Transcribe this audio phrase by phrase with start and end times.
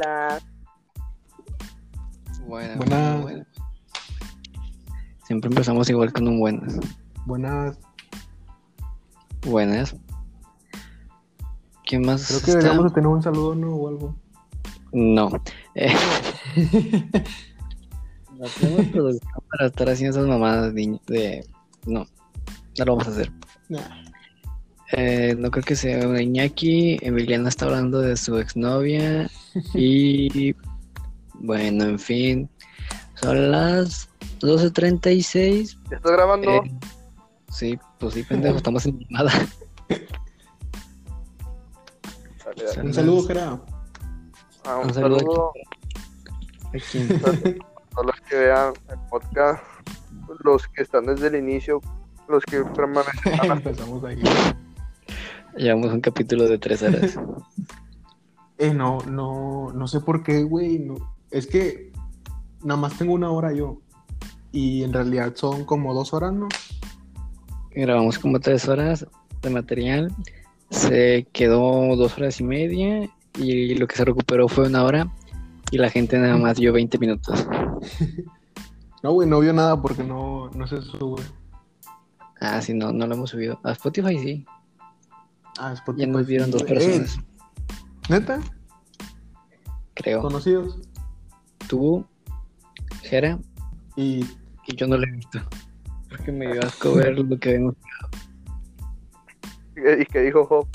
[0.00, 0.38] Hola.
[2.46, 3.22] Bueno, Buenas.
[3.22, 3.44] bueno.
[5.26, 6.76] Siempre empezamos igual con un buenas.
[7.24, 7.78] Buenas.
[9.46, 9.96] Buenas.
[11.86, 12.26] ¿Quién más?
[12.26, 12.58] Creo que está?
[12.58, 13.74] deberíamos de tener un saludo, ¿no?
[13.74, 14.14] O algo.
[14.92, 15.30] No.
[15.78, 15.94] Eh,
[18.38, 21.46] no tenemos producción para estar haciendo esas mamadas de, de-
[21.86, 22.00] No,
[22.78, 23.30] no lo vamos a hacer.
[23.68, 23.80] Nah.
[24.92, 26.98] Eh, no creo que sea una Iñaki.
[27.02, 29.30] Emiliana está hablando de su exnovia.
[29.74, 30.54] Y.
[31.34, 32.50] Bueno, en fin.
[33.14, 34.08] Son las
[34.40, 35.78] 12.36.
[35.90, 36.50] ¿Ya estás grabando?
[36.50, 36.72] Eh,
[37.50, 39.32] sí, pues sí, pendejo, estamos en nada.
[42.44, 42.82] Dale, dale.
[42.82, 43.60] Un saludo, Jera.
[44.64, 45.52] Ah, un, un saludo saludo
[46.66, 47.12] ¿A quién?
[47.12, 49.62] a todos los que vean el podcast,
[50.40, 51.80] los que están desde el inicio,
[52.28, 54.22] los que permanecen Empezamos ahí.
[55.56, 57.18] Llevamos un capítulo de tres horas.
[58.58, 60.78] Eh, no, no, no sé por qué, güey.
[60.78, 60.94] No.
[61.30, 61.92] Es que
[62.64, 63.82] nada más tengo una hora yo.
[64.50, 66.48] Y en realidad son como dos horas, ¿no?
[67.70, 69.06] Grabamos como tres horas
[69.42, 70.10] de material.
[70.70, 73.10] Se quedó dos horas y media.
[73.38, 75.12] Y lo que se recuperó fue una hora.
[75.70, 77.46] Y la gente nada más dio 20 minutos.
[79.02, 81.22] No, güey, no vio nada porque no, no se sube.
[82.40, 83.60] Ah, sí, no, no lo hemos subido.
[83.62, 84.46] A Spotify sí.
[85.58, 86.06] Ah, Spotify.
[86.06, 87.18] Ya nos vieron dos Eh, personas,
[88.08, 88.40] ¿Neta?
[89.94, 90.20] creo.
[90.22, 90.78] ¿Conocidos?
[91.68, 92.06] Tú,
[93.02, 93.38] Jera,
[93.96, 94.24] Y
[94.68, 95.38] y yo no lo he visto.
[96.08, 97.74] Porque me dio asco ver lo que vemos.
[99.76, 100.66] ¿Y qué dijo Job?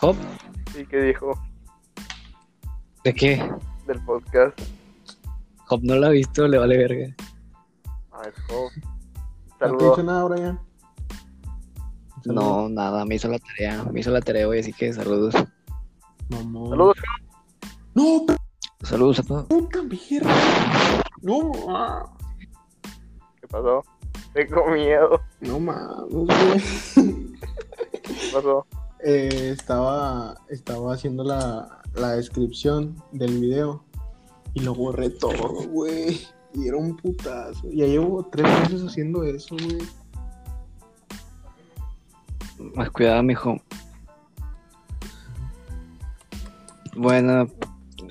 [0.00, 0.16] Hop,
[0.78, 1.32] ¿Y qué dijo
[3.04, 3.52] ¿de qué?
[3.86, 4.58] del podcast?
[5.70, 7.14] Hop no lo ha visto, le vale verga.
[8.12, 8.70] Ah, es Job.
[9.60, 10.60] ¿no te he dicho nada, Brian?
[12.24, 13.84] No, nada, me hizo la tarea.
[13.92, 15.34] Me hizo la tarea hoy, así que saludos.
[16.28, 16.70] Mamón.
[16.70, 16.96] Saludos.
[17.94, 18.26] No,
[18.82, 19.46] Saludos a todos.
[19.46, 20.34] puta mierda.
[21.22, 22.06] No, ah.
[23.40, 23.82] ¿Qué pasó?
[24.34, 25.20] Tengo miedo.
[25.40, 26.94] no mames.
[26.94, 28.66] ¿Qué pasó?
[29.04, 33.84] Eh, estaba, estaba haciendo la, la descripción del video
[34.54, 36.20] y lo borré todo, güey.
[36.54, 37.68] Y era un putazo.
[37.70, 39.78] Ya llevo tres meses haciendo eso, güey.
[42.58, 43.56] Más cuidado, mijo.
[46.96, 47.46] Bueno,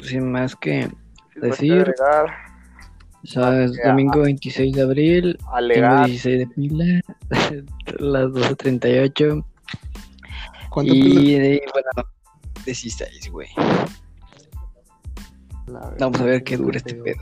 [0.02, 0.90] sin más que
[1.34, 1.94] Si te Decir-
[3.86, 6.06] domingo 26 de abril, tengo alegar.
[6.06, 7.02] 16 de pila,
[8.00, 9.44] las 12.38
[10.70, 12.10] ¿Cuánto y de bueno,
[12.66, 13.50] 16, güey.
[16.00, 17.22] Vamos a ver qué dura te este pedo.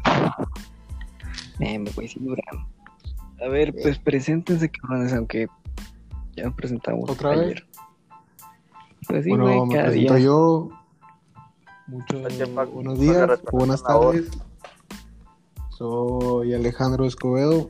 [1.59, 2.43] Eh, me voy sin dura.
[3.43, 5.47] A ver, pues preséntense, cabrones, aunque
[6.35, 7.63] ya nos presentamos ¿Otra vez?
[9.07, 10.25] Pues sí, bueno, güey, me cada presento día.
[10.25, 10.69] yo.
[12.55, 14.29] Paco, buenos días, buenas tardes.
[15.69, 17.69] Soy Alejandro Escobedo.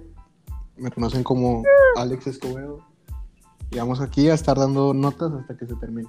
[0.78, 1.64] Me conocen como
[1.98, 2.80] Alex Escobedo.
[3.72, 6.08] Y vamos aquí a estar dando notas hasta que se termine.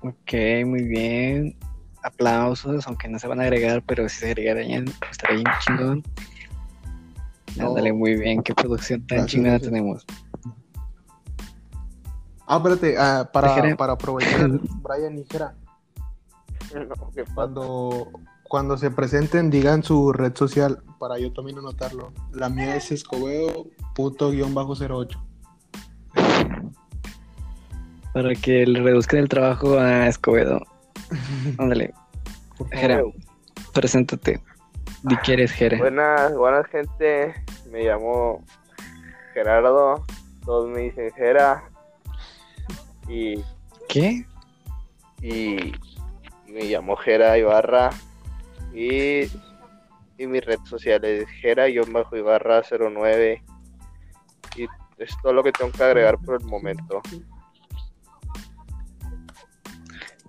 [0.00, 0.32] Ok,
[0.64, 1.56] muy bien.
[2.02, 6.02] Aplausos, aunque no se van a agregar, pero si se agregarían, estaría bien chingón.
[7.56, 7.68] No.
[7.68, 8.42] Ándale, muy bien.
[8.42, 9.72] Qué producción tan Gracias, chingona gracias.
[9.72, 10.06] tenemos.
[12.46, 13.76] Ah, espérate, ah, para, Jera.
[13.76, 14.48] para aprovechar,
[14.82, 15.54] Brian y Jera,
[16.74, 16.94] No,
[17.34, 18.10] cuando,
[18.44, 22.12] cuando se presenten, digan su red social para yo también anotarlo.
[22.32, 25.22] La mía es Escobedo, puto guion bajo 08.
[28.12, 30.60] Para que le reduzcan el trabajo a Escobedo.
[31.58, 31.92] Ándale.
[32.72, 33.02] Jera,
[33.74, 34.40] preséntate.
[35.02, 35.78] Di que eres Jera.
[35.78, 37.34] Buenas, buenas gente.
[37.70, 38.42] Me llamo
[39.34, 40.04] Gerardo.
[40.44, 41.62] Todos me dicen Gera.
[43.08, 43.36] Y,
[43.88, 44.26] ¿Qué?
[45.22, 45.72] y, y
[46.48, 47.90] me llamo Gera Ibarra.
[48.74, 49.22] Y,
[50.18, 53.42] y mi red social es Gera-Ibarra09.
[54.56, 54.64] Y
[54.98, 57.00] es todo lo que tengo que agregar por el momento.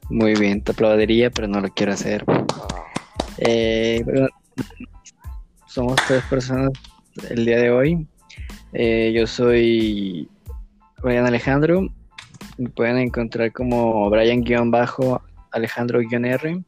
[0.09, 2.23] Muy bien, te aplaudiría, pero no lo quiero hacer.
[2.27, 2.43] Ah,
[3.39, 4.27] Eh, bueno,
[5.67, 6.71] somos tres personas
[7.29, 8.07] el día de hoy.
[8.73, 10.29] Eh, yo soy
[11.03, 11.87] Brian Alejandro.
[12.57, 16.63] Me pueden encontrar como Brian-Alejandro-R.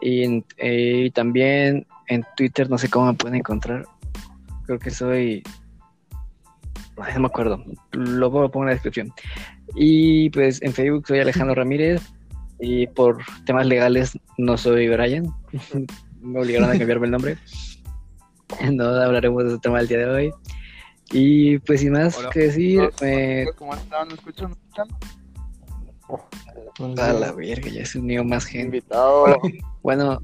[0.00, 3.84] Y, eh, y también en Twitter, no sé cómo me pueden encontrar.
[4.66, 5.42] Creo que soy.
[6.96, 7.64] No me acuerdo.
[7.92, 9.12] Lo pongo en la descripción.
[9.74, 12.02] Y pues en Facebook soy Alejandro Ramírez.
[12.60, 15.32] Y por temas legales no soy Brian.
[16.20, 17.38] me obligaron a cambiarme el nombre.
[18.72, 20.32] No hablaremos de ese tema el día de hoy.
[21.12, 22.30] Y pues sin más Hola.
[22.30, 24.08] que decir, eh, ¿Cómo están?
[24.08, 24.50] ¿Me escuchan?
[24.50, 24.88] ¿Me escuchan?
[26.98, 28.78] A la verga, ya se unió más gente.
[28.78, 29.40] Invitado.
[29.82, 30.20] Bueno,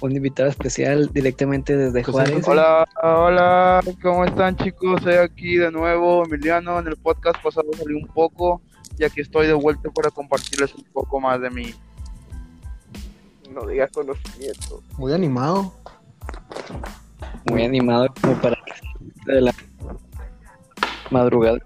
[0.00, 2.46] un invitado especial directamente desde Juárez.
[2.48, 5.02] Hola, hola, ¿cómo están chicos?
[5.02, 6.78] Soy aquí de nuevo, Emiliano.
[6.78, 8.62] En el podcast pasado salí un poco
[8.98, 11.74] y aquí estoy de vuelta para compartirles un poco más de mí.
[13.50, 14.82] No digas conocimiento.
[14.96, 15.74] Muy animado.
[17.50, 18.72] Muy animado como para que
[19.26, 19.54] de la
[21.10, 21.58] madrugada.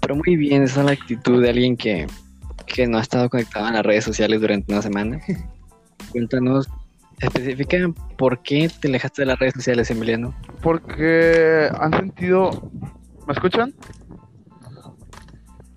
[0.00, 2.06] Pero muy bien, esa es la actitud de alguien que,
[2.66, 5.20] que no ha estado conectado en las redes sociales durante una semana.
[6.12, 6.68] Cuéntanos,
[7.20, 7.76] especifica
[8.16, 10.34] por qué te alejaste de las redes sociales, Emiliano.
[10.62, 12.70] Porque han sentido...
[13.26, 13.74] ¿Me escuchan?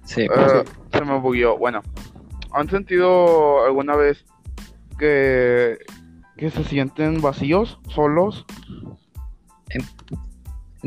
[0.03, 1.57] Sí, Eh, se me bugueó.
[1.57, 1.81] Bueno,
[2.51, 4.25] ¿han sentido alguna vez
[4.99, 5.77] que,
[6.35, 8.45] que se sienten vacíos, solos?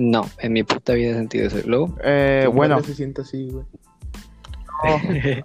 [0.00, 1.58] No, en mi puta vida he sentido eso.
[1.66, 3.64] Luego, Eh, bueno, se siente así, güey.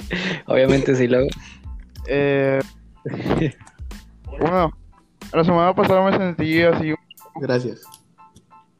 [0.48, 1.28] obviamente sí, luego.
[2.08, 2.62] eh,
[4.40, 4.72] bueno,
[5.34, 6.94] la semana pasada me sentí así
[7.42, 7.82] Gracias.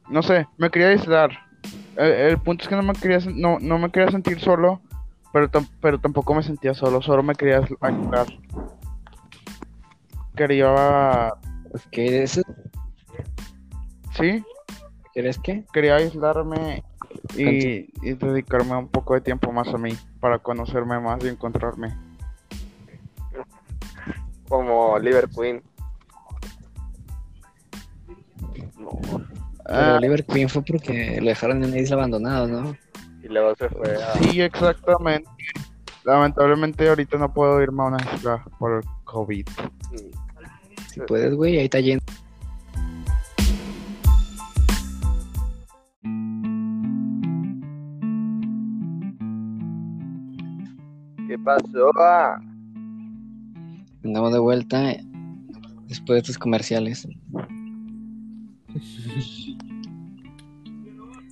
[0.08, 1.30] no sé, me quería aislar.
[1.96, 4.80] El, el punto es que no me quería, no, no me quería sentir solo,
[5.32, 8.26] pero, tam- pero tampoco me sentía solo, solo me quería ais- aislar.
[10.36, 11.32] Quería,
[11.90, 12.40] ¿Qué es?
[14.18, 14.42] sí,
[15.16, 15.64] ¿Quieres qué?
[15.72, 16.84] quería aislarme
[17.38, 21.96] y, y dedicarme un poco de tiempo más a mí, para conocerme más y encontrarme.
[24.46, 25.62] Como Liverpool.
[28.78, 29.00] No.
[29.00, 29.24] Pero
[29.64, 32.76] Ah, Oliver Queen fue porque lo dejaron en una isla abandonada, ¿no?
[33.22, 34.12] Y luego se fue a.
[34.18, 35.30] sí, exactamente.
[36.04, 39.48] Lamentablemente ahorita no puedo irme a una isla por el COVID.
[40.90, 42.02] Si puedes, güey, ahí está lleno.
[51.36, 51.90] ¿Qué pasó?
[54.02, 55.04] Andamos de vuelta eh,
[55.86, 57.06] después de estos comerciales.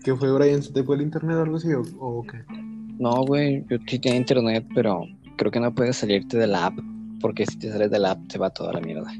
[0.04, 0.62] ¿Qué fue, Brian?
[0.62, 2.44] ¿Se te fue el internet o algo así o, o qué?
[2.98, 5.06] No, güey, yo sí tengo internet, pero
[5.36, 6.78] creo que no puedes salirte de la app,
[7.22, 9.10] porque si te sales de la app te va toda la mierda.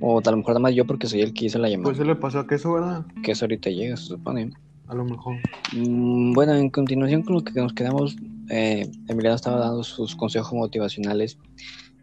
[0.00, 1.96] O a lo mejor nada más yo porque soy el que hizo la llamada, Pues
[1.96, 3.04] se le pasó a queso, ¿verdad?
[3.24, 4.50] que eso ahorita llega, se supone.
[4.86, 5.34] A lo mejor.
[5.76, 8.16] Mm, Bueno, en continuación con lo que nos quedamos,
[8.50, 11.38] eh, Emiliano estaba dando sus consejos motivacionales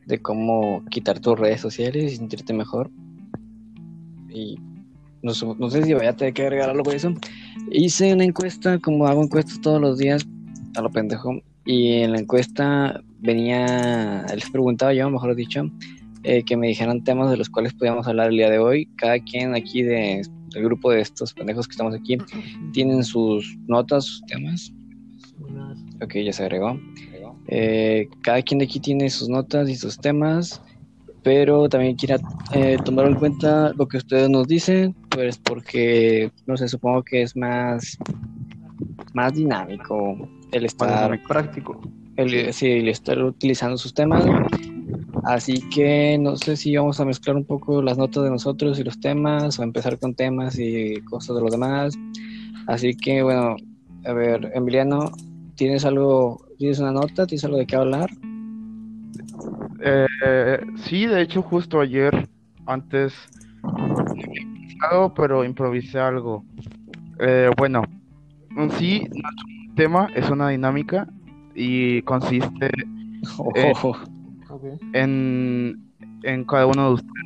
[0.06, 2.90] de cómo quitar tus redes sociales y sentirte mejor.
[4.30, 4.58] Y
[5.22, 7.14] no, sé- no sé si vaya a tener que agregar algo de eso.
[7.72, 10.26] Hice una encuesta, como hago encuestas todos los días,
[10.76, 15.64] a lo pendejo, y en la encuesta venía, les preguntaba yo, mejor dicho,
[16.24, 18.88] eh, que me dijeran temas de los cuales podíamos hablar el día de hoy.
[18.98, 22.18] Cada quien aquí de, del grupo de estos pendejos que estamos aquí
[22.74, 24.74] tienen sus notas, sus temas.
[26.04, 26.80] Ok, ya se agregó.
[27.48, 30.62] Eh, cada quien de aquí tiene sus notas y sus temas,
[31.24, 32.18] pero también quiero
[32.54, 37.22] eh, tomar en cuenta lo que ustedes nos dicen, pues porque, no sé, supongo que
[37.22, 37.98] es más,
[39.14, 41.82] más dinámico el estar, Práctico.
[42.18, 44.26] el, sí, el estar utilizando sus temas.
[45.24, 48.84] Así que no sé si vamos a mezclar un poco las notas de nosotros y
[48.84, 51.96] los temas, o empezar con temas y cosas de los demás.
[52.68, 53.56] Así que bueno,
[54.06, 55.12] a ver, Emiliano,
[55.56, 58.10] ¿tienes algo, tienes una nota, tienes algo de qué hablar?
[59.82, 62.30] Eh, sí, de hecho, justo ayer,
[62.66, 63.14] antes,
[63.64, 66.44] no había pensado, pero improvisé algo.
[67.20, 67.84] Eh, bueno,
[68.58, 69.46] en sí, nuestro
[69.76, 71.08] tema es una dinámica
[71.56, 72.70] y consiste
[73.56, 73.72] Eh.
[73.82, 73.96] Oh,
[74.94, 75.80] en,
[76.24, 77.24] en cada uno de ustedes,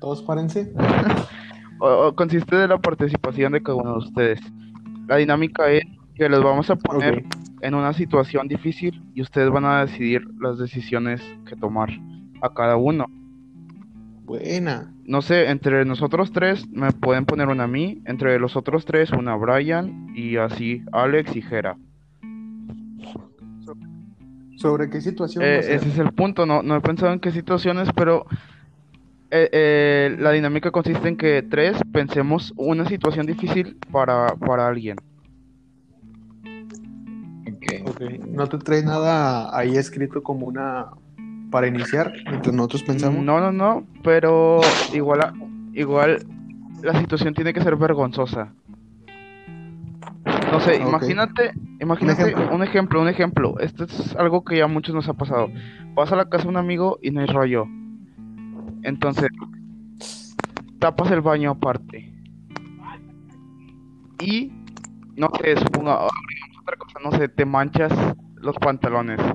[0.00, 0.72] Todos párense.
[1.80, 4.40] o- o consiste de la participación de cada uno de ustedes.
[5.06, 5.82] La dinámica es
[6.18, 7.24] que les vamos a poner
[7.60, 11.90] en una situación difícil y ustedes van a decidir las decisiones que tomar
[12.42, 13.06] a cada uno.
[14.24, 14.92] Buena.
[15.04, 19.12] No sé, entre nosotros tres me pueden poner una a mí, entre los otros tres
[19.12, 21.78] una a Brian y así Alex y Jera.
[24.56, 27.88] ¿Sobre qué situación Eh, ese es el punto, no, no he pensado en qué situaciones,
[27.94, 28.26] pero
[29.30, 34.96] eh, eh, la dinámica consiste en que tres pensemos una situación difícil para, para alguien.
[37.84, 37.88] Ok.
[37.90, 38.00] Ok.
[38.28, 40.86] ¿No te traes nada ahí escrito como una...
[41.50, 43.24] para iniciar mientras nosotros pensamos?
[43.24, 44.60] No, no, no, pero
[44.92, 45.32] igual, a-
[45.72, 46.26] igual
[46.82, 48.52] la situación tiene que ser vergonzosa.
[50.50, 50.88] No sé, Ok.
[50.88, 52.54] imagínate, imagínate ejemplo.
[52.54, 53.58] un ejemplo, un ejemplo.
[53.60, 55.48] Esto es algo que ya a muchos nos ha pasado.
[55.94, 57.66] Vas a la casa de un amigo y no hay rollo.
[58.82, 59.28] Entonces,
[60.78, 62.14] tapas el baño aparte.
[64.20, 64.52] Y,
[65.16, 66.08] no sé, supongo, ah,
[66.68, 67.92] otra cosa, no sé, te manchas
[68.36, 69.18] los pantalones.
[69.18, 69.34] Creo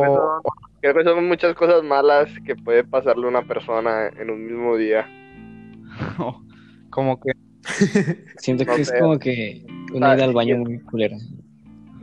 [0.00, 4.08] que, O, son, creo que son muchas cosas malas que puede pasarle a una persona
[4.08, 5.06] en un mismo día.
[6.18, 6.42] o
[6.90, 7.32] como que
[8.38, 11.16] Siento No que es como que una ida al baño muy culera.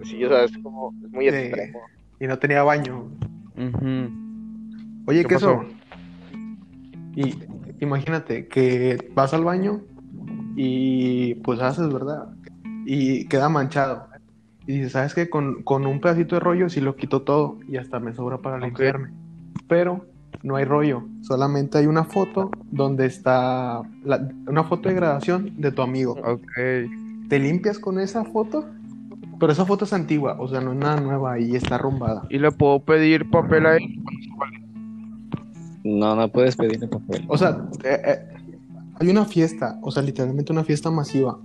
[0.04, 1.36] Sí, o sea, es como, es muy Sí.
[1.36, 1.80] extremo.
[2.20, 3.12] Y no tenía baño.
[5.06, 5.62] Oye, ¿Qué ¿qué pasó?
[5.62, 5.66] eso?
[7.16, 7.36] Y
[7.82, 9.82] imagínate que vas al baño
[10.56, 12.30] y pues haces, ¿verdad?
[12.92, 14.08] Y queda manchado.
[14.66, 15.30] Y dices, ¿sabes qué?
[15.30, 18.58] Con, con un pedacito de rollo sí lo quito todo y hasta me sobra para
[18.58, 19.10] limpiarme.
[19.68, 20.06] Pero
[20.42, 25.72] no hay rollo, solamente hay una foto donde está la- una foto de grabación de
[25.72, 26.14] tu amigo.
[26.24, 26.48] Ok.
[27.30, 28.66] Te limpias con esa foto,
[29.40, 32.24] pero esa foto es antigua, o sea, no es nada nueva y está arrumbada.
[32.32, 34.02] Y le puedo pedir papel a él.
[35.84, 37.24] No, no puedes pedirle papel.
[37.28, 38.20] O sea, eh, eh,
[39.00, 41.40] hay una fiesta, o sea, literalmente una fiesta masiva.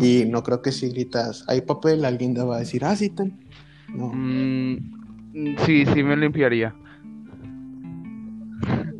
[0.00, 3.10] Y no creo que si gritas, hay papel, alguien te va a decir, ah, sí,
[3.10, 3.38] ten.
[3.94, 4.08] No.
[4.12, 4.76] Mm,
[5.64, 6.74] sí, sí me limpiaría.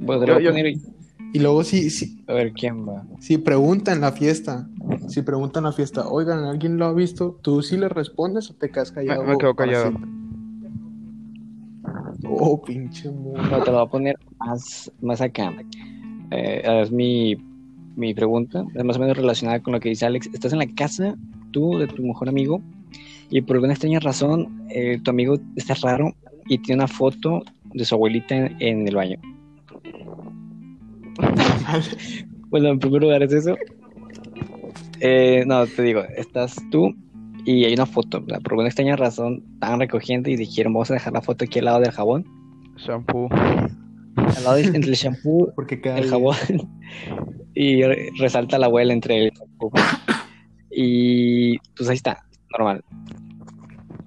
[0.07, 0.75] Te Yo- yo- poner
[1.33, 3.05] Y luego si, si, a ver quién va.
[3.19, 4.69] si pregunta en la fiesta,
[5.09, 7.39] si pregunta en la fiesta, oigan, ¿alguien lo ha visto?
[7.43, 9.25] ¿Tú sí le respondes o te quedas callado?
[9.25, 9.93] me quedo para callado.
[12.29, 13.43] Oh, pinche mundo.
[13.43, 15.53] No, te lo voy a poner más, más acá.
[16.31, 17.37] Eh, ver, mi,
[17.97, 20.29] mi pregunta es más o menos relacionada con lo que dice Alex.
[20.33, 21.17] Estás en la casa,
[21.51, 22.61] tú, de tu mejor amigo,
[23.31, 26.15] y por alguna extraña razón, eh, tu amigo está raro
[26.47, 27.43] y tiene una foto
[27.75, 29.19] de su abuelita en, en el baño.
[32.49, 33.57] Bueno, en primer lugar es eso.
[35.01, 36.95] Eh, no, te digo, estás tú
[37.45, 38.25] y hay una foto.
[38.25, 41.65] Por alguna extraña razón, estaban recogiendo y dijeron, vamos a dejar la foto aquí al
[41.67, 42.25] lado del jabón.
[42.77, 43.29] Shampoo.
[43.33, 46.37] Al lado de- entre el shampoo Porque el jabón
[47.57, 49.33] y re- resalta la abuela entre el
[50.71, 52.85] y pues ahí está, normal.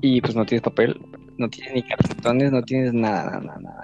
[0.01, 1.01] Y pues no tienes papel,
[1.39, 3.83] no tienes ni cartones, no tienes nada, nada, nada.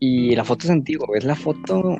[0.00, 1.96] Y la foto es antigua, es la foto,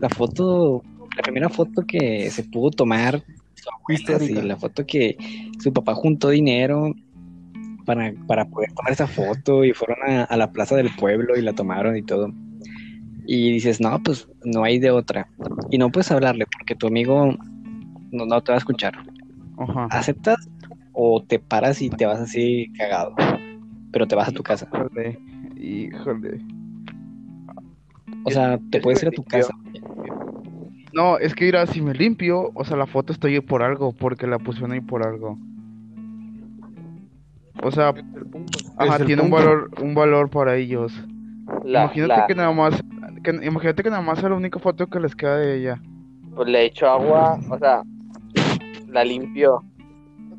[0.00, 0.82] la foto,
[1.16, 3.22] la primera foto que se pudo tomar
[3.54, 5.16] su abuela, sí, la foto que
[5.62, 6.92] su papá juntó dinero
[7.86, 11.42] para, para poder tomar esa foto y fueron a, a la plaza del pueblo y
[11.42, 12.32] la tomaron y todo.
[13.24, 15.28] Y dices, no, pues no hay de otra.
[15.70, 17.34] Y no puedes hablarle porque tu amigo
[18.10, 18.94] no, no te va a escuchar.
[19.58, 19.86] Ajá.
[19.90, 20.48] ¿Aceptas
[20.92, 23.14] o te paras y te vas así cagado?
[23.92, 24.66] Pero te vas a tu casa.
[24.72, 25.18] Híjole.
[25.56, 26.40] Híjole.
[28.24, 29.52] O sea, te Es puedes ir a tu casa.
[30.92, 33.92] No, es que mira, si me limpio, o sea, la foto está ahí por algo,
[33.92, 35.38] porque la pusieron ahí por algo.
[37.62, 37.94] O sea,
[38.76, 40.92] ajá, tiene un valor, un valor para ellos.
[41.64, 42.82] La, imagínate la- que nada más,
[43.22, 45.80] que, imagínate que nada más es la única foto que les queda de ella.
[46.34, 47.82] pues le echo agua, o sea,
[48.88, 49.62] la limpio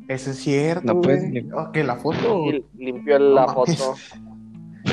[0.08, 1.24] Eso es cierto, No puedes
[1.56, 2.44] Ah, que la foto.
[2.52, 3.94] y limpio la No foto.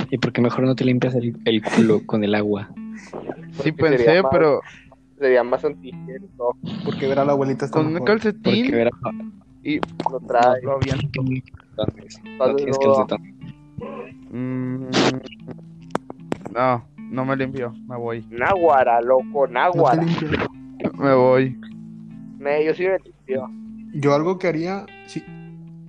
[0.10, 2.70] ¿Y por qué mejor no te limpias el, el culo con el agua?
[3.64, 4.62] Sí Porque pensé, sería más- pero
[5.20, 7.94] Sería más antihigiénico, Porque ver a la abuelita está con un.
[8.00, 8.74] Porque calcetín
[9.64, 9.78] y
[10.10, 10.62] lo trae.
[10.64, 11.22] lo aviento.
[12.40, 12.78] no tienes.
[14.32, 14.86] Mm,
[16.54, 18.26] no, no me limpio, me voy.
[18.32, 20.02] Náguara, loco, No náguara.
[20.02, 20.32] limpias.
[20.98, 21.60] Me voy.
[22.40, 23.48] Me, yo sí me limpio.
[23.94, 25.22] Yo algo que haría, si,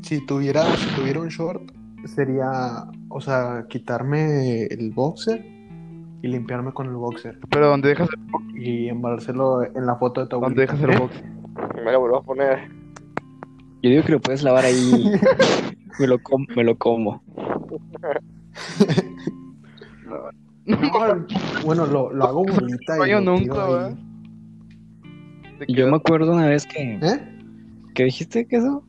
[0.03, 1.63] si tuviera, si tuviera un short,
[2.05, 5.45] sería, o sea, quitarme el boxer
[6.23, 7.39] y limpiarme con el boxer.
[7.51, 10.99] Pero ¿dónde dejas el, Y embarrárselo en la foto de tu dónde dejas el ¿Eh?
[10.99, 11.23] box?
[11.85, 12.69] Me lo vuelvo a poner.
[13.83, 15.05] Yo digo que lo puedes lavar ahí.
[15.99, 17.23] me, lo com- me lo como.
[20.65, 20.79] No,
[21.65, 23.97] bueno, lo, lo hago bolita y Baño lo nunca,
[25.67, 26.95] Y yo me acuerdo una vez que...
[27.03, 27.21] ¿Eh?
[27.95, 28.85] ¿Qué dijiste que eso?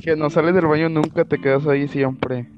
[0.00, 2.48] Que no sales del baño nunca, te quedas ahí siempre.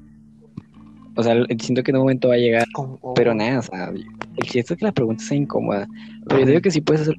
[1.15, 3.89] O sea, siento que en un momento va a llegar Como- Pero nada, o sea,
[3.89, 5.87] el chiste es que la pregunta sea incómoda.
[6.27, 7.15] Pero yo digo que sí puedes hacer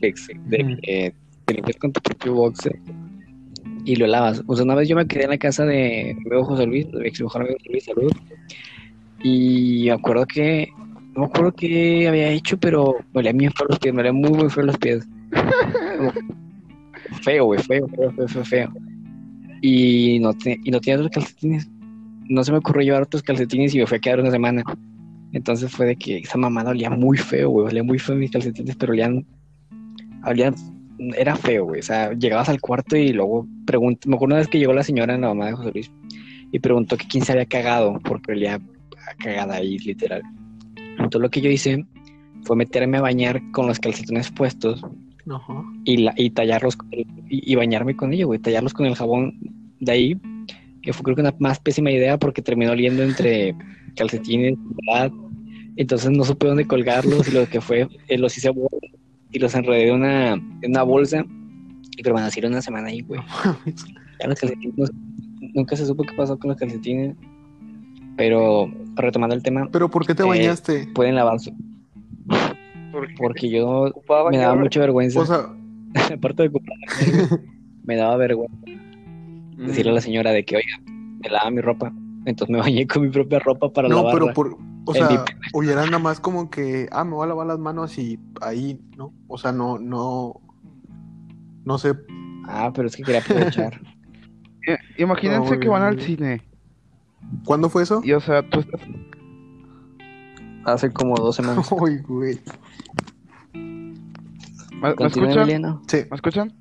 [0.00, 2.78] de que te limpias con tu propio boxer
[3.84, 4.42] y lo lavas.
[4.46, 6.98] O sea, una vez yo me quedé en la casa de mi José Luis, de
[7.00, 8.12] mi ex mejor amigo José Luis, salud.
[9.22, 10.68] Y me acuerdo que,
[11.14, 14.12] no me acuerdo qué había hecho, pero me olía bien feo los pies, me olía
[14.12, 15.06] muy, muy feo los pies.
[17.22, 18.72] Feo, güey, feo, feo, feo, feo, feo.
[19.60, 21.68] Y no, y no tenía otros calcetines.
[22.28, 24.62] No se me ocurrió llevar otros calcetines y me fui a quedar una semana.
[25.32, 27.66] Entonces fue de que esa mamada olía muy feo, güey.
[27.66, 29.26] Olía muy feo mis calcetines, pero olían.
[30.24, 30.54] olían
[31.16, 31.80] era feo, güey.
[31.80, 34.08] O sea, llegabas al cuarto y luego pregunté.
[34.08, 35.92] Me acuerdo una vez que llegó la señora, la mamá de José Luis,
[36.52, 38.60] y preguntó que quién se había cagado, porque olía
[39.18, 40.22] cagada ahí, literal.
[40.76, 41.84] Entonces lo que yo hice
[42.44, 44.82] fue meterme a bañar con los calcetines puestos
[45.28, 45.64] Ajá.
[45.84, 47.06] y, la, y tallarlos y,
[47.52, 48.38] y bañarme con ellos, güey.
[48.38, 49.38] Tallarlos con el jabón
[49.80, 50.20] de ahí
[50.82, 53.54] que fue creo que una más pésima idea porque terminó oliendo entre
[53.96, 55.12] calcetines, ¿verdad?
[55.76, 58.68] entonces no supe dónde colgarlos y lo que fue, eh, los hice bola
[59.32, 61.24] y los enredé en una, en una bolsa
[61.96, 63.20] y permanecieron una semana ahí, güey.
[64.20, 64.90] Ya los calcetines,
[65.54, 67.16] nunca se supo qué pasó con los calcetines,
[68.16, 70.88] pero retomando el tema, Pero ¿por qué te Eh, bañaste?
[70.94, 71.52] pueden lavarse
[72.92, 75.46] Porque porque yo ocupaba me daba mucha vergüenza, O sea,
[76.14, 76.76] aparte de ocupar,
[77.84, 78.56] me daba vergüenza
[79.56, 81.92] decirle a la señora de que, oiga, me lava mi ropa.
[82.24, 84.18] Entonces me bañé con mi propia ropa para no, lavarla.
[84.20, 87.58] pero por, o sea, hubiera nada más como que, ah, me voy a lavar las
[87.58, 89.12] manos y ahí, ¿no?
[89.28, 90.40] O sea, no, no,
[91.64, 91.92] no sé.
[92.46, 93.80] Ah, pero es que quería aprovechar.
[94.66, 96.42] Eh, Imagínense No, que van al cine
[97.44, 98.00] ¿Cuándo fue eso?
[98.04, 98.80] y, o sea, tú estás...
[100.64, 101.70] Hace como dos semanas.
[101.72, 102.38] Uy, güey.
[103.54, 105.38] ¿Me, me escuchan?
[105.38, 105.82] Emiliano.
[105.86, 105.98] Sí.
[106.10, 106.52] ¿Me escuchan?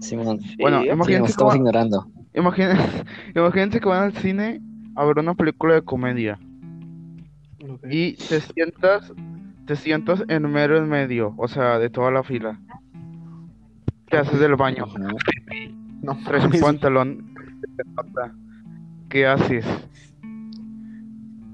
[0.00, 0.40] Simón.
[0.40, 0.82] Sí, Bueno.
[0.82, 2.06] Sí, imagínense nos que estamos van- ignorando.
[2.34, 3.04] Imagínense,
[3.36, 4.60] imagínense que van al cine
[4.96, 6.38] a ver una película de comedia
[7.88, 9.12] y te sientas,
[9.66, 12.58] te sientas en mero en medio, o sea, de toda la fila.
[14.06, 14.86] ¿Qué haces del baño?
[16.02, 17.34] No, Traes un pantalón.
[19.12, 19.66] ¿Qué haces?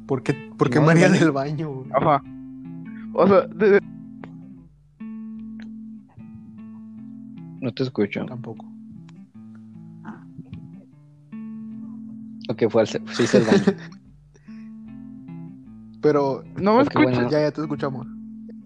[0.07, 1.71] ¿por qué, por qué No, María del del baño?
[1.75, 1.91] güey?
[1.93, 2.23] Ajá.
[3.15, 3.81] O sea, de- de-
[7.61, 8.25] No te escucho.
[8.27, 8.65] Tampoco.
[12.49, 13.65] Ok, fue al, sí, hice el baño.
[16.01, 17.03] Pero no me escuchas.
[17.17, 17.29] bueno.
[17.29, 18.07] ya, ya te escuchamos.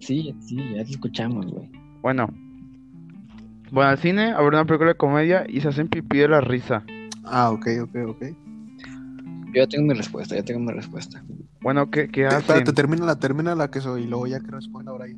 [0.01, 1.67] Sí, sí, ya te escuchamos, güey.
[2.03, 2.27] Bueno.
[3.71, 6.41] Van al cine a ver una película de comedia y se hacen pipí de la
[6.41, 6.83] risa.
[7.23, 8.23] Ah, ok, ok, ok.
[9.53, 11.23] Yo ya tengo mi respuesta, ya tengo mi respuesta.
[11.61, 12.39] Bueno, ¿qué, qué Te- hacen?
[12.41, 15.15] Espérate, termina la, termina la que soy y luego ya que responda ahora ahí.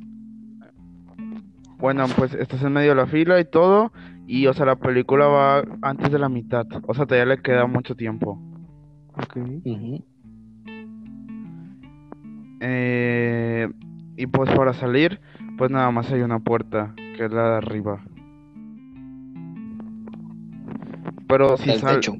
[1.78, 3.92] Bueno, pues estás en medio de la fila y todo.
[4.26, 6.66] Y, o sea, la película va antes de la mitad.
[6.86, 8.38] O sea, todavía le queda mucho tiempo.
[9.14, 9.38] Ok.
[12.60, 13.68] Eh,
[14.16, 15.20] y pues para salir,
[15.56, 18.02] pues nada más hay una puerta, que es la de arriba.
[21.28, 21.94] Pero si El sal...
[21.96, 22.14] techo.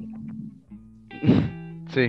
[1.93, 2.07] Sí.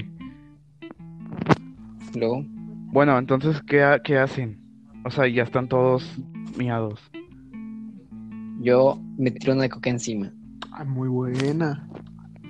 [2.14, 2.42] Luego,
[2.90, 4.58] Bueno, entonces, ¿qué, ha- qué hacen?
[5.04, 6.04] O sea, ya están todos
[6.56, 7.00] miados.
[8.60, 10.32] yo me tiro una coca encima.
[10.72, 11.88] Ah, muy buena.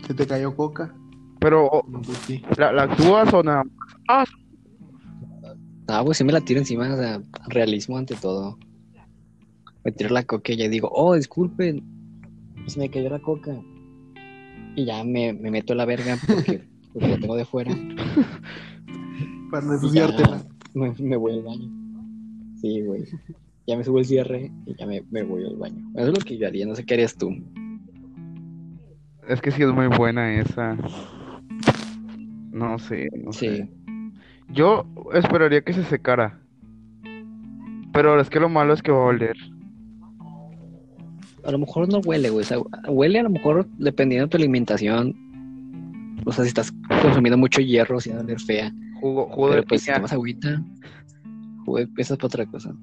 [0.06, 0.94] ¿Se te cayó coca?
[1.40, 2.42] Pero, No, pues sí.
[2.56, 3.62] ¿la, la actúas o nada?
[4.08, 8.58] Ah, pues sí me la tiro encima, o sea, realismo ante todo.
[9.84, 11.82] Me tiro la coca y ya digo, oh, disculpen,
[12.66, 13.54] se me cayó la coca.
[14.76, 17.72] Y ya me, me meto la verga porque, porque la tengo de fuera.
[19.50, 20.42] Para no ensuciártela.
[20.74, 21.70] me, me voy al baño.
[22.60, 23.04] Sí, güey.
[23.66, 25.84] Ya me subo el cierre y ya me, me voy al baño.
[25.94, 27.30] Eso es lo que yo haría, no sé qué harías tú.
[29.28, 30.76] Es que sí es muy buena esa.
[32.50, 33.56] No sé, no sé.
[33.56, 33.70] Sí.
[34.50, 36.40] Yo esperaría que se secara.
[37.92, 39.36] Pero es que lo malo es que va a oler.
[41.44, 42.42] A lo mejor no huele, güey.
[42.42, 42.58] O sea,
[42.88, 45.14] huele a lo mejor dependiendo de tu alimentación.
[46.24, 48.72] O sea, si estás consumiendo mucho hierro, si a oler fea.
[49.00, 49.96] Jugo, jugo de Pero pues si piña.
[49.96, 50.62] tomas agüita,
[51.64, 52.74] jugo de- eso es para otra cosa.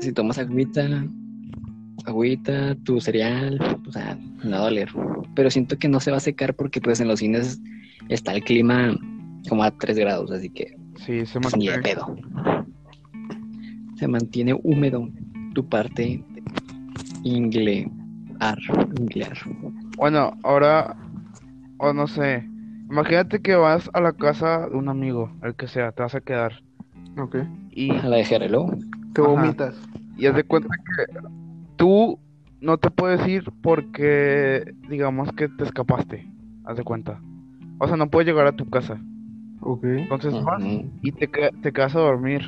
[0.00, 1.06] Si tomas agüita,
[2.04, 4.90] agüita, tu cereal, o sea, no va a doler.
[5.34, 7.60] Pero siento que no se va a secar porque pues en los cines
[8.08, 8.96] está el clima
[9.48, 11.82] como a 3 grados, así que Sí, se pues, ni de mantiene.
[11.82, 12.16] pedo.
[13.96, 15.08] Se mantiene húmedo
[15.54, 16.22] tu parte
[17.24, 17.88] inglear,
[19.00, 19.36] inglear.
[19.96, 20.96] Bueno, ahora,
[21.78, 22.48] o no sé.
[22.90, 26.20] Imagínate que vas a la casa de un amigo, el que sea, te vas a
[26.20, 26.62] quedar.
[27.18, 27.36] Ok.
[27.70, 28.66] Y, A la de Jerelo.
[29.14, 29.30] Te Ajá.
[29.30, 29.74] vomitas.
[30.16, 31.18] y haz de cuenta que
[31.76, 32.18] tú
[32.60, 36.26] no te puedes ir porque, digamos que te escapaste.
[36.64, 37.20] Haz de cuenta.
[37.78, 39.00] O sea, no puedes llegar a tu casa.
[39.60, 39.84] Ok.
[39.84, 40.90] Entonces vas Ujú.
[41.02, 42.42] y te, te quedas a dormir.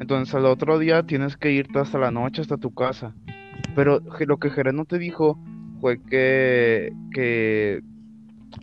[0.00, 3.14] Entonces al otro día tienes que irte hasta la noche, hasta tu casa.
[3.74, 5.38] Pero lo que Jerez no te dijo
[5.80, 7.82] fue que, que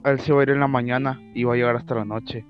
[0.05, 2.45] él se va a ir en la mañana y va a llegar hasta la noche.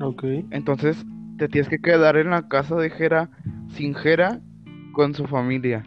[0.00, 0.24] Ok.
[0.50, 1.04] Entonces
[1.38, 3.30] te tienes que quedar en la casa de Jera,
[3.70, 4.40] sin Jera,
[4.92, 5.84] con su familia.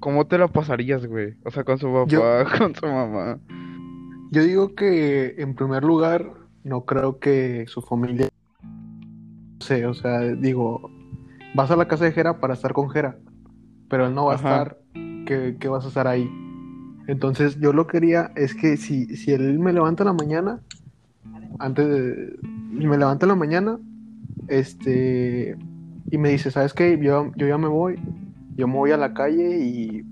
[0.00, 1.34] ¿Cómo te la pasarías, güey?
[1.44, 3.38] O sea, con su papá, Yo- con su mamá.
[4.30, 6.30] Yo digo que en primer lugar,
[6.64, 8.28] no creo que su familia.
[8.62, 10.90] No sé, o sea, digo,
[11.54, 13.16] vas a la casa de Jera para estar con Jera,
[13.88, 14.78] pero él no va a estar,
[15.26, 16.28] que, que vas a estar ahí.
[17.06, 20.60] Entonces, yo lo que quería es que si, si él me levanta en la mañana,
[21.58, 22.38] antes de.
[22.42, 23.78] Me levanta en la mañana,
[24.48, 25.56] este.
[26.10, 26.98] Y me dice, ¿sabes qué?
[26.98, 27.98] Yo, yo ya me voy,
[28.56, 30.04] yo me voy a la calle y.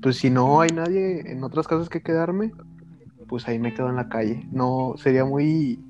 [0.00, 2.52] Pues si no hay nadie en otras casas que quedarme,
[3.28, 4.46] pues ahí me quedo en la calle.
[4.52, 5.84] No, sería muy...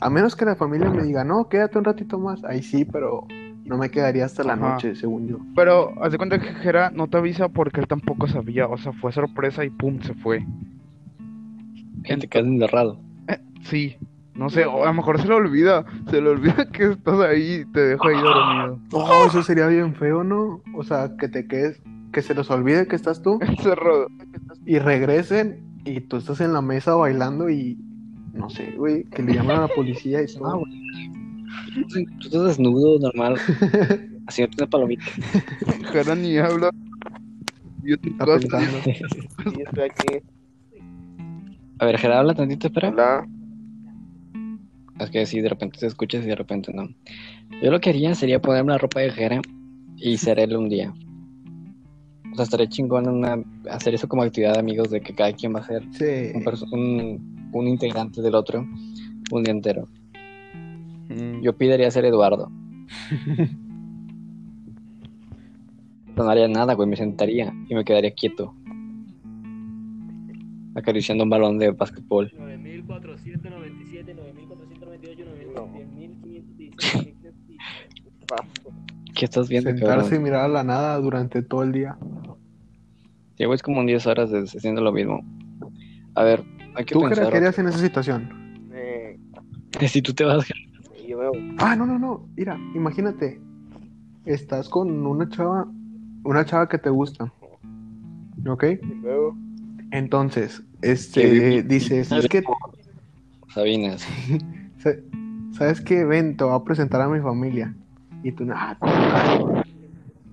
[0.00, 2.44] A menos que la familia me diga, no, quédate un ratito más.
[2.44, 3.26] Ahí sí, pero
[3.64, 4.72] no me quedaría hasta la Ajá.
[4.74, 5.38] noche, según yo.
[5.56, 8.66] Pero haz de cuenta que Jera no te avisa porque él tampoco sabía.
[8.68, 10.44] O sea, fue sorpresa y pum, se fue.
[12.04, 13.00] Que te quedas encerrado.
[13.62, 13.96] Sí,
[14.34, 15.86] no sé, o a lo mejor se le olvida.
[16.10, 18.78] Se le olvida que estás ahí y te deja ahí dormido.
[18.92, 20.60] Oh, eso sería bien feo, ¿no?
[20.74, 21.80] O sea, que te quedes,
[22.12, 24.08] que se les olvide que estás tú Cerrado.
[24.66, 27.78] y regresen y tú estás en la mesa bailando y
[28.34, 30.46] no sé, güey, que le llaman a la policía y todo.
[30.46, 30.84] Ah, güey.
[32.20, 33.36] Tú estás desnudo, normal.
[34.26, 35.04] Haciendo una palomita.
[35.92, 36.70] Jera ni habla.
[37.82, 38.10] Yo te.
[38.14, 40.24] Sí, estoy aquí.
[41.78, 42.88] A ver, Gerard, habla tantito, espera.
[42.88, 43.26] Hola.
[45.00, 46.88] Es que sí, de repente te escuchas y de repente no.
[47.62, 49.40] Yo lo que haría sería ponerme la ropa de Jera
[49.96, 50.94] y ser él un día.
[52.32, 53.38] O sea, estaría chingón una,
[53.70, 56.32] hacer eso como actividad de amigos de que cada quien va a ser Sí.
[56.72, 58.66] un, un, un integrante del otro
[59.30, 59.88] un día entero.
[61.08, 62.50] Mm, Yo pediría ser Eduardo.
[66.16, 68.54] No haría nada, güey, me sentaría y me quedaría quieto.
[70.76, 72.32] Acariciando un balón de básquetbol.
[72.38, 75.24] 9497, 9498,
[75.56, 75.66] No.
[75.72, 77.14] 10516.
[78.28, 78.72] Paso.
[79.14, 81.96] ¿Qué estás viendo, Sentarse y mirar a la nada durante todo el día.
[83.36, 85.20] Llevo es como un 10 horas de, haciendo lo mismo.
[86.14, 86.44] A ver,
[86.76, 87.32] hay que ¿Tú qué pensar.
[87.32, 88.68] querías en esa situación?
[88.72, 89.18] Eh,
[89.88, 90.46] Si tú te vas,
[91.06, 91.32] yo.
[91.58, 92.26] Ah, no, no, no.
[92.36, 93.40] Mira, imagínate.
[94.24, 95.66] Estás con una chava,
[96.24, 97.32] una chava que te gusta.
[98.48, 98.64] ¿Ok?
[98.82, 99.36] Y luego,
[99.90, 102.42] Entonces, este, dices, es que,
[103.48, 104.06] Sabinas.
[104.78, 104.94] sa-
[105.52, 106.04] ¿sabes qué?
[106.04, 107.74] Ven, te voy a presentar a mi familia.
[108.22, 109.62] Y tú, ah, no".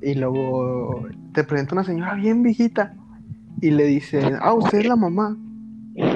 [0.02, 2.96] Y luego te presenta una señora bien viejita.
[3.62, 5.38] Y le dicen, ah, usted es la mamá.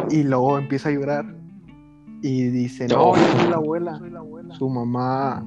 [0.10, 1.36] Y luego empieza a llorar.
[2.28, 3.16] Y dice, no, No.
[3.16, 4.00] yo soy la abuela.
[4.58, 5.46] Su mamá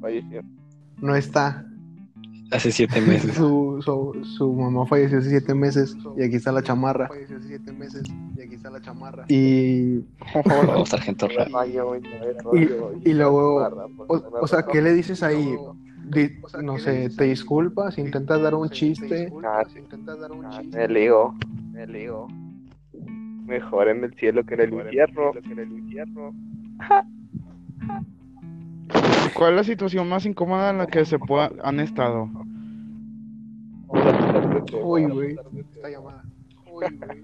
[0.00, 0.42] falleció.
[1.00, 1.64] no está.
[2.52, 3.34] Hace siete meses.
[3.36, 5.96] Su, su, su mamá falleció hace siete meses.
[6.16, 7.08] Y aquí está la chamarra.
[7.08, 8.02] Falleció hace siete meses.
[8.36, 9.24] Y aquí está la chamarra.
[9.28, 10.00] Y
[10.34, 13.66] Oh, sargento y Y- y luego,
[14.06, 14.64] O, o sea.
[14.70, 15.56] ¿qué le dices ahí?
[16.14, 19.32] Di- no sé, te disculpas, intentas dar un chiste.
[19.42, 19.62] Ah,
[20.44, 21.34] Ah, me ligo,
[21.72, 22.28] me ligo.
[23.46, 25.32] Mejor en el cielo que en el infierno.
[29.34, 32.30] ¿Cuál es la situación más incómoda en la que se pueda, han estado?
[34.82, 35.36] Uy, güey.
[35.56, 36.22] Esta llamada.
[36.72, 37.20] Uy, güey.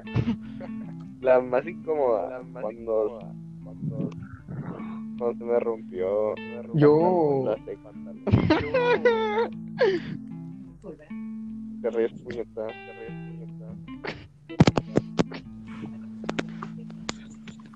[1.20, 2.40] La más incómoda.
[2.52, 3.18] cuando,
[3.64, 4.11] cuando,
[5.18, 6.35] cuando se me rompió.
[6.37, 7.56] me rompió Yo- la.
[11.83, 13.00] Te ríes puñeta, te ríes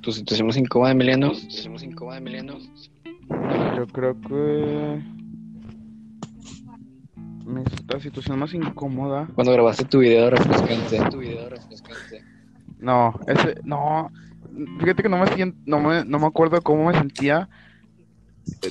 [0.04, 1.30] ¿Tu situación más incómoda, Emiliano?
[1.30, 2.58] ¿Tu situación más incómoda, Emiliano?
[3.76, 5.02] Yo creo que.
[7.46, 9.28] mi- La situación más incómoda.
[9.34, 10.98] Cuando grabaste tu video refrescante.
[11.10, 12.22] Tu video refrescante.
[12.78, 13.56] No, ese.
[13.64, 14.10] No.
[14.78, 17.48] Fíjate que no me, sien- no me, no me acuerdo cómo me sentía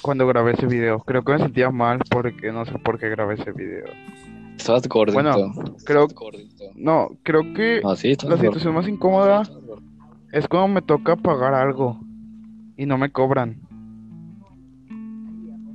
[0.02, 1.00] cuando grabé ese video.
[1.00, 3.86] Creo que me sentía mal porque no sé por qué grabé ese video.
[4.58, 5.14] Estabas gordito.
[5.22, 6.08] Bueno, Creo.
[6.08, 6.64] gordito.
[6.76, 9.44] No, creo que No, sí, la situación más incómoda
[10.34, 12.00] es cuando me toca pagar algo
[12.76, 13.62] y no me cobran.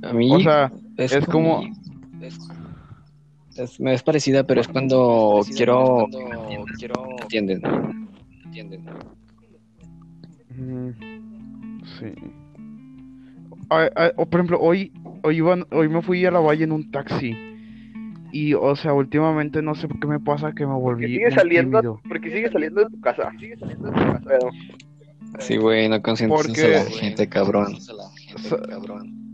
[0.03, 1.61] A mí O sea, es, es como-
[2.21, 2.37] Es,
[3.55, 6.05] es- me es parecida, pero es cuando quiero...
[6.77, 6.93] quiero...
[7.21, 7.61] ¿Entienden?
[8.45, 8.83] ¿Entienden?
[10.55, 10.89] Mm,
[11.99, 12.13] Sí.
[13.69, 14.91] Ay, ay, o por ejemplo, hoy,
[15.23, 17.35] hoy, iban, hoy me fui a la valle en un taxi.
[18.31, 21.29] Y, o sea, últimamente no sé por qué me pasa que me ¿Por volví sigues
[21.33, 21.79] muy saliendo?
[21.81, 22.01] tímido.
[22.07, 23.31] ¿Por qué sigues saliendo de tu casa?
[23.39, 24.21] Sigues saliendo de tu casa.
[24.27, 24.49] Pero,
[25.39, 27.79] Sí, güey, no consientes Porque- a la gente, cabrón.
[27.81, 28.57] Sa-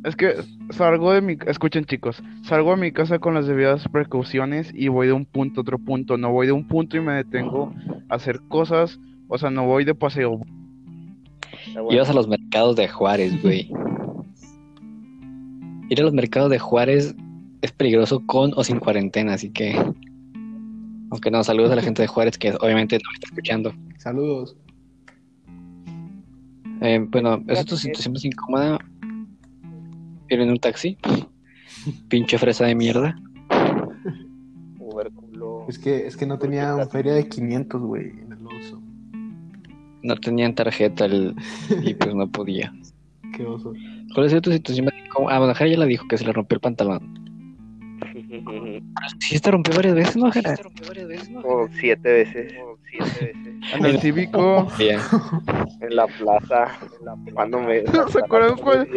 [0.03, 0.33] Es que
[0.71, 1.37] salgo de mi...
[1.47, 2.21] Escuchen, chicos.
[2.43, 5.79] Salgo de mi casa con las debidas precauciones y voy de un punto a otro
[5.79, 6.17] punto.
[6.17, 7.73] No voy de un punto y me detengo
[8.09, 8.99] a hacer cosas.
[9.29, 10.41] O sea, no voy de paseo.
[11.73, 11.91] bueno.
[11.91, 13.71] Ibas a los mercados de Juárez, güey.
[15.89, 17.15] Ir a los mercados de Juárez
[17.65, 19.75] es peligroso con o sin cuarentena, así que...
[21.11, 23.73] Aunque no, saludos a la gente de Juárez que obviamente no me está escuchando.
[23.97, 24.57] Saludos.
[26.81, 28.79] Eh, bueno, ¿esa es tu situación más incómoda?
[30.29, 30.97] Ir en un taxi.
[32.09, 33.15] Pinche fresa de mierda.
[35.67, 38.81] Es que, es que no tenía feria de 500, güey, en el Oxxo.
[40.03, 41.35] No tenían tarjeta el-
[41.83, 42.73] y pues no podía.
[43.35, 43.73] Qué oso.
[44.13, 45.35] ¿Cuál es tu situación más incómoda?
[45.35, 47.34] Ah, bueno, ya la dijo que se le rompió el pantalón.
[49.19, 50.31] Sí, te rompió varias veces, ¿no?
[51.41, 52.53] Como siete veces.
[52.89, 53.35] siete veces.
[53.73, 54.67] En el cívico.
[54.77, 54.99] Bien.
[55.81, 56.77] En la plaza.
[57.33, 57.83] Cuando me.
[58.09, 58.87] ¿Se acuerdan cuál?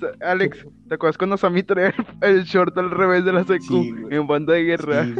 [0.20, 4.26] Alex, ¿te acuerdas cuando Sammy traía el, short al revés de la secu Sí, en
[4.26, 5.04] banda de guerra?
[5.04, 5.14] Sí.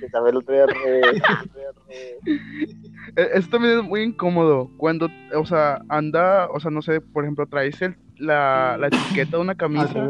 [0.00, 1.22] Que también lo traía al revés.
[3.16, 4.70] Eh, Eso también es muy incómodo.
[4.76, 9.36] Cuando, o sea, anda, o sea, no sé, por ejemplo, traes el, la, la etiqueta
[9.36, 10.08] de una camisa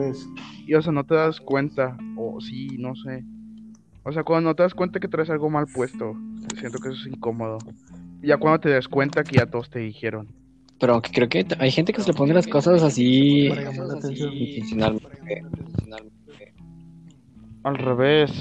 [0.66, 1.96] y, o sea, no te das cuenta.
[2.16, 3.24] O sí, no sé.
[4.04, 6.14] O sea, cuando no te das cuenta que traes algo mal puesto,
[6.58, 7.58] siento que eso es incómodo.
[8.22, 10.28] Ya cuando te das cuenta que ya todos te dijeron.
[10.80, 15.44] Pero aunque creo que hay gente que se le pone las cosas así intencionalmente.
[17.64, 18.32] Al revés.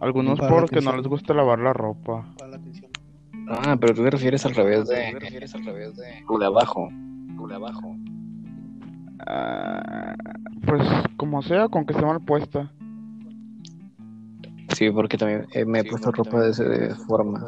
[0.00, 2.26] Algunos porque no les gusta lavar la ropa.
[3.48, 4.96] Ah, pero tú te refieres al revés de.
[4.96, 6.88] De abajo.
[7.36, 7.96] Lo de abajo.
[9.32, 10.14] Ah,
[10.66, 10.82] pues
[11.16, 12.72] como sea, con que esté mal puesta.
[14.76, 16.64] Sí, porque también eh, me he puesto ropa de esa
[17.06, 17.44] forma.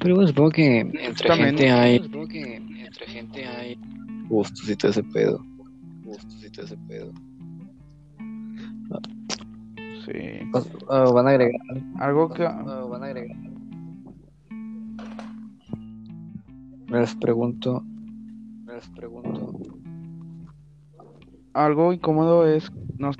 [0.00, 1.98] Pero bueno, supongo que entre También- gente hay.
[2.02, 3.78] Supongo que entre gente hay.
[4.28, 5.44] Gustos y todo ese pedo.
[6.04, 7.12] Gustos y todo ese pedo.
[10.04, 10.50] Sí.
[10.88, 11.60] Ah, van a agregar.
[12.00, 12.42] Algo que...
[12.42, 13.36] van a agregar.
[16.88, 17.84] Les pregunto.
[18.80, 19.52] Les pregunto.
[21.52, 22.72] Algo incómodo es...
[22.96, 23.10] No,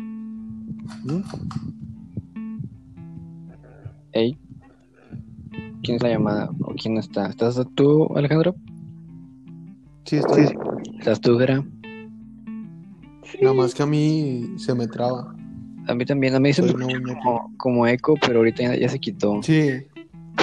[4.13, 4.39] Hey.
[5.83, 6.51] ¿Quién es la llamada?
[6.63, 7.27] ¿O quién está?
[7.27, 8.55] ¿Estás tú, Alejandro?
[10.07, 10.49] Sí, estoy.
[10.99, 11.63] ¿Estás tú, Gera?
[13.43, 15.37] Nada más que a mí se me traba.
[15.89, 18.99] A mí también, a mí se me como, como eco, pero ahorita ya, ya se
[18.99, 19.43] quitó.
[19.43, 19.73] Sí,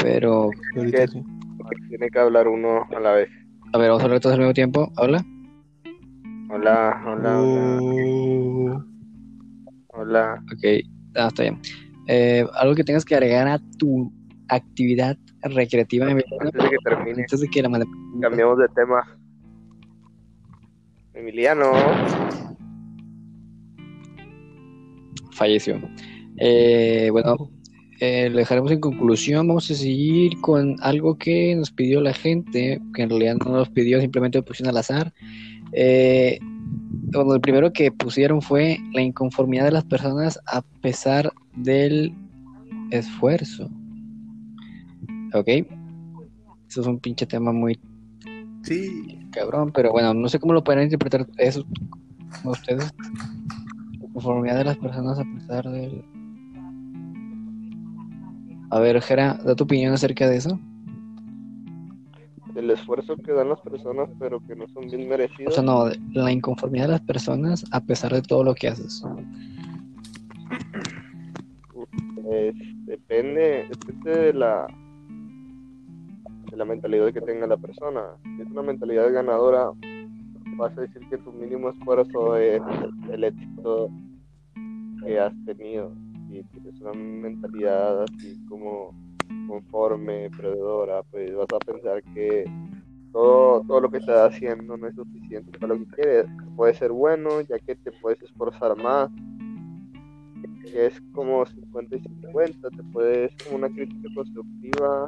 [0.04, 1.24] Pero, ahorita sí.
[1.90, 3.47] Tiene que hablar uno a la vez.
[3.74, 4.92] A ver, vamos a hablar todos al mismo tiempo.
[4.98, 5.26] Hola,
[6.50, 7.82] hola, hola.
[7.82, 8.84] Uh,
[9.90, 10.44] Hola.
[10.54, 10.64] Ok,
[11.16, 11.60] ah, está bien.
[12.08, 14.12] Eh, algo que tengas que agregar a tu
[14.48, 17.86] actividad recreativa Emiliano, Antes de que termine, antes de que la
[18.22, 19.04] cambiamos de tema.
[21.14, 21.72] Emiliano.
[25.32, 25.80] falleció.
[26.38, 27.50] Eh, bueno,
[28.00, 29.48] eh, lo dejaremos en conclusión.
[29.48, 33.70] Vamos a seguir con algo que nos pidió la gente, que en realidad no nos
[33.70, 35.14] pidió, simplemente lo pusieron al azar.
[35.74, 42.14] Eh, bueno, el primero que pusieron fue la inconformidad de las personas a pesar del
[42.92, 43.70] esfuerzo.
[45.34, 45.48] ¿Ok?
[46.70, 47.80] Eso es un pinche tema muy
[48.62, 51.66] sí, cabrón, pero bueno, no sé cómo lo pueden interpretar eso
[52.44, 52.94] ustedes.
[54.00, 56.04] La conformidad de las personas a pesar del...
[58.70, 60.60] A ver, Jera, da tu opinión acerca de eso.
[62.56, 65.54] El esfuerzo que dan las personas, pero que no son bien O merecidos.
[65.54, 69.04] sea, no, la inconformidad de las personas a pesar de todo lo que haces.
[72.30, 74.68] Es- depende, depende de la
[76.52, 78.02] de la mentalidad que tenga la persona.
[78.24, 79.70] Si es una mentalidad ganadora,
[80.58, 82.62] vas a decir que tu mínimo esfuerzo es
[83.12, 83.90] el éxito
[85.06, 85.92] que has tenido.
[86.30, 88.94] Si tienes una mentalidad así como
[89.48, 92.46] conforme, perdedora, pues vas a pensar que
[93.12, 96.26] todo, todo lo que estás haciendo no es suficiente para lo que quieres.
[96.56, 99.10] Puede ser bueno, ya que te puedes esforzar más
[100.78, 105.08] es como 50 y 50, te puedes como una crítica constructiva.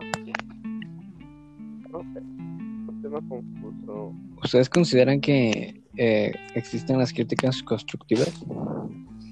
[1.92, 4.14] No sé, un tema confuso.
[4.44, 8.44] ¿Ustedes consideran que eh, existen las críticas constructivas?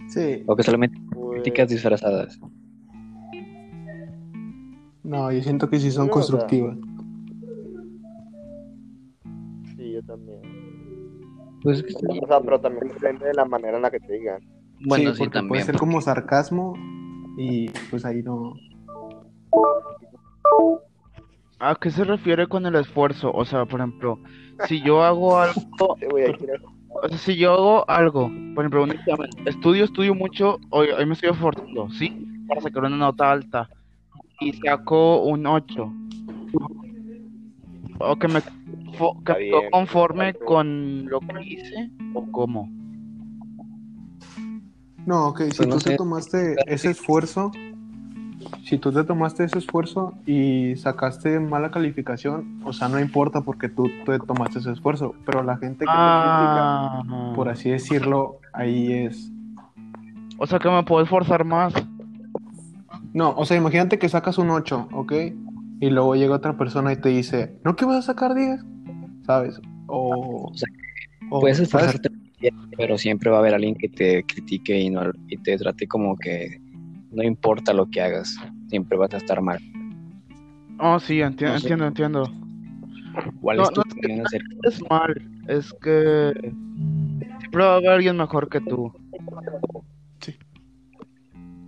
[0.08, 0.44] Sí.
[0.48, 2.40] ¿O que solamente Pues, críticas disfrazadas?
[5.04, 6.78] No, yo siento que sí son No, o sea, constructivas.
[9.76, 10.42] sí, yo también.
[11.64, 14.42] Pues, O sea, pero también depende de la manera en la que te digan.
[14.86, 15.50] bueno, sí, sí, porque también.
[15.50, 16.74] puede ser como sarcasmo
[17.38, 18.54] y pues ahí no.
[21.60, 23.32] ¿A qué se refiere con el esfuerzo?
[23.32, 24.20] O sea, por ejemplo,
[24.68, 26.68] si yo hago algo, Te voy a decir eso.
[27.02, 31.06] O sea, si yo hago algo, por ejemplo, un examen, estudio, estudio mucho, hoy, hoy
[31.06, 32.26] me estoy esforzando, ¿sí?
[32.48, 33.70] Para sacar una nota alta
[34.40, 35.94] y saco un 8.
[38.00, 42.70] O que me, que conforme con lo que hice o cómo.
[45.06, 47.52] No, ok, si Pues no tú te tomaste ese esfuerzo,
[48.64, 53.70] si tú te tomaste ese esfuerzo y sacaste mala calificación, o sea, no importa porque
[53.70, 58.40] tú te tomaste ese esfuerzo, pero la gente que te Ah, critica, por así decirlo,
[58.54, 59.32] ahí es.
[60.38, 61.74] o sea que me puedo esforzar más.
[63.14, 65.14] No, o sea, imagínate que sacas un 8, ¿ok?
[65.80, 68.64] Y luego llega otra persona y te dice, ¿no que vas a sacar 10?
[69.26, 69.60] ¿Sabes?
[69.88, 70.50] O...
[70.52, 70.68] O sea,
[71.30, 71.68] o, Puedes ¿sabes?
[71.68, 72.10] esforzarte
[72.78, 76.16] pero siempre va a haber alguien que te critique y, no, y te trate como
[76.18, 76.62] que
[77.12, 78.36] no importa lo que hagas,
[78.70, 79.60] siempre vas a estar mal.
[80.80, 81.68] Oh, sí, enti- No sé.
[81.68, 82.32] entiendo, entiendo.
[83.42, 84.38] ¿Cuál No, es tu no es que-?
[84.64, 86.34] Es mal, es que
[87.40, 88.92] siempre va a haber alguien mejor que tú.
[90.20, 90.32] Sí.
[90.34, 90.38] Sí,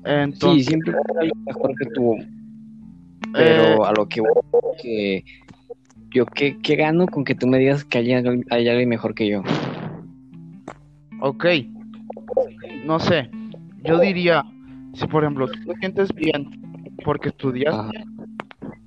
[0.06, 2.28] Entonces, siempre va a haber alguien mejor que tú, eh,
[3.34, 4.32] pero a lo que voy,
[4.82, 5.24] que
[6.12, 9.14] yo qué, qué gano con que tú me digas que hay, alguien- hay alguien mejor
[9.16, 9.42] que yo.
[11.22, 11.46] ok,
[12.86, 13.30] no sé,
[13.84, 14.44] yo diría,
[14.94, 16.50] si por ejemplo tú te sientes bien
[17.04, 18.04] porque estudiaste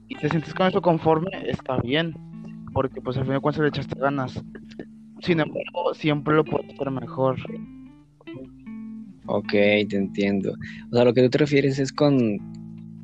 [0.08, 2.14] y te sientes con eso conforme, está bien,
[2.72, 4.42] porque pues al fin de cuentas le echaste ganas.
[5.20, 7.36] Sin embargo, siempre lo puedes hacer mejor.
[9.26, 10.52] Ok, te entiendo.
[10.90, 12.38] O sea, lo que tú te refieres es con,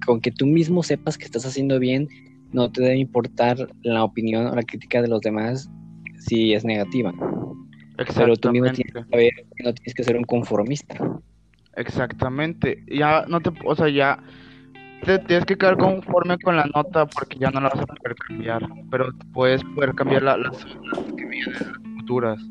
[0.05, 2.09] con que tú mismo sepas que estás haciendo bien,
[2.53, 5.71] no te debe importar la opinión o la crítica de los demás
[6.19, 7.13] si es negativa.
[8.17, 10.97] Pero tú mismo tienes que saber que no tienes que ser un conformista.
[11.79, 12.85] Exactamente.
[12.89, 14.19] Ya no te, o sea, ya
[15.05, 18.17] te tienes que quedar conforme con la nota porque ya no la vas a poder
[18.17, 22.43] cambiar, pero puedes poder cambiar la- las, las que vienen, las futuras.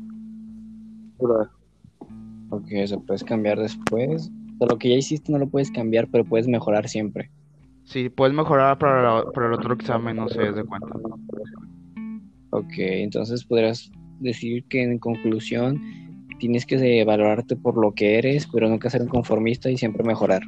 [2.50, 4.30] Ok, eso puedes cambiar después.
[4.54, 7.30] O sea, lo que ya hiciste no lo puedes cambiar, pero puedes mejorar siempre.
[7.84, 10.88] Sí, puedes mejorar para, la- para el otro examen, no sé, de cuenta.
[12.50, 15.80] Ok, entonces podrías decir que en conclusión
[16.38, 20.42] tienes que valorarte por lo que eres, pero nunca ser un conformista y siempre mejorar.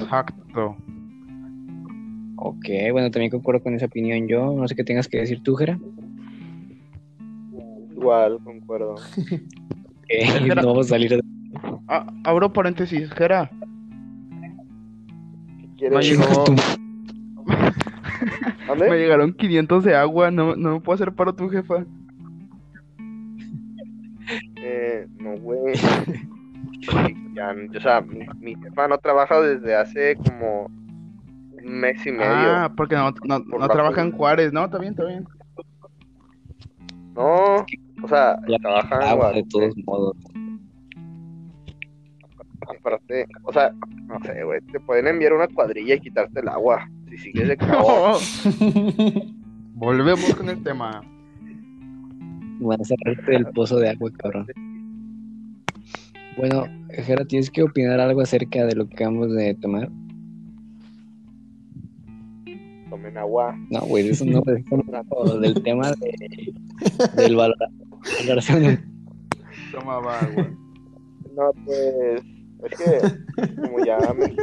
[0.00, 0.76] Exacto.
[2.36, 4.52] Ok, bueno, también concuerdo con esa opinión yo.
[4.52, 5.78] No sé qué tengas que decir tú, Jera.
[7.92, 8.96] Igual, concuerdo.
[10.08, 10.62] Jera.
[10.62, 11.22] no vamos a salir de...
[11.88, 13.50] Ah, abro paréntesis, Jera.
[15.78, 16.08] ¿Qué Me quieres?
[16.08, 16.44] llegó,
[18.88, 21.84] me llegaron 500 de agua, no, no me puedo hacer paro tu jefa.
[25.34, 25.74] No, güey.
[27.34, 32.26] Ya, o sea, mi, mi jefa no trabaja desde hace como un mes y medio.
[32.28, 34.12] Ah, porque no, no, Por no trabaja en.
[34.12, 34.64] Juárez, ¿no?
[34.66, 35.26] Está bien, está bien.
[37.14, 37.64] No,
[38.02, 40.16] o sea, Ya trabaja en agua de todos modos.
[42.68, 43.72] Aparte, o sea,
[44.06, 47.56] no sé, güey, te pueden enviar una cuadrilla y quitarte el agua si sigues de
[47.56, 48.18] calor.
[49.74, 51.02] Volvemos con el tema.
[52.60, 54.46] Van a cerrarte del pozo de agua, cabrón.
[56.36, 59.88] Bueno, Jera, ¿tienes que opinar algo acerca de lo que acabamos de tomar?
[62.90, 63.56] Tomen agua.
[63.70, 66.52] No, güey, de eso no, eso no, del tema de,
[67.16, 67.56] del valor.
[69.70, 70.50] Tomaba agua.
[71.36, 72.22] No, pues,
[72.64, 73.00] es que,
[73.60, 74.34] como ya me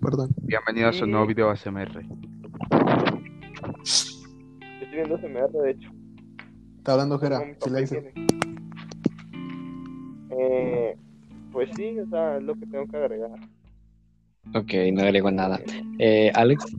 [0.00, 0.34] Perdón.
[0.42, 2.02] Bienvenido a su nuevo video ASMR.
[2.02, 2.08] yo
[4.80, 5.95] estoy viendo SMR, de hecho.
[6.86, 7.40] Está hablando Jera.
[7.64, 8.00] Silencio.
[8.00, 8.26] tiene.
[10.30, 10.96] Eh,
[11.50, 13.32] pues sí, o sea, es lo que tengo que agregar.
[14.54, 15.58] Ok, no agrego nada.
[15.98, 16.64] Eh, Alex,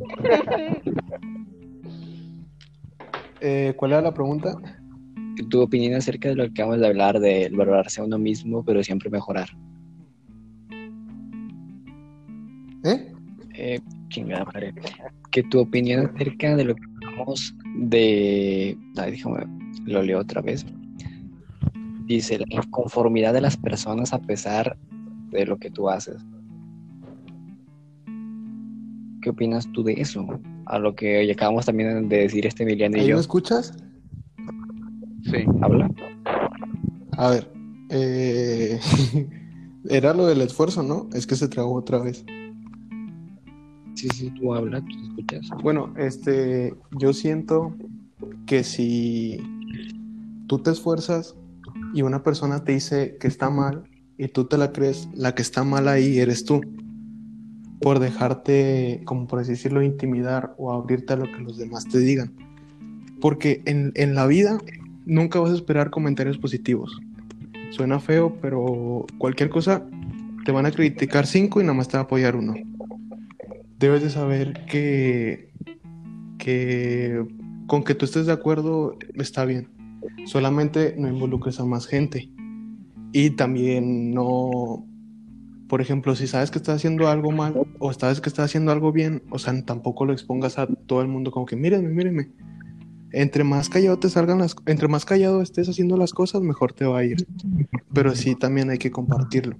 [3.41, 4.55] Eh, ¿Cuál era la pregunta?
[5.49, 8.81] tu opinión acerca de lo que acabamos de hablar, de valorarse a uno mismo, pero
[8.85, 9.49] siempre mejorar.
[12.85, 13.11] ¿Eh?
[13.55, 14.73] Eh, chingada madre.
[15.31, 18.77] Que tu opinión acerca de lo que hablamos de.
[18.95, 20.65] Ay, déjame, lo leo otra vez.
[22.05, 24.77] Dice, la inconformidad de las personas a pesar
[25.31, 26.23] de lo que tú haces.
[29.21, 30.25] ¿Qué opinas tú de eso?
[30.67, 33.15] A lo que acabamos también de decir este Emiliano y ¿Ahí yo.
[33.15, 33.73] me escuchas?
[35.23, 35.43] Sí.
[35.61, 35.91] ¿Habla?
[37.17, 37.51] A ver.
[37.89, 38.79] eh,
[39.89, 41.09] Era lo del esfuerzo, ¿no?
[41.13, 42.25] Es que se trabó otra vez.
[43.95, 45.63] Sí, sí, tú hablas, tú te escuchas.
[45.63, 47.73] Bueno, este, yo siento
[48.45, 49.39] que si
[50.47, 51.35] tú te esfuerzas
[51.93, 53.83] y una persona te dice que está mal
[54.17, 56.61] y tú te la crees, la que está mal ahí eres tú.
[57.79, 62.33] Por dejarte, como por decirlo, intimidar o abrirte a lo que los demás te digan.
[63.21, 64.57] Porque en, en la vida
[65.05, 66.99] nunca vas a esperar comentarios positivos.
[67.69, 69.85] Suena feo, pero cualquier cosa
[70.45, 72.55] te van a criticar cinco y nada más te va a apoyar uno
[73.79, 75.51] debes de saber que,
[76.37, 77.23] que
[77.67, 79.69] con que tú estés de acuerdo está bien.
[80.25, 82.29] Solamente no involucres a más gente.
[83.13, 84.85] Y también no,
[85.67, 88.91] por ejemplo, si sabes que estás haciendo algo mal o sabes que estás haciendo algo
[88.91, 92.29] bien, o sea, tampoco lo expongas a todo el mundo como que mírenme, mírenme.
[93.11, 96.85] Entre más callado te salgan las, entre más callado estés haciendo las cosas, mejor te
[96.85, 97.25] va a ir.
[97.93, 99.57] Pero sí también hay que compartirlo.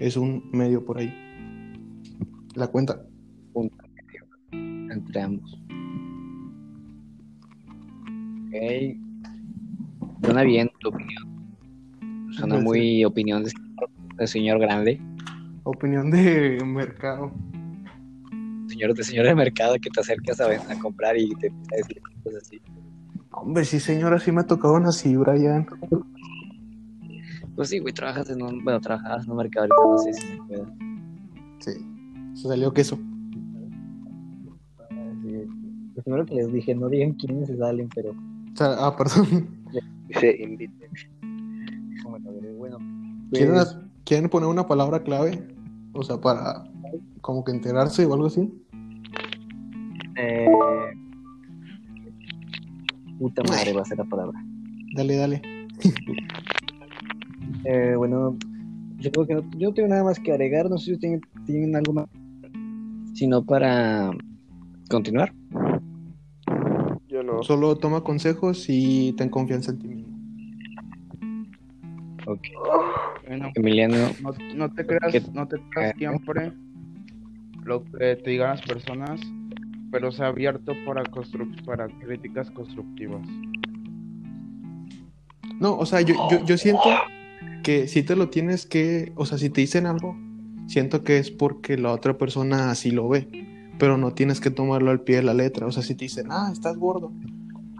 [0.00, 1.12] Es un medio por ahí.
[2.54, 3.04] La cuenta.
[4.52, 5.60] Entre ambos.
[8.46, 9.03] Ok.
[10.24, 12.32] Suena bien tu opinión.
[12.32, 13.52] Suena muy opinión de,
[14.16, 15.00] de señor grande.
[15.64, 17.30] Opinión de mercado.
[18.68, 21.76] Señor de señor de mercado que te acercas a, a comprar y te empieza a
[21.76, 22.60] decir cosas así.
[23.30, 25.66] Hombre, sí, señora, sí me ha tocado una así, Brian.
[27.54, 28.64] Pues sí, güey, trabajas en un.
[28.64, 30.64] Bueno, trabajabas en un mercado ahorita, no sé si se puede.
[31.58, 31.72] Sí.
[32.34, 32.98] Se salió queso.
[35.94, 38.14] Lo primero que les dije, no digan quiénes se salen, pero.
[38.60, 39.63] Ah, perdón.
[40.08, 40.88] Dice, invite.
[42.04, 42.78] Bueno, bueno.
[43.32, 45.48] ¿Quieren, pues, ¿Quieren poner una palabra clave?
[45.92, 46.64] O sea, para
[47.20, 48.52] como que enterarse o algo así.
[50.16, 50.46] eh,
[53.18, 54.38] Puta madre va a ser la palabra.
[54.96, 55.42] Dale, dale.
[57.66, 58.36] Eh, bueno,
[58.98, 60.68] yo creo que no, yo no tengo nada más que agregar.
[60.68, 62.06] No sé si tienen, tienen algo más.
[63.14, 64.10] Sino para
[64.90, 65.32] continuar.
[67.42, 70.14] Solo toma consejos y ten confianza en ti mismo.
[72.26, 72.40] Ok.
[73.26, 76.52] Bueno, Emiliano, no, no te creas, no te creas siempre
[77.64, 79.20] lo que te digan las personas,
[79.90, 83.26] pero sea abierto para constru- para críticas constructivas.
[85.60, 86.82] No, o sea, yo, yo, yo siento
[87.62, 90.16] que si te lo tienes que, o sea, si te dicen algo,
[90.66, 93.28] siento que es porque la otra persona así lo ve,
[93.78, 95.66] pero no tienes que tomarlo al pie de la letra.
[95.66, 97.12] O sea, si te dicen, ah, estás gordo,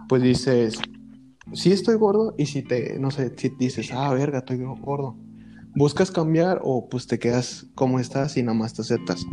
[0.07, 0.79] pues dices,
[1.53, 5.15] sí estoy gordo, y si te, no sé, si dices, ah, verga, estoy gordo,
[5.75, 9.25] buscas cambiar o pues te quedas como estás y nada más te aceptas.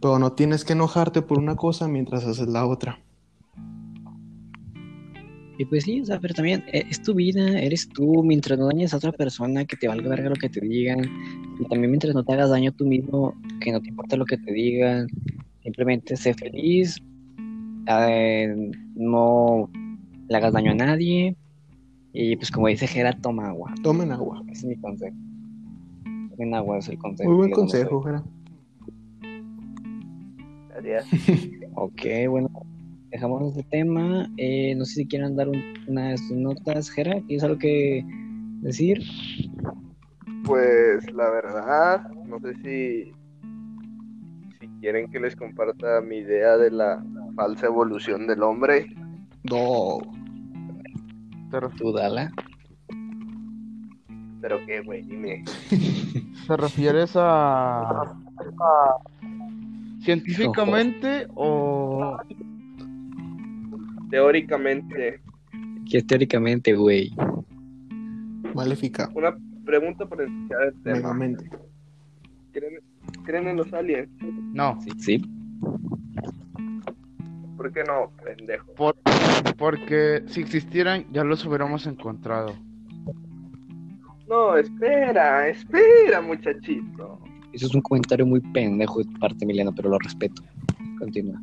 [0.00, 2.98] Pero no tienes que enojarte por una cosa mientras haces la otra.
[5.58, 8.66] Y pues sí, o sea, pero también eh, es tu vida, eres tú, mientras no
[8.66, 11.00] dañes a otra persona, que te valga verga lo que te digan,
[11.60, 14.38] y también mientras no te hagas daño tú mismo, que no te importa lo que
[14.38, 15.08] te digan,
[15.62, 16.96] simplemente sé feliz,
[17.86, 18.54] eh,
[18.94, 19.70] no
[20.28, 21.36] le hagas daño a nadie,
[22.12, 24.42] y pues como dice Jera, toma agua, Tomen agua.
[24.48, 25.16] ese es mi consejo.
[26.30, 27.30] Tomen agua es el consejo.
[27.30, 28.22] Muy buen consejo, Jera.
[30.70, 31.06] Gracias.
[31.74, 32.50] Ok, bueno,
[33.12, 34.26] dejamos este tema.
[34.38, 38.04] Eh, no sé si quieran dar un- unas notas, Jera, ¿tienes algo que
[38.62, 39.02] decir?
[40.44, 43.12] Pues la verdad, no sé si,
[44.60, 47.04] si quieren que les comparta mi idea de la
[47.36, 48.86] falsa evolución del hombre.
[49.44, 49.98] No.
[51.50, 52.32] ¿Te, ref- Tú, Dala.
[54.40, 55.44] Pero qué, güey, dime.
[56.48, 58.16] te refieres a, a-
[60.00, 62.16] científicamente o
[64.12, 65.20] Teóricamente,
[65.90, 67.10] Que es teóricamente, güey.
[68.54, 69.08] Maléfica.
[69.14, 69.34] una
[69.64, 70.96] pregunta por iniciar el tema.
[71.14, 71.48] Megamente.
[72.52, 72.74] ¿Creen,
[73.24, 74.10] creen en los aliens?
[74.52, 74.78] no?
[74.82, 75.22] Sí, sí.
[77.56, 78.66] ¿Por qué no, pendejo?
[78.74, 78.96] Por-
[79.56, 82.54] porque si existieran ya los hubiéramos encontrado.
[84.28, 87.18] No, espera, espera, muchachito.
[87.54, 90.42] Eso es un comentario muy pendejo de tu parte, Emiliano, pero lo respeto.
[90.98, 91.40] Continúa.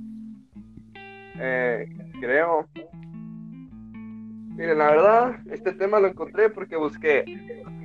[1.39, 1.87] Eh,
[2.19, 2.67] creo.
[4.55, 7.23] Miren, la verdad, este tema lo encontré porque busqué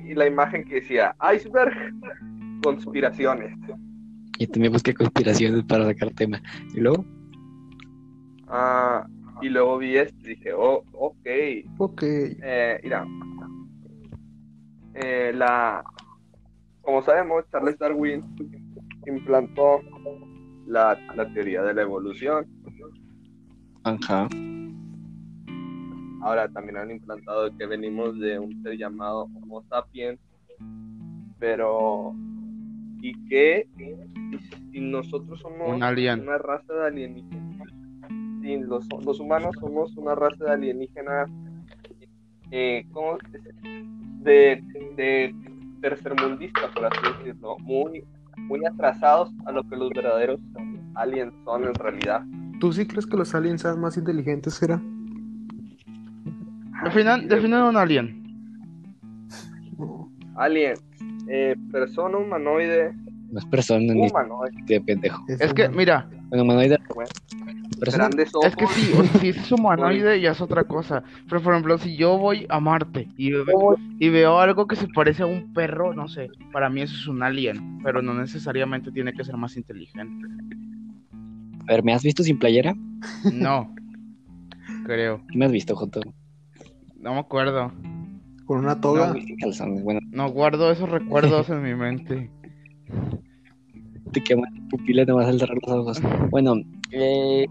[0.05, 1.73] y la imagen que decía iceberg,
[2.61, 3.57] conspiraciones.
[4.37, 6.41] Y también busqué conspiraciones para sacar tema.
[6.73, 7.05] Y luego,
[8.47, 9.07] Ah,
[9.41, 11.27] y luego vi esto y dije, oh, ok.
[11.79, 12.03] Ok.
[12.03, 13.05] Eh, mira,
[14.95, 15.83] Eh, la,
[16.81, 18.21] como sabemos, Charles Darwin
[19.07, 19.81] implantó
[20.67, 22.45] la, la teoría de la evolución.
[23.85, 24.27] Ajá.
[26.21, 30.19] Ahora también han implantado que venimos de un ser llamado Homo sapiens,
[31.39, 32.13] pero
[32.99, 33.67] ¿y qué
[34.71, 36.21] si nosotros somos Un alien.
[36.21, 37.69] una raza de alienígenas?
[38.41, 41.29] Si los, los humanos somos una raza de alienígenas,
[42.51, 43.17] eh, ¿cómo?
[44.23, 44.63] de,
[44.95, 45.35] de
[45.81, 48.03] tercermundista, por así decirlo, muy,
[48.37, 50.39] muy atrasados a lo que los verdaderos
[50.95, 52.23] aliens son en realidad.
[52.65, 54.81] ¿Tú sí crees que los aliens sean más inteligentes, Jera?
[56.83, 58.23] Definan, definan un alien.
[60.35, 60.73] Alien,
[61.29, 62.91] eh, persona humanoide,
[63.31, 65.23] No es persona ni humanoide, de pendejo.
[65.27, 66.79] Es que, mira, Bueno, humanoide.
[66.95, 67.11] Bueno.
[67.79, 68.05] Persona.
[68.07, 68.47] grandes ojos.
[68.47, 71.03] es que sí, o sea, si es humanoide ya es otra cosa.
[71.29, 73.43] Pero por ejemplo, si yo voy a Marte y, ve-
[73.99, 77.05] y veo algo que se parece a un perro, no sé, para mí eso es
[77.05, 80.27] un alien, pero no necesariamente tiene que ser más inteligente.
[81.67, 82.75] A ver, ¿me has visto sin playera?
[83.31, 83.73] No,
[84.85, 85.21] creo.
[85.31, 86.01] ¿Sí me has visto, Joto?
[86.99, 87.71] No me acuerdo.
[88.45, 89.13] Con una toga.
[89.13, 89.83] No, sin calzones.
[89.83, 92.29] Bueno, No guardo esos recuerdos en mi mente.
[94.11, 96.01] te queman la pupila, te vas a cerrar los ojos.
[96.29, 96.55] Bueno,
[96.91, 97.47] eh,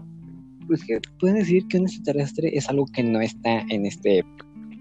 [0.67, 4.23] pues que pueden decir que un extraterrestre es algo que no está en este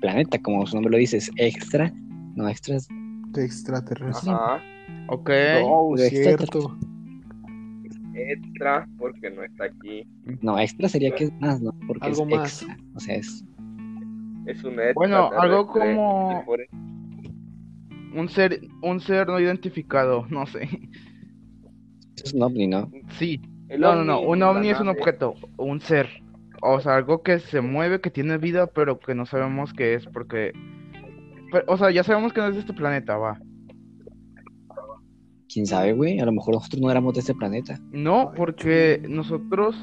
[0.00, 1.92] planeta, como su nombre lo dice, es extra,
[2.36, 2.86] no extras.
[3.32, 4.30] De extraterrestre.
[4.30, 4.62] Ajá.
[5.08, 5.30] Ok.
[5.64, 6.78] Oh, de cierto.
[8.14, 10.06] Extra porque no está aquí.
[10.40, 11.72] No, extra sería que es más, ¿no?
[11.86, 12.62] Porque Algo es más.
[12.62, 12.76] extra.
[12.94, 13.44] O sea, es.
[14.46, 14.92] Es un extra.
[14.94, 16.44] Bueno, algo como-
[18.14, 20.68] Un ser, un ser no identificado, no sé.
[22.22, 22.90] Es un ovni, ¿no?
[23.18, 23.40] Sí.
[23.68, 24.20] el No, no, no.
[24.20, 26.08] Un ovni es un objeto, un ser.
[26.62, 30.06] O sea, algo que se mueve, que tiene vida, pero que no sabemos qué es,
[30.06, 30.52] porque.
[31.50, 33.38] pero, o sea, ya sabemos que no es de este planeta, va.
[35.52, 36.18] Quién sabe, güey.
[36.20, 37.78] A lo mejor nosotros no éramos de este planeta.
[37.92, 39.76] No, porque nosotros.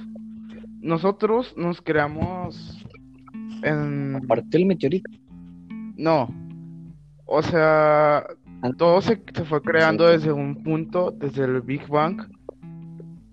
[0.81, 2.83] Nosotros nos creamos.
[3.63, 4.15] En.
[4.15, 5.09] Aparte del meteorito.
[5.97, 6.27] No.
[7.25, 8.25] O sea,
[8.63, 10.11] Ah, todo se, se fue creando Sí.
[10.17, 12.21] desde un punto, desde el Big Bang.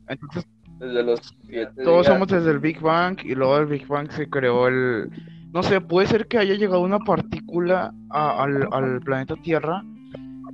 [0.08, 0.46] Entonces,
[0.78, 2.14] Desde los siete todos días.
[2.14, 5.10] somos desde el Big Bang y luego del Big Bang se creó el...
[5.52, 9.82] No sé, puede ser que haya llegado una partícula a- al, al planeta Tierra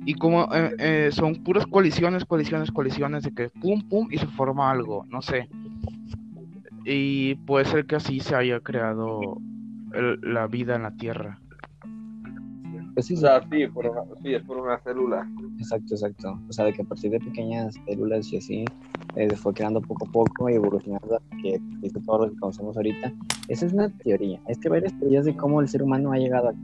[0.05, 4.27] y como eh, eh, son puras colisiones, colisiones, colisiones de que pum, pum y se
[4.27, 5.47] forma algo, no sé.
[6.85, 9.37] Y puede ser que así se haya creado
[9.93, 11.39] el- la vida en la Tierra.
[12.93, 15.27] Pues sí, O sea, sí, por una- sí, es por una célula.
[15.57, 16.39] Exacto, exacto.
[16.47, 18.65] O sea, de que a partir de pequeñas células y así,
[19.15, 21.59] eh, se fue creando poco a poco y evolucionando hasta que
[22.05, 23.11] todo lo que conocemos ahorita.
[23.49, 24.39] Esa es una teoría.
[24.47, 26.59] Es que hay varias teorías de cómo el ser humano ha llegado aquí.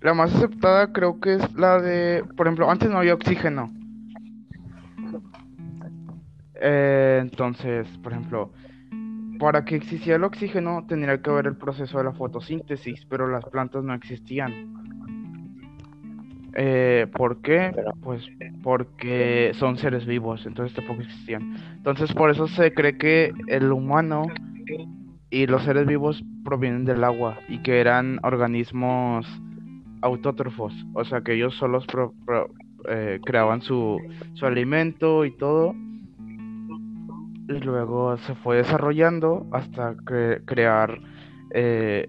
[0.00, 3.72] La más aceptada creo que es la de, por ejemplo, antes no había oxígeno.
[6.60, 8.52] Eh, entonces, por ejemplo,
[9.38, 13.44] para que existiera el oxígeno tendría que haber el proceso de la fotosíntesis, pero las
[13.46, 14.52] plantas no existían.
[16.58, 17.74] Eh, ¿por qué?
[18.02, 18.26] Pues
[18.62, 21.56] porque son seres vivos, entonces tampoco existían.
[21.76, 24.26] Entonces por eso se cree que el humano
[25.28, 29.26] y los seres vivos provienen del agua y que eran organismos
[30.02, 32.14] autótrofos, o sea que ellos solos pro-
[32.88, 33.98] eh, creaban su,
[34.34, 35.74] su alimento y todo
[37.48, 40.98] y luego se fue desarrollando hasta cre- crear
[41.54, 42.08] eh,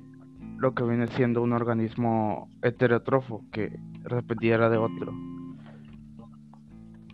[0.58, 3.80] lo que viene siendo un organismo heterótrofo que
[4.10, 5.14] dependiera de otro.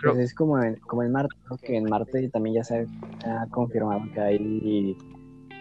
[0.02, 2.88] Pues es como en, como en Marte, que en Marte también ya se
[3.26, 4.98] ha confirmado que hay,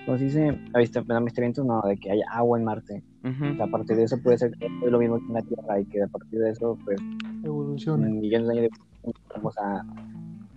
[0.07, 0.59] ¿cómo se dice?
[0.75, 3.03] Avista- Avistamientos, no, de que hay agua en Marte.
[3.25, 3.53] Ujú.
[3.53, 5.43] O sea, a partir de eso puede ser que es lo mismo que en la
[5.43, 7.01] Tierra y que a partir de eso, pues,
[7.45, 8.07] Evoluciona.
[8.07, 8.71] en millones de años
[9.05, 9.83] de vamos a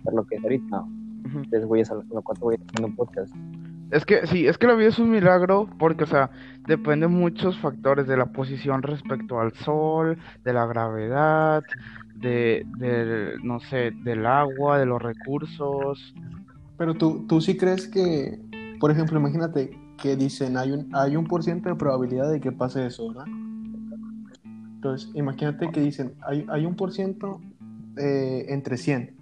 [0.04, 0.66] ver lo que es ahorita.
[0.70, 0.82] ¿no?
[1.26, 1.38] Ujú.
[1.38, 3.34] Entonces, güeyes, a los cuatro voy haciendo un podcast.
[3.92, 6.28] Es que sí, es que la vida es un milagro porque, o sea,
[6.66, 11.62] depende de muchos factores de la posición respecto al sol, de la gravedad,
[12.16, 16.14] de, del, no sé, del agua, de los recursos.
[16.76, 18.40] Pero tú, tú sí crees que,
[18.78, 22.52] por ejemplo, imagínate que dicen hay un, hay un por ciento de probabilidad de que
[22.52, 23.26] pase eso, ¿verdad?
[24.74, 27.40] Entonces, imagínate que dicen hay, hay un por ciento
[27.96, 29.16] eh, entre 100.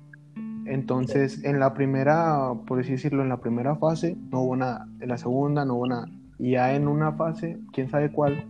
[0.67, 4.89] Entonces, en la primera, por así decirlo, en la primera fase no hubo nada.
[5.01, 6.09] En la segunda no hubo nada.
[6.39, 8.45] Y ya en una fase, quién sabe cuál,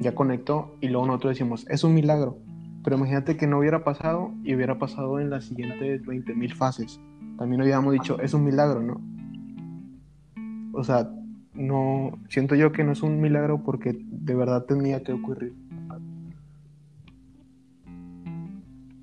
[0.00, 2.38] ya conectó y luego nosotros decimos, es un milagro.
[2.82, 7.00] Pero imagínate que no hubiera pasado y hubiera pasado en las siguientes 20.000 fases.
[7.38, 9.00] También hubiéramos dicho, es un milagro, ¿no?
[10.80, 11.10] O sea,
[11.52, 15.52] no, siento yo que no es un milagro porque de verdad tenía que ocurrir.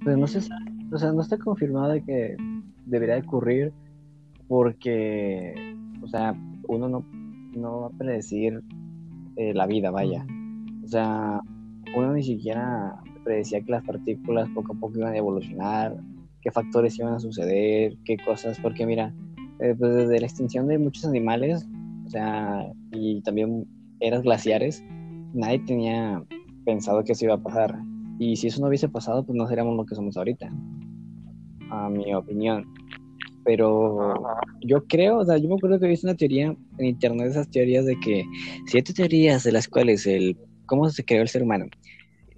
[0.04, 2.36] Pues no se sabe, o sea, no está confirmado de que
[2.88, 3.74] debería de ocurrir
[4.48, 6.36] porque, o sea,
[6.68, 7.06] uno no,
[7.56, 8.64] no va a predecir
[9.36, 10.26] eh, la vida, vaya.
[10.84, 11.40] O sea,
[11.96, 15.96] uno ni siquiera predecía que las partículas poco a poco iban a evolucionar,
[16.42, 19.14] qué factores iban a suceder, qué cosas, porque mira,
[19.60, 21.68] eh, pues desde la extinción de muchos animales,
[22.06, 23.66] o sea, y también
[24.00, 24.84] eras glaciares,
[25.34, 26.24] nadie tenía
[26.66, 27.80] pensado que eso iba a pasar.
[28.20, 30.52] Y si eso no hubiese pasado, pues no seríamos lo que somos ahorita,
[31.70, 32.66] a mi opinión.
[33.44, 34.14] Pero
[34.62, 37.50] yo creo, o sea, yo me acuerdo que he visto una teoría en internet, esas
[37.50, 38.26] teorías de que
[38.66, 41.66] siete teorías de las cuales el cómo se creó el ser humano.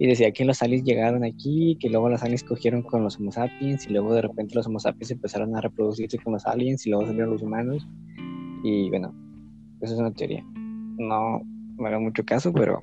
[0.02, 3.30] Y decía que los aliens llegaron aquí, que luego los aliens cogieron con los Homo
[3.32, 6.90] sapiens, y luego de repente los Homo sapiens empezaron a reproducirse con los aliens, y
[6.90, 7.86] luego salieron los humanos.
[8.64, 9.14] Y bueno,
[9.82, 10.42] eso es una teoría.
[10.96, 11.42] No
[11.76, 12.82] me haga mucho caso, pero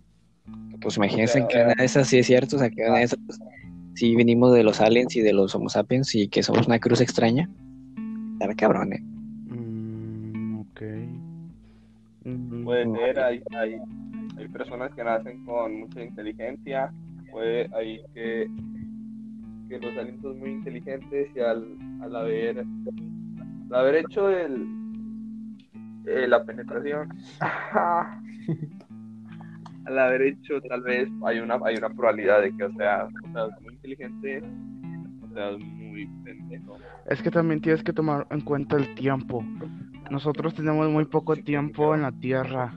[0.79, 3.19] pues imagínense que una de esas sí es cierto, o sea, que una de esas
[3.25, 3.39] pues,
[3.95, 7.01] sí venimos de los aliens y de los Homo sapiens y que somos una cruz
[7.01, 7.49] extraña.
[8.39, 9.01] Está cabrón, eh.
[9.49, 10.81] Mm, ok.
[12.25, 13.77] Mm, Puede ser, hay, hay,
[14.37, 16.93] hay personas que nacen con mucha inteligencia,
[17.37, 18.49] puede, hay que,
[19.69, 24.67] que los aliens son muy inteligentes y al, al haber al haber hecho el,
[26.07, 27.09] eh, la penetración.
[29.85, 33.31] Al haber hecho, tal vez hay una, hay una probabilidad de que, o sea, o
[33.31, 34.41] sea, es muy inteligente,
[35.21, 36.75] o sea, es muy pendejo.
[37.05, 39.45] Es que también tienes que tomar en cuenta el tiempo.
[40.11, 42.73] Nosotros tenemos muy poco tiempo en la Tierra.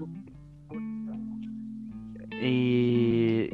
[2.41, 3.51] Y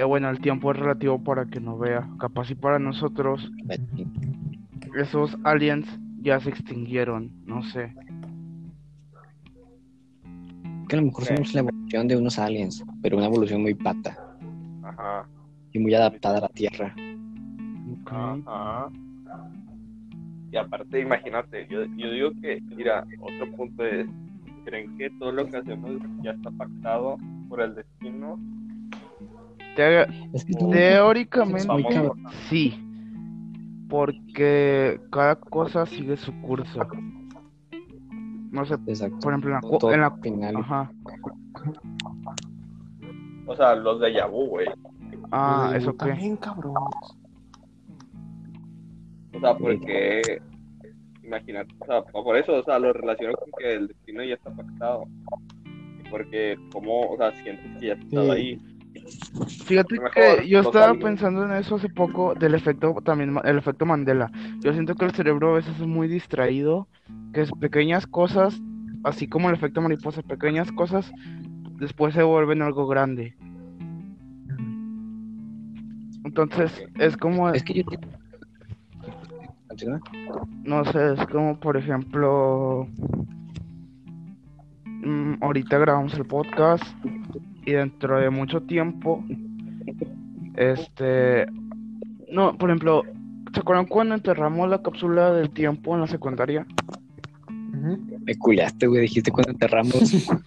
[0.00, 2.08] eh, bueno, el tiempo es relativo para que no vea.
[2.18, 3.50] Capaz y para nosotros,
[4.96, 5.86] esos aliens
[6.22, 7.30] ya se extinguieron.
[7.44, 7.94] No sé.
[10.88, 14.18] que a lo mejor somos la evolución de unos aliens, pero una evolución muy pata
[14.82, 15.24] Ajá,
[15.70, 16.94] y muy adaptada a la Tierra.
[18.06, 18.90] Ajá.
[20.50, 24.06] Y aparte, imagínate, yo, yo digo que, mira, otro punto es,
[24.64, 25.92] ¿creen que todo lo que hacemos
[26.22, 28.36] ya está pactado por el destino?
[29.76, 30.02] Te-
[30.32, 31.68] Es que no- Teóricamente
[32.48, 32.74] sí,
[33.88, 36.80] porque cada cosa sigue su curso.
[38.50, 39.18] No sé, Exacto.
[39.20, 40.56] por ejemplo, en la, No cu- todo en la- final.
[40.56, 40.90] ajá.
[43.46, 44.66] o sea, los de Yabu, güey.
[45.32, 46.06] Ah, eso qué.
[46.10, 46.74] También, cabrón.
[49.34, 50.40] O sea, porque,
[51.22, 54.50] imagínate, o sea, por eso, o sea, lo relaciono con que el destino ya está
[54.50, 55.04] pactado.
[56.10, 58.30] Porque, como, o sea, sientes que ya has estado Sí.
[58.32, 58.58] ahí.
[59.64, 63.86] Fíjate Mejor, que yo estaba pensando en eso hace poco del efecto también el efecto
[63.86, 64.30] Mandela.
[64.60, 66.88] Yo siento que el cerebro a veces es muy distraído,
[67.32, 68.60] que es pequeñas cosas,
[69.04, 71.12] así como el efecto mariposa, pequeñas cosas
[71.80, 73.34] después se vuelven algo grande.
[76.24, 77.84] Entonces, es como Es que yo.
[80.62, 82.86] No sé, es como por ejemplo,
[84.84, 86.84] mm, ahorita grabamos el podcast
[87.64, 89.24] y dentro de mucho tiempo,
[90.56, 91.46] este,
[92.32, 93.02] no, por ejemplo,
[93.52, 96.66] ¿se acuerdan cuando enterramos la cápsula del tiempo en la secundaria?
[98.26, 99.02] Me culiaste, güey.
[99.02, 99.94] Dijiste cuando enterramos.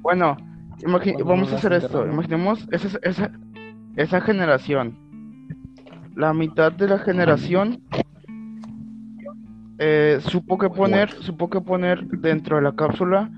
[0.00, 0.36] Bueno,
[0.80, 3.30] imagi- Cuando vamos a hacer esto, imaginemos esa, esa,
[3.96, 4.96] esa generación.
[6.16, 7.80] La mitad de la generación
[9.78, 13.30] eh, supo que poner, supo que poner dentro de la cápsula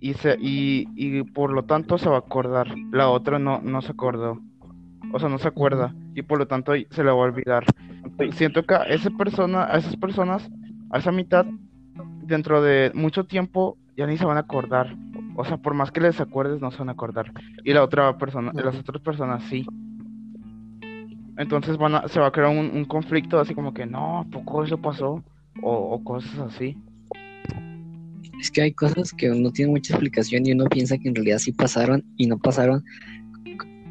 [0.00, 2.68] y se y, y por lo tanto se va a acordar.
[2.92, 4.40] La otra no, no se acordó.
[5.12, 7.64] O sea, no se acuerda y por lo tanto se le va a olvidar.
[8.32, 10.50] Siento que a esa persona, a esas personas,
[10.90, 11.46] a esa mitad,
[12.22, 14.94] dentro de mucho tiempo ya ni se van a acordar.
[15.36, 17.32] O sea, por más que les acuerdes, no se van a acordar.
[17.64, 19.66] Y la otra persona, las otras personas sí.
[21.36, 24.24] Entonces van a, se va a crear un, un conflicto así como que no, ¿a
[24.24, 25.22] poco eso pasó?
[25.62, 26.78] O, o cosas así.
[28.40, 31.38] Es que hay cosas que no tienen mucha explicación y uno piensa que en realidad
[31.38, 32.84] sí pasaron y no pasaron.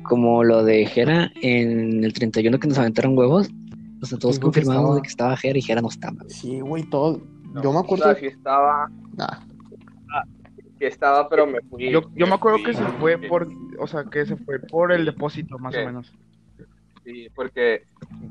[0.04, 3.50] Como lo de Jera en el 31 que nos aventaron huevos.
[4.02, 6.18] O sea, todos que confirmamos estaba- de que estaba Jera y Jera no estaba.
[6.28, 7.22] Sí, güey, todo.
[7.54, 8.04] No, Yo me O acuerdo.
[8.06, 9.40] sea, sí estaba, Nah,
[10.78, 11.90] que estaba, pero me fui.
[11.90, 13.48] Yo, yo me acuerdo fui, que se fue que- por,
[13.80, 15.82] o sea, que se fue por el depósito más ¿Qué?
[15.82, 16.14] o menos.
[17.06, 17.84] Sí, porque,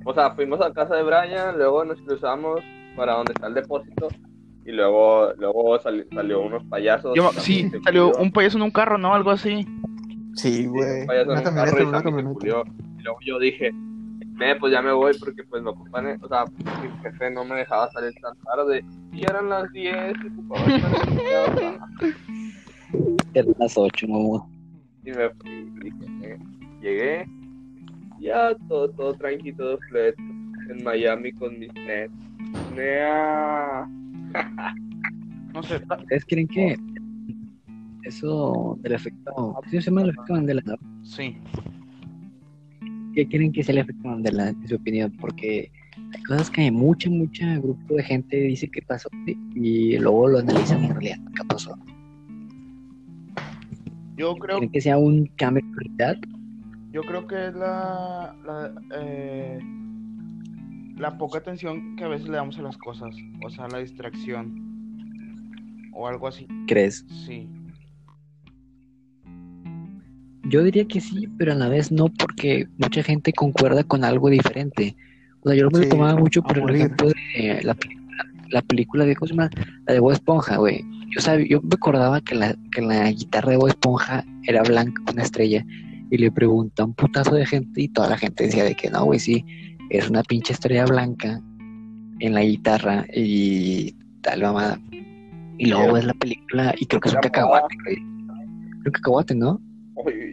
[0.04, 2.60] o sea, fuimos a casa de Brian, luego nos cruzamos
[2.96, 4.08] para donde está el depósito
[4.66, 7.14] y luego, luego sali- salió unos payasos.
[7.16, 8.22] Yo, sí, salió culió.
[8.22, 9.14] un payaso en un carro, ¿no?
[9.14, 9.66] Algo así.
[10.34, 11.00] sí, Sí, güey.
[11.02, 12.46] un payaso en Una un camioneta, carro y una camioneta.
[12.98, 16.28] Y luego yo dije, "Me, pues ya me voy porque pues me ocupan, eh, o
[16.28, 16.44] sea,
[16.82, 20.64] mi jefe no me dejaba salir tan tarde y eran las 10 y ocupaba.
[23.34, 24.46] Eran las 8, mamá.
[25.04, 25.50] Y me fui,
[25.82, 25.90] y
[26.20, 26.38] llegué,
[26.80, 27.26] llegué,
[28.20, 30.14] ya todo, todo tranquilo, todo flat,
[30.70, 32.12] en Miami con mis nets.
[32.74, 33.86] Nea.
[35.52, 35.76] No sé.
[35.76, 36.76] ¿Ustedes creen que
[38.04, 39.60] eso del efecto.
[39.70, 40.62] ¿Qué se llama el efecto Mandela?
[40.66, 40.76] no?
[41.04, 41.36] Sí.
[43.14, 45.12] ¿Qué creen que es el efecto Mandela, en su opinión?
[45.20, 49.08] Porque hay cosas que mucha, mucha grupo de gente dice que pasó
[49.54, 51.76] y luego lo analizan en realidad nunca pasó.
[54.16, 56.16] Yo creo ¿Creen que sea un cambio de realidad?
[56.92, 59.58] Yo creo que es la, la, eh,
[60.96, 63.14] la poca atención que a veces le damos a las cosas,
[63.44, 64.54] o sea, la distracción
[65.92, 66.46] o algo así.
[66.66, 67.04] ¿Crees?
[67.26, 67.48] Sí,
[70.48, 74.28] Yo diría que sí, pero a la vez no, porque mucha gente concuerda con algo
[74.28, 74.94] diferente.
[75.40, 78.62] O sea, yo me lo Sí, tomaba mucho por el ejemplo de la película, la
[78.62, 79.50] película de, ¿cómo se llama?
[79.86, 80.84] La de Bob Esponja, güey.
[81.14, 85.02] Yo sabía, yo me acordaba que la, que la guitarra de Bob Esponja era blanca
[85.04, 85.64] con una estrella.
[86.10, 88.90] Y le pregunté a un putazo de gente y toda la gente decía de que
[88.90, 89.44] no, güey, sí,
[89.98, 91.40] es una pinche estrella blanca
[92.20, 93.92] en la guitarra y
[94.22, 94.78] tal mamada.
[95.58, 97.96] Y luego ves la película y creo que es un cacahuate, güey.
[98.80, 99.60] Creo que cacahuate, ¿no?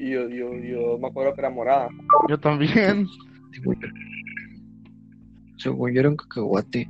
[0.01, 1.89] Yo, yo, yo me acuerdo que era morada.
[2.27, 3.07] yo también.
[5.57, 6.89] Según yo, era un cacahuate.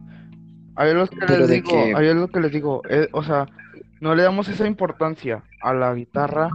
[0.75, 2.81] Ahí es lo que Pero les de digo, que- ahí es lo que les digo,
[2.89, 3.45] eh, o sea,
[3.99, 6.49] no le damos esa importancia a la guitarra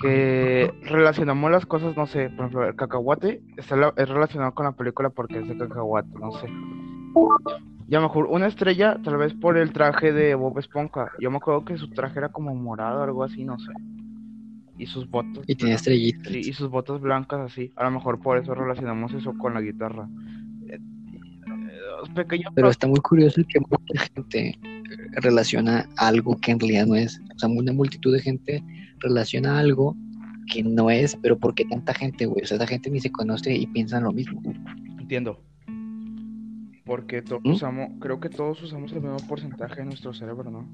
[0.00, 4.64] que relacionamos las cosas, no sé, por ejemplo, el cacahuate está la- es relacionado con
[4.64, 6.48] la película porque es de cacahuate, no sé.
[7.86, 11.10] Ya mejor, una estrella, tal vez por el traje de Bob Esponja.
[11.20, 13.72] Yo me acuerdo que su traje era como morado, algo así, no sé.
[14.78, 15.44] Y sus botas.
[15.46, 16.32] Y tiene estrellitas.
[16.32, 17.72] Sí, y sus botas blancas así.
[17.76, 20.08] A lo mejor por eso relacionamos eso con la guitarra.
[22.04, 24.58] Eh, eh, pequeño Pero está muy curioso que mucha gente
[25.12, 27.20] relaciona algo que en realidad no es.
[27.34, 28.62] O sea, una multitud de gente
[28.98, 29.96] relaciona algo
[30.52, 32.42] que no es, pero ¿por qué tanta gente, güey?
[32.42, 34.42] O sea, esa gente ni se conoce y piensan lo mismo.
[34.98, 35.40] Entiendo.
[36.84, 37.50] Porque todos ¿Mm?
[37.50, 40.68] usamos, creo que todos usamos el mismo porcentaje de nuestro cerebro, ¿no?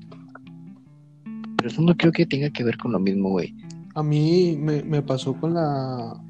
[1.56, 3.54] Pero eso no creo que tenga que ver con lo mismo, güey.
[3.94, 6.20] A mí me, me pasó con la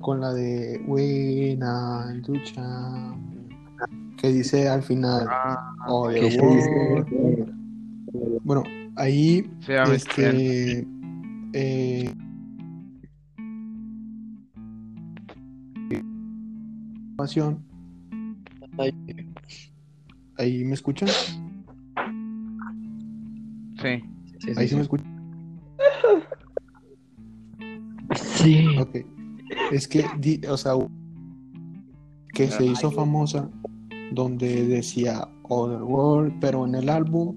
[0.00, 2.62] con la de buena lucha
[4.20, 7.06] que dice al final Ah, "Oh, Que the sí, world".
[8.44, 8.62] Bueno,
[8.96, 10.86] ahí sí, este
[11.54, 12.12] eh,
[17.10, 17.64] información.
[20.38, 21.08] ahí me escuchan
[23.80, 24.02] Sí.
[24.38, 24.74] Sí, sí, ahí sí sí.
[24.76, 25.06] me escuchan
[28.14, 28.76] Sí.
[28.78, 28.96] Ok.
[29.70, 30.72] Es que, di- o sea,
[32.32, 33.48] que se hizo famosa
[34.12, 37.36] donde decía Otherworld, pero en el álbum,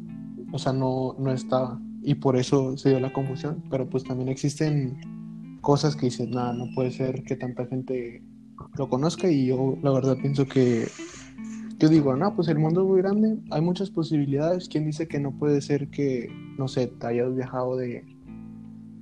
[0.52, 1.80] o sea, no, no estaba.
[2.04, 3.64] Y por eso se dio la confusión.
[3.70, 4.98] Pero pues también existen
[5.62, 8.24] cosas que dicen, nada, no puede ser que tanta gente
[8.78, 9.30] lo conozca.
[9.30, 10.88] Y yo, la verdad, pienso que.
[11.78, 14.70] Yo digo, no, pues el mundo es muy grande, hay muchas posibilidades.
[14.70, 18.06] ¿Quién dice que no puede ser que, no sé, te hayas viajado de,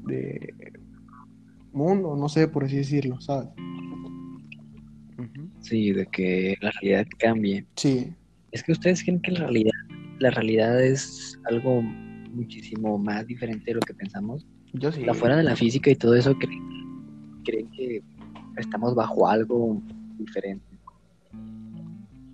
[0.06, 0.54] de
[1.74, 3.50] mundo, no sé, por así decirlo, ¿sabes?
[5.62, 7.66] Sí, de que la realidad cambie.
[7.76, 8.14] Sí,
[8.52, 9.72] Es que ustedes creen que la realidad,
[10.20, 14.46] la realidad es algo muchísimo más diferente de lo que pensamos.
[14.74, 15.04] yo sí.
[15.04, 16.64] La fuera de la física y todo eso, creen,
[17.44, 18.02] creen que
[18.58, 19.82] estamos bajo algo
[20.18, 20.66] diferente.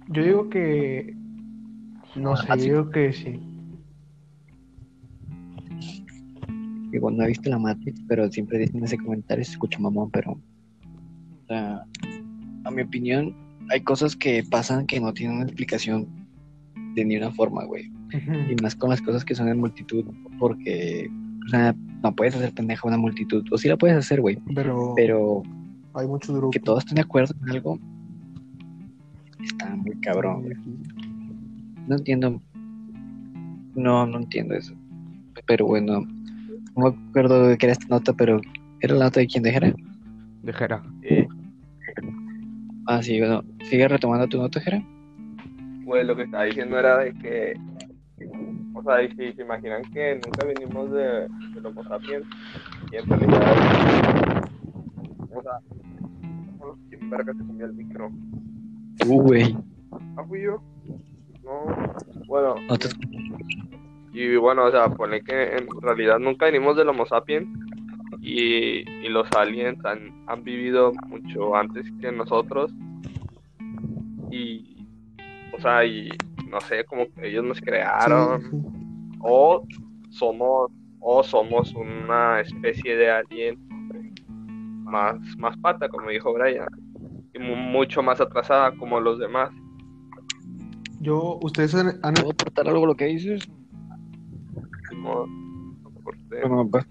[0.09, 1.15] Yo digo que.
[2.15, 3.39] No sé, yo digo que sí.
[6.91, 10.31] Digo, no he visto la Matrix, pero siempre dicen ese comentario, se escucha mamón, pero.
[10.31, 11.83] o sea,
[12.65, 13.33] a mi opinión,
[13.69, 16.07] hay cosas que pasan que no tienen una explicación
[16.95, 17.91] de ni una forma, güey.
[18.49, 20.05] Y más con las cosas que son en multitud,
[20.39, 21.09] porque,
[21.45, 23.43] o sea, no puedes hacer pendeja una multitud.
[23.51, 25.43] O sí la puedes hacer, güey, Pero, pero
[25.93, 26.53] hay muchos grupos.
[26.53, 27.79] que todos estén de acuerdo en algo
[29.43, 30.55] está muy cabrón, güey.
[31.87, 32.41] No entiendo.
[33.75, 34.73] No, no entiendo eso.
[35.45, 36.01] Pero bueno,
[36.75, 38.39] no me acuerdo de qué era esta nota, pero
[38.81, 39.73] ¿era la nota de quién dejara?
[40.43, 40.81] De Jera.
[42.87, 44.81] Ah, sí, bueno, sigue retomando tu nota, Jera.
[45.85, 47.53] Pues lo que estaba diciendo era de que,
[48.73, 52.25] o sea, y si se imaginan que nunca venimos de, de Homo sapiens,
[52.91, 53.57] y en realidad,
[55.33, 55.59] o sea,
[56.89, 58.11] ¿quién verga se comió el micro?
[59.07, 59.57] Uh, güey.
[60.17, 60.61] ¿Ah, fui yo?
[61.43, 61.93] No,
[62.27, 62.89] bueno, No te
[64.15, 67.49] y bueno, o sea, pone que en realidad nunca venimos del Homo sapiens,
[68.27, 72.71] y, y los aliens han, han vivido mucho antes que nosotros,
[74.31, 74.87] y,
[75.55, 76.09] o sea, y
[76.49, 78.41] no sé, como que ellos nos crearon.
[78.41, 78.57] Sí, sí.
[79.19, 79.63] o
[80.09, 83.57] somos o somos una especie de alien
[84.83, 86.67] más más pata como dijo Brian
[87.33, 89.49] y mu- mucho más atrasada como los demás
[91.01, 93.47] Yo, ustedes han, han- puedo aportar algo a lo que dices.
[94.89, 95.25] Como-
[96.03, 96.85] porque- Bueno, pues,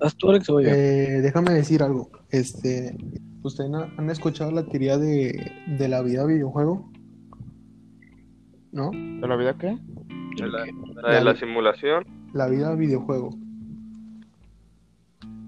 [0.00, 0.68] ¿haz tú, Alex, o yo?
[0.68, 2.10] eh, déjame decir algo.
[2.30, 2.96] Este,
[3.42, 6.90] ¿ustedes han, han escuchado la teoría de, de la vida videojuego?
[8.72, 8.90] ¿No?
[8.92, 9.76] ¿De la vida qué?
[10.36, 10.64] de la,
[11.02, 13.30] la de la simulación La vida videojuego.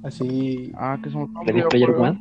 [0.02, 1.90] Así, Ah, que un ¿Ready Player.
[1.90, 2.20] One?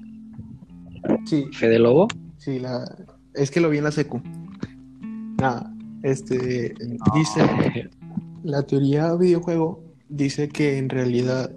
[1.26, 2.08] sí, ¿Fede Lobo?
[2.38, 2.86] Sí, la...
[3.34, 4.22] es que lo vi en la secu.
[5.40, 5.74] Nada,
[6.04, 6.76] este,
[7.16, 7.90] dice,
[8.44, 11.52] la teoría videojuego dice que en realidad,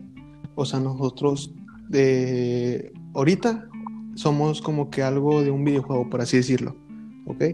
[0.54, 1.54] o sea, nosotros
[1.88, 3.68] de ahorita
[4.14, 6.76] somos como que algo de un videojuego, por así decirlo,
[7.26, 7.44] ¿ok?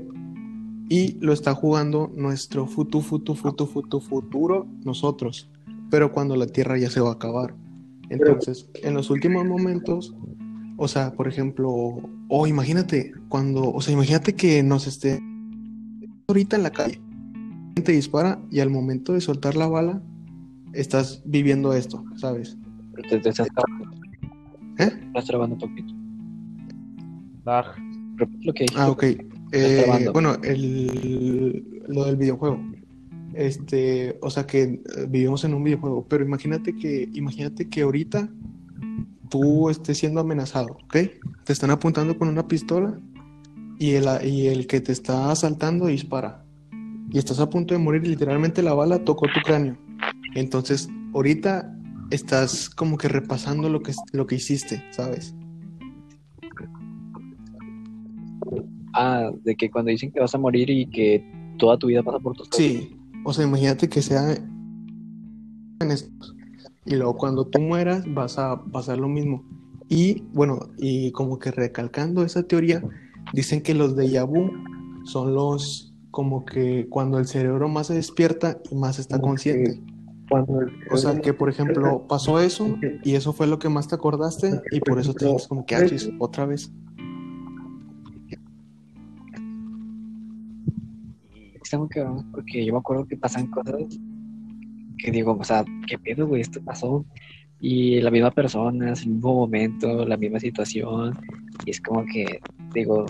[0.89, 5.51] Y lo está jugando nuestro futu, futu, futu, futu, futuro, nosotros,
[5.91, 7.55] pero cuando la Tierra ya se va a acabar.
[8.09, 10.15] Entonces, en los últimos momentos,
[10.77, 11.71] o sea, por ejemplo,
[12.29, 15.21] o imagínate cuando, o sea, imagínate que nos esté
[16.27, 17.01] ahorita en la calle,
[17.85, 20.03] te dispara y al momento de soltar la bala
[20.73, 22.57] estás viviendo esto, ¿sabes?
[23.09, 23.97] Te, te estás trabando.
[24.79, 24.91] ¿Eh?
[25.07, 25.95] Estás trabando un poquito.
[27.45, 27.67] Lag.
[28.17, 28.83] Repite lo que dijiste.
[28.83, 29.05] Ah, ok.
[29.53, 32.61] Eh, bueno, el, lo del videojuego.
[33.35, 38.29] este, o sea que eh, vivimos en un videojuego, pero imagínate que, imagínate que ahorita
[39.29, 40.97] tú estés siendo amenazado, ¿ok?
[41.45, 42.99] Te están apuntando con una pistola
[43.79, 46.45] y el, y el que te está asaltando dispara.
[47.11, 49.77] Y estás a punto de morir, literalmente la bala tocó tu cráneo.
[50.35, 51.77] Entonces, ahorita
[52.11, 55.35] estás como que repasando lo que, lo que hiciste, ¿sabes?
[58.93, 61.25] Ah, de que cuando dicen que vas a morir y que
[61.59, 66.35] toda tu vida pasa por tus Sí, o sea, imagínate que sea en estos.
[66.87, 69.45] Y luego cuando tú mueras vas a pasar lo mismo.
[69.89, 72.83] Y bueno, y como que recalcando esa teoría,
[73.33, 74.51] dicen que los de vu
[75.05, 79.81] son los como que cuando el cerebro más se despierta y más está Como consciente.
[80.31, 83.89] Cuando el- O sea, que por ejemplo pasó eso y eso fue lo que más
[83.89, 86.73] te acordaste y por eso te dices como que haces otra vez.
[91.63, 93.77] Está muy cabrón, porque yo me acuerdo que pasan cosas
[94.99, 96.43] que digo, o sea, ¿qué pedo, güey?
[96.43, 97.05] Esto pasó.
[97.61, 101.17] Y la misma persona, es el mismo momento, la misma situación.
[101.65, 102.41] Y es como que,
[102.75, 103.07] digo,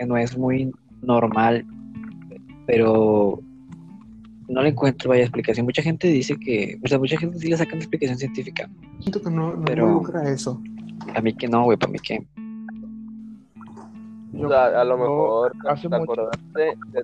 [0.00, 0.70] eh, no es muy
[1.02, 1.64] normal,
[2.66, 3.40] pero
[4.48, 5.66] no le encuentro vaya explicación.
[5.66, 8.68] Mucha gente dice que, o sea, mucha gente sí le sacan explicación científica.
[9.00, 10.60] Siento que no, no Pero- involucra eso.
[11.14, 12.26] A mí que no, güey, para mí que.
[14.34, 16.60] O sea, a lo mejor hace te mucho- acordaste
[16.92, 17.02] de,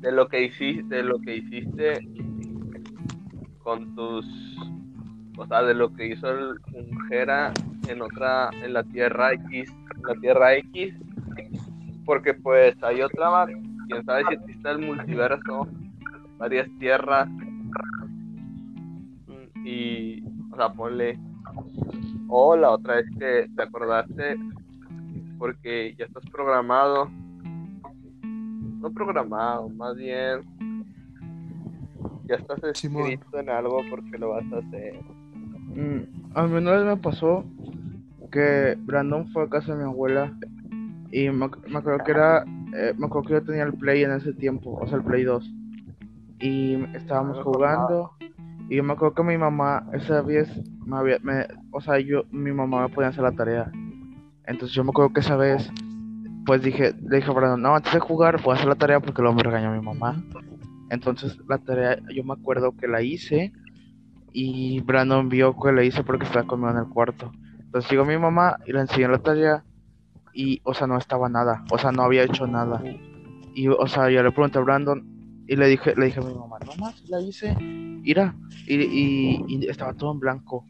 [0.00, 2.08] de lo que hiciste, de lo que hiciste
[3.62, 4.26] con tus,
[5.38, 6.58] o sea, de lo que hizo el
[7.08, 7.52] Jera
[7.88, 10.94] en otra, en la Tierra X, en la Tierra X,
[12.04, 13.46] porque pues hay otra,
[13.88, 15.68] quién sabe si existe el multiverso,
[16.40, 17.66] varias tierras mm,
[19.66, 21.18] y, o sea, ponle,
[22.28, 24.36] o la otra es que te acordaste
[25.38, 27.10] porque ya estás programado.
[28.80, 30.40] No programado, más bien
[32.26, 33.10] ya estás Simón.
[33.10, 34.94] escrito en algo porque lo vas a hacer.
[35.74, 36.00] Mm,
[36.34, 37.44] a mí una vez me pasó
[38.32, 40.32] que Brandon fue a casa de mi abuela
[41.10, 44.12] y me, me acuerdo que era, eh, me acuerdo que yo tenía el Play en
[44.12, 45.59] ese tiempo, o sea, el Play 2.
[46.40, 48.12] Y estábamos jugando
[48.68, 50.48] y yo me acuerdo que mi mamá esa vez
[50.86, 53.70] me había, me- o sea, yo, mi mamá me podía hacer la tarea.
[54.46, 55.70] Entonces yo me acuerdo que esa vez,
[56.46, 59.00] pues dije, le dije a Brandon, no, antes de jugar voy a hacer la tarea
[59.00, 60.22] porque luego me regañó mi mamá.
[60.90, 63.52] Entonces la tarea, yo me acuerdo que la hice
[64.32, 67.32] y Brandon vio que la hice porque estaba conmigo en el cuarto.
[67.60, 69.64] Entonces llegó mi mamá y le enseñó la tarea
[70.32, 72.82] y, o sea, no estaba nada, o sea, no había hecho nada.
[73.54, 75.04] Y, o sea, yo le pregunté a Brandon
[75.50, 78.36] y le dije, le dije a mi mamá, no más, la hice, mira,
[78.68, 80.64] y, y, y estaba todo en blanco.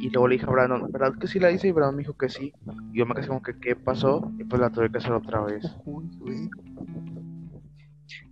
[0.00, 1.68] Y luego le dije a Brandon, ¿verdad que sí la hice?
[1.68, 2.50] Y Brandon me dijo que sí.
[2.94, 4.32] Y yo me quedé como que, ¿qué pasó?
[4.38, 5.64] Y pues la tuve que hacer otra vez.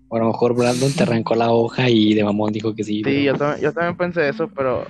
[0.09, 2.95] O a lo mejor Brandon te arrancó la hoja y de mamón dijo que sí.
[2.97, 4.85] Sí, pero- yo también, yo también pensé eso, pero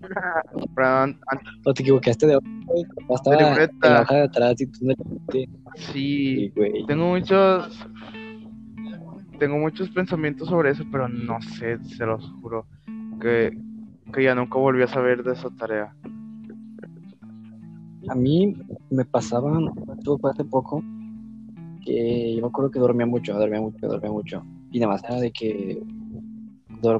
[0.74, 2.84] Brandon, antes, O te equivocaste de hoja, güey.
[3.10, 4.96] Estaba en la hoja de atrás y tú no le
[5.34, 5.48] sí,
[5.92, 6.86] Sí, güey.
[6.86, 7.86] tengo muchos,
[9.40, 12.66] tengo muchos pensamientos sobre eso, pero no sé, se los juro,
[13.20, 13.58] que,
[14.12, 15.96] que ya nunca volví a saber de esa tarea.
[18.08, 18.54] A mí
[18.90, 20.84] me pasaban, esto fue hace poco,
[21.84, 24.44] que yo me acuerdo que dormía mucho, dormía mucho, dormía mucho.
[24.70, 25.82] Y nada más era de que,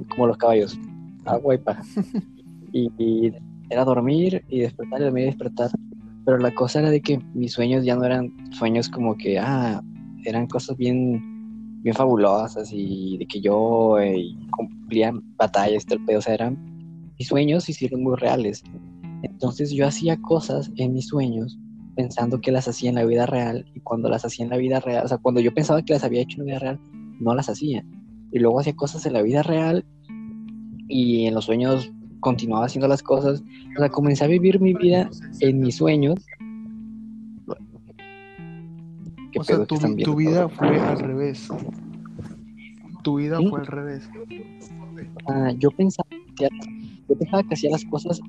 [0.08, 0.80] como los caballos,
[1.24, 1.82] agua y paja.
[2.72, 3.32] Y, y
[3.68, 5.70] era dormir y despertar y dormir y despertar.
[6.24, 9.82] Pero la cosa era de que mis sueños ya no eran sueños como que, ah,
[10.24, 11.29] eran cosas bien,
[11.82, 16.20] bien fabulosas y de que yo eh, cumplía batallas y el pedo.
[16.26, 16.58] Eran,
[17.18, 18.62] mis sueños se hicieron muy reales.
[19.22, 21.58] Entonces yo hacía cosas en mis sueños
[21.96, 24.80] pensando que las hacía en la vida real y cuando las hacía en la vida
[24.80, 26.80] real, o sea, cuando yo pensaba que las había hecho en la vida real,
[27.20, 27.84] no las hacía.
[28.32, 29.84] Y luego hacía cosas en la vida real
[30.88, 33.42] y en los sueños continuaba haciendo las cosas.
[33.76, 35.10] O sea, comencé a vivir mi vida
[35.40, 36.24] en mis sueños.
[39.32, 41.48] ¿Qué O sea, tu, están tu vida fue al revés.
[43.02, 43.46] Tu vida ¿Sí?
[43.48, 44.08] fue al revés.
[45.28, 46.58] Ah, yo pensaba que hacía-
[47.08, 48.20] yo pensaba que hacía las cosas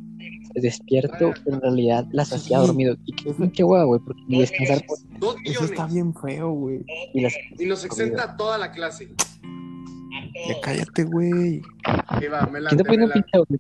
[0.56, 2.68] despierto, pero en realidad las hacía Sí.
[2.68, 2.96] dormido.
[3.06, 6.86] Y qué pinche hueva, güey, porque ni descansar por- Dos Eso está bien feo, güey.
[7.14, 9.10] y las Y nos exenta toda la clase.
[10.48, 11.62] Ya cállate, güey.
[12.08, 13.60] Ahí va, me la ¿Quién te pone un pinche audio?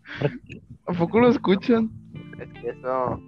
[0.88, 1.89] ¿A poco lo escuchan?
[2.39, 3.22] Es que eso.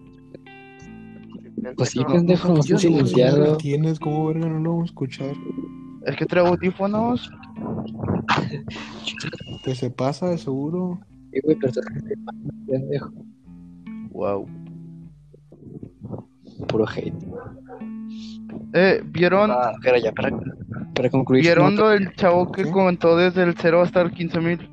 [1.78, 3.58] Pues sí, pendejo, no sé silenciado.
[3.58, 5.34] qué tienes, ¿cómo verga no lo vamos a escuchar?
[6.06, 7.32] Es que traigo audífonos.
[9.64, 11.00] Que se pasa, de seguro.
[11.32, 11.86] Sí, güey, pero estás
[12.68, 13.12] pendejo.
[14.12, 14.48] Wow.
[16.68, 17.14] Puro hate.
[18.74, 19.52] Eh, ¿vieron?
[19.52, 20.32] Ah, Pero ya, para.
[20.94, 21.44] para concluir.
[21.44, 22.72] ¿Vieron no lo del chavo que ¿Qué?
[22.72, 24.70] comentó desde el 0 hasta el 15 mil?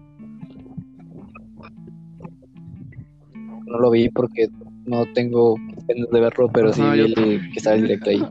[3.67, 4.49] no lo vi porque
[4.91, 5.55] no tengo
[5.87, 8.27] ganas de verlo, pero sí Ajá, vi yo el que estaba en directo ahí.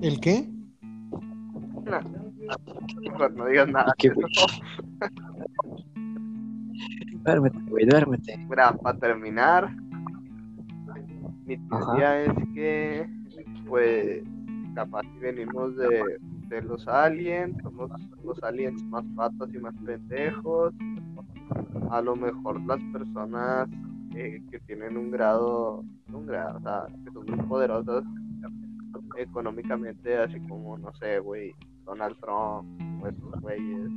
[0.00, 0.48] ¿El qué?
[3.02, 3.94] Mejor no digas nada.
[3.98, 4.26] ¿Qué, güey?
[7.24, 8.38] Duérmete, güey, duérmete.
[8.48, 9.70] Mira, para terminar,
[11.44, 11.92] mi Ajá.
[11.92, 13.06] teoría es que,
[13.66, 14.22] pues,
[14.74, 16.18] capaz si venimos de,
[16.48, 17.90] de los aliens, somos
[18.24, 20.72] los aliens más patos y más pendejos.
[21.90, 23.68] A lo mejor las personas
[24.18, 28.02] eh, que tienen un grado, un grado, o sea, que son muy poderosas
[29.16, 31.54] económicamente, así como, no sé, güey,
[31.84, 33.90] Donald Trump, o esos güeyes,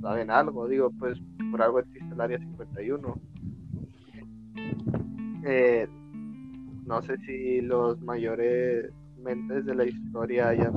[0.00, 1.18] saben algo, digo, pues
[1.50, 3.14] por algo existe el área 51.
[5.44, 5.88] Eh,
[6.86, 8.92] no sé si los mayores
[9.22, 10.72] mentes de la historia hayan,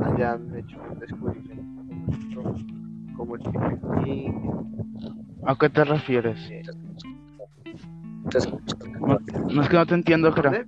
[0.00, 1.58] hayan hecho un descubrimiento
[3.16, 4.32] como Stephen King.
[5.46, 6.38] ¿A qué te refieres?
[6.50, 6.62] eh,
[8.30, 8.76] Te escucho.
[9.00, 9.18] No,
[9.50, 10.50] no es que no te entiendo, Jera.
[10.50, 10.66] ¿vale?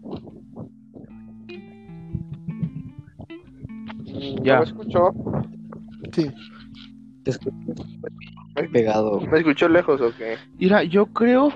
[4.43, 4.55] Ya.
[4.55, 5.15] ¿No me escuchó?
[6.13, 6.31] Sí.
[7.25, 7.57] Te escucho.
[8.73, 9.21] Pegado.
[9.21, 10.37] ¿Me escuchó lejos o qué?
[10.59, 11.53] Mira, yo creo,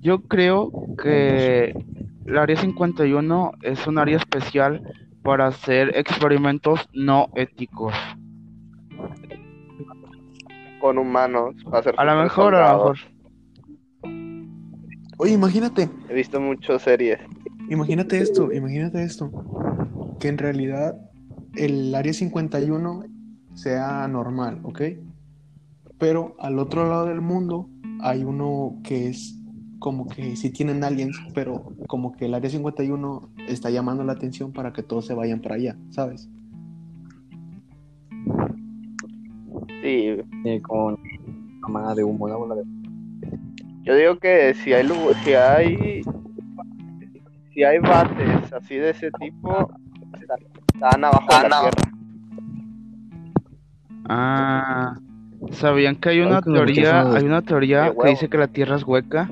[0.00, 0.70] yo creo
[1.02, 1.74] que
[2.26, 4.82] el área 51 es un área especial
[5.22, 7.94] para hacer experimentos no éticos.
[10.80, 11.54] Con humanos.
[11.64, 12.98] para hacer A lo mejor, a lo mejor.
[15.18, 17.18] Oye, imagínate, He visto muchas series.
[17.68, 19.30] imagínate esto, imagínate esto.
[20.20, 20.96] Que en realidad
[21.56, 23.04] el área 51
[23.54, 24.82] sea normal, ¿ok?
[25.98, 27.68] Pero al otro lado del mundo
[28.00, 29.34] hay uno que es
[29.80, 34.52] como que sí tienen aliens, pero como que el área 51 está llamando la atención
[34.52, 36.28] para que todos se vayan para allá, ¿sabes?
[39.82, 40.96] Sí, eh, con
[41.58, 42.64] una manga de humo, una bola de
[43.84, 44.86] Yo digo que si hay
[45.24, 46.02] si hay
[47.54, 49.70] si hay bases así de ese tipo
[50.74, 51.92] están abajo de la tierra.
[54.10, 54.96] Ah,
[55.52, 59.28] ¿sabían que hay una teoría, hay una teoría que dice que la Tierra es hueca?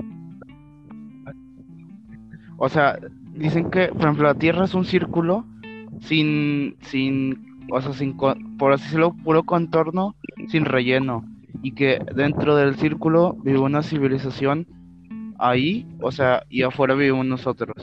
[2.58, 2.98] O sea,
[3.34, 5.44] dicen que, por ejemplo, la Tierra es un círculo
[6.00, 7.38] sin, sin,
[7.70, 10.14] o sea, sin, co- por así decirlo, puro contorno,
[10.48, 11.24] sin relleno,
[11.62, 14.66] y que dentro del círculo vive una civilización
[15.38, 17.74] ahí, o sea, y afuera vivimos nosotros.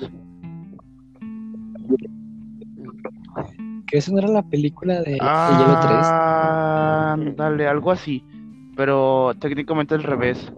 [3.87, 5.27] Que esa no era la película de, de Hielo 3.
[6.01, 8.23] Ah, dale, algo así,
[8.75, 10.51] pero técnicamente al revés.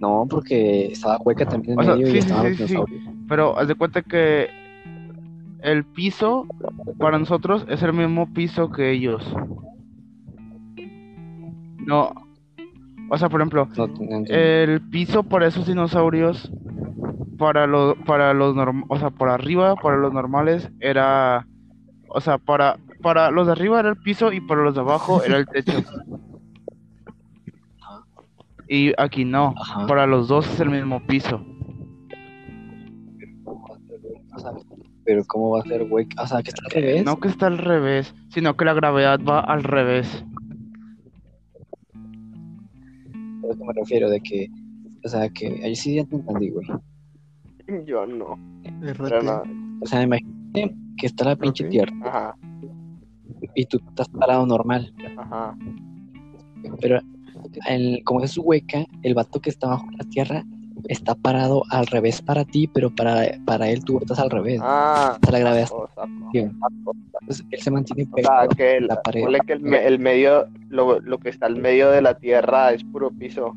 [0.00, 3.00] No, porque estaba hueca también en O sea, medio sí, y sí, dinosaurios.
[3.28, 4.48] Pero haz de cuenta que
[5.62, 6.46] el piso
[6.98, 9.24] para nosotros es el mismo piso que ellos.
[11.86, 12.12] No.
[13.10, 14.32] O sea, por ejemplo, No, no entiendo.
[14.34, 16.50] el piso para esos dinosaurios,
[17.38, 21.46] para los, para los norm- o sea, por arriba, para los normales, era,
[22.08, 25.22] o sea, para, para los de arriba era el piso y para los de abajo
[25.24, 25.72] era el techo.
[28.72, 29.84] Y aquí no, Ajá.
[29.88, 31.44] para los dos es el mismo piso.
[35.04, 36.22] Pero ¿cómo va a ser hueca?
[36.22, 37.04] O sea, que está al revés.
[37.04, 40.24] No que está al revés, sino que la gravedad va al revés.
[41.94, 44.48] A eso me refiero, de que,
[45.04, 46.66] o sea, que ahí sí ya te entendí, güey.
[47.86, 48.38] Yo no.
[48.80, 49.42] Pero no.
[49.80, 52.36] O sea, imagínate que está la pinche tierra Ajá,
[53.54, 55.56] y tú estás parado normal, ajá.
[56.80, 57.00] pero
[57.68, 60.44] el- como es hueca, el vato que está bajo la tierra
[60.88, 64.60] está parado al revés para ti, pero para, para él tú estás al revés.
[64.62, 65.88] Ah, O sea, la gravedad o.
[66.32, 68.48] Entonces, él se mantiene O sea, pegado.
[68.50, 69.22] que la la pared.
[69.22, 72.72] ponle que el, me- el medio, lo, lo que está al medio de la tierra
[72.72, 73.54] es puro piso.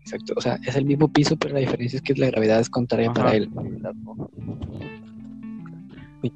[0.00, 0.34] Exacto.
[0.36, 3.10] O sea, es el mismo piso, pero la diferencia es que la gravedad es contraria
[3.10, 3.14] Ajá.
[3.24, 3.50] para él.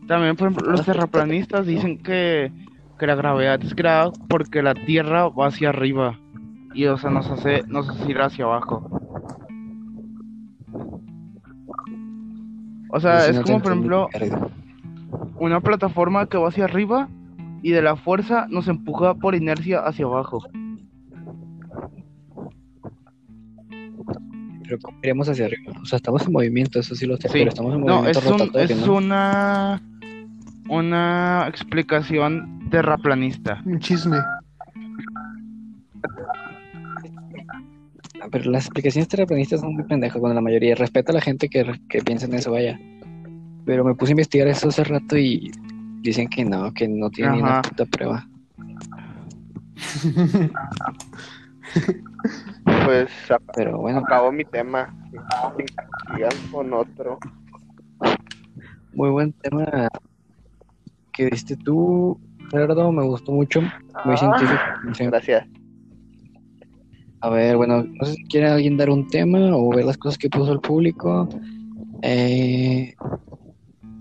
[0.06, 2.52] También, por ejemplo, los terraplanistas dicen que,
[2.98, 6.18] que la gravedad es creada porque la Tierra va hacia arriba
[6.74, 8.88] y, o sea, nos hace, nos hace ir hacia abajo.
[12.92, 14.08] O sea, es no como, por ejemplo,
[15.38, 17.08] una plataforma que va hacia arriba
[17.62, 20.42] y de la fuerza nos empuja por inercia hacia abajo.
[24.62, 25.72] Pero ¿cómo iremos hacia arriba?
[25.82, 27.38] O sea, estamos en movimiento, eso sí lo sé, Sí.
[27.38, 28.94] pero estamos en No, movimiento es, un, rotatorio, es ¿no?
[28.94, 29.82] una,
[30.68, 33.62] una explicación terraplanista.
[33.66, 34.18] Un chisme.
[38.30, 40.74] Pero las explicaciones terraplanistas son muy pendejas, bueno, la mayoría.
[40.74, 42.78] Respeto a la gente que, que piensa en eso, vaya.
[43.64, 45.50] Pero me puse a investigar eso hace rato y
[46.00, 48.26] dicen que no, que no tiene ni una puta prueba.
[52.84, 53.08] Pues
[53.54, 54.92] Pero bueno, acabó mi tema.
[56.14, 57.18] Sigan con otro.
[58.92, 59.88] muy buen tema
[61.12, 62.18] que diste tú,
[62.50, 65.10] Gerardo, me gustó mucho, muy Ah, científico.
[65.10, 65.46] Gracias.
[67.22, 70.16] A ver, bueno, no sé si quiere alguien dar un tema o ver las cosas
[70.16, 71.28] que puso el público.
[72.00, 72.94] Eh,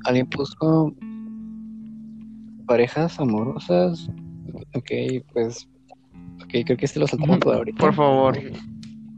[0.05, 0.93] alguien puso
[2.65, 4.09] parejas amorosas.
[4.73, 4.91] Ok,
[5.33, 5.67] pues,
[6.41, 7.77] ok, creo que este lo saltamos por ahorita.
[7.77, 8.37] Por favor.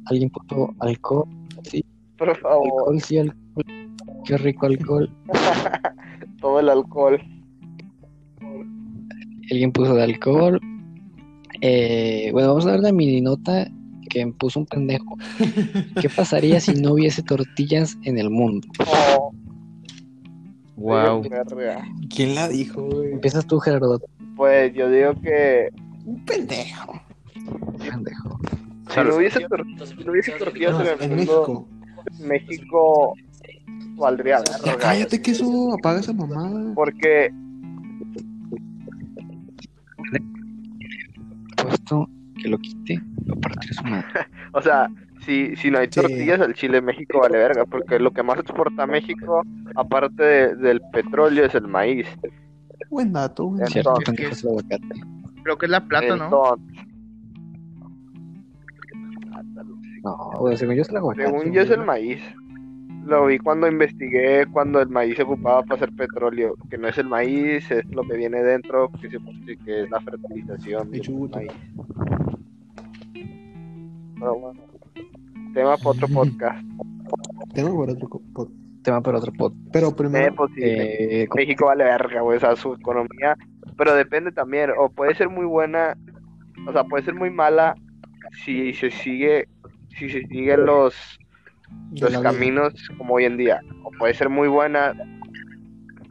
[0.06, 1.28] Alguien puso alcohol,
[1.64, 1.86] sí,
[2.18, 3.66] Por favor, alcohol, sí, alcohol.
[4.26, 5.12] Qué rico alcohol.
[6.42, 7.22] todo el alcohol.
[9.52, 10.60] Alguien puso de alcohol.
[11.62, 13.68] Eh, bueno, vamos a dar la mini nota
[14.12, 15.18] que me puso un pendejo.
[16.02, 18.68] ¿Qué pasaría si no hubiese tortillas en el mundo?
[18.88, 19.32] Oh,
[20.78, 21.22] Wow.
[22.10, 23.12] ¿Quién la dijo, güey?
[23.14, 24.02] Empiezas tú, Gerardo,
[24.36, 25.70] Pues yo digo que
[26.06, 27.00] Un pendejo.
[27.78, 28.40] pendejo.
[28.90, 31.68] si no hubiese, tor- si no hubiese tortillas No, en el en mundo,
[32.20, 32.26] México.
[32.28, 33.14] México
[33.96, 34.78] valdría Ya verga.
[34.80, 36.74] cállate que eso apaga esa mamada.
[36.74, 37.30] Porque
[41.58, 42.10] Puesto
[42.42, 44.06] que lo quite, lo partiré su madre.
[44.54, 44.88] O sea,
[45.26, 46.02] si, si no hay Sí.
[46.02, 49.44] tortillas, el chile México vale verga, porque lo que más exporta México,
[49.76, 52.08] aparte de- del petróleo, es el maíz.
[52.90, 53.44] Buen dato.
[53.44, 55.02] Entonces, Cierto, es pendejo es el aguacate.
[55.44, 56.26] Creo que es la plata, ¿no?
[56.26, 56.86] Entonces,
[60.04, 61.28] No, bueno, según yo es el aguacate.
[61.28, 62.20] según yo es el maíz.
[63.06, 66.98] Lo vi cuando investigué cuando el maíz se ocupaba para hacer petróleo, que no es
[66.98, 69.18] el maíz, es lo que viene dentro, que, se,
[69.66, 71.52] que es la fertilización El del maíz.
[74.20, 74.62] Pero bueno,
[75.54, 76.66] tema para otro podcast.
[77.54, 78.52] Tengo por otro co- po-
[78.84, 79.54] Tema para otro pod.
[79.72, 83.36] Pero Eh, primero, pues, sí, Eh, ¿cómo- México vale verga, güey, o sea, su economía,
[83.78, 85.96] pero depende también, o puede ser muy buena,
[86.68, 87.76] o sea, puede ser muy mala
[88.44, 89.48] si se sigue,
[89.90, 90.96] si se siguen los,
[91.92, 92.22] de los vida.
[92.24, 94.94] caminos como hoy en día, o puede ser muy buena,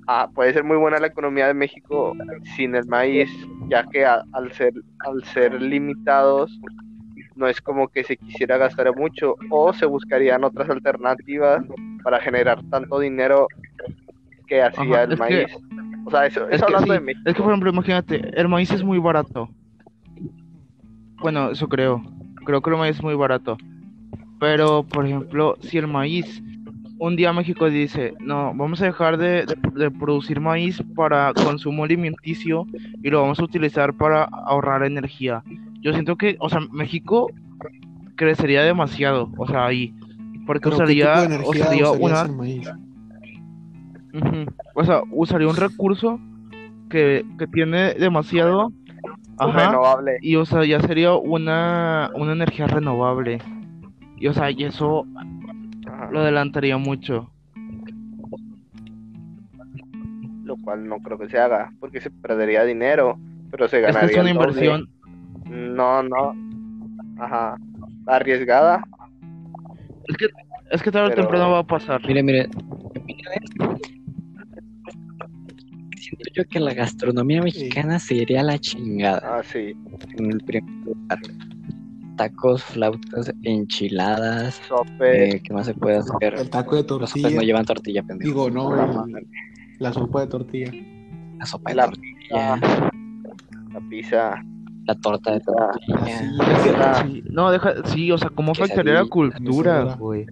[0.06, 2.14] ah, puede ser muy buena la economía de México
[2.56, 3.30] sin el maíz,
[3.68, 6.58] ya que a- al ser, al ser limitados,
[7.36, 11.64] no es como que se quisiera gastar mucho, o se buscarían otras alternativas
[12.02, 13.46] para generar tanto dinero
[14.46, 15.52] que hacía Ajá, el que- maíz.
[16.04, 17.28] O sea, eso, Es que, hablando sí, de México.
[17.30, 19.48] es que, por ejemplo, imagínate, el maíz es muy barato.
[21.20, 22.02] Bueno, eso creo.
[22.44, 23.56] Creo que el maíz es muy barato.
[24.41, 26.43] Pero, por ejemplo, si el maíz,
[26.99, 31.84] un día México dice, no, vamos a dejar de, de- de producir maíz para consumo
[31.84, 32.66] alimenticio
[33.03, 35.43] y lo vamos a utilizar para ahorrar energía.
[35.82, 37.30] Yo siento que, o sea, México
[38.16, 39.95] crecería demasiado, o sea, ahí.
[40.47, 42.68] Porque Pero ¿qué usaría, usaría una, maíz?
[44.74, 46.18] O sea, usaría un recurso
[46.88, 48.72] que, que tiene demasiado.
[49.38, 49.68] Ajá.
[49.70, 50.18] renovable.
[50.20, 53.38] Y o sea, ya sería una, una energía renovable.
[54.21, 55.05] Y o sea, y eso
[56.12, 57.31] lo adelantaría mucho.
[60.45, 63.16] lo cual no creo que se haga, porque se perdería dinero,
[63.53, 64.89] pero se Es que ganaría es una inversión.
[65.49, 66.35] No, no.
[67.18, 67.57] Ajá.
[68.07, 68.83] Arriesgada.
[70.09, 70.26] Es que,
[70.72, 72.01] es que tarde o Pero- temprano va a pasar.
[72.05, 72.49] Mire, mire.
[75.97, 79.76] Siento yo que la gastronomía mexicana sería la chingada Ah, sí.
[80.18, 81.18] en el primer lugar.
[82.21, 84.61] Tacos, flautas, enchiladas.
[84.68, 85.37] Sope.
[85.37, 86.34] Eh, ¿Qué más se puede hacer?
[86.34, 87.30] El taco de Los tortilla.
[87.30, 88.29] no llevan tortilla, pendejo.
[88.29, 88.76] Digo, no,
[89.79, 90.71] la sopa de tortilla.
[91.38, 92.61] La sopa de La tortilla,
[93.72, 94.34] La pizza.
[94.84, 95.97] la torta de tortilla.
[95.97, 97.05] Así, Es que- Ah.
[97.07, 100.26] sí, no, deja, sí, o sea, ¿cómo afectaría la cultura, güey?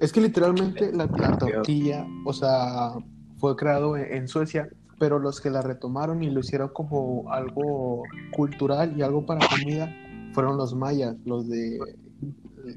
[0.00, 2.90] Es que literalmente la, la tortilla, o sea,
[3.36, 8.02] fue creado en, en Suecia, pero los que la retomaron y lo hicieron como algo
[8.32, 9.92] cultural y algo para comida
[10.32, 11.78] fueron los mayas, los de,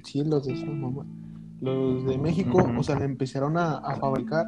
[0.04, 1.06] sí, los de esa mamá.
[1.62, 4.48] Los de México, o sea, la empezaron a, a fabricar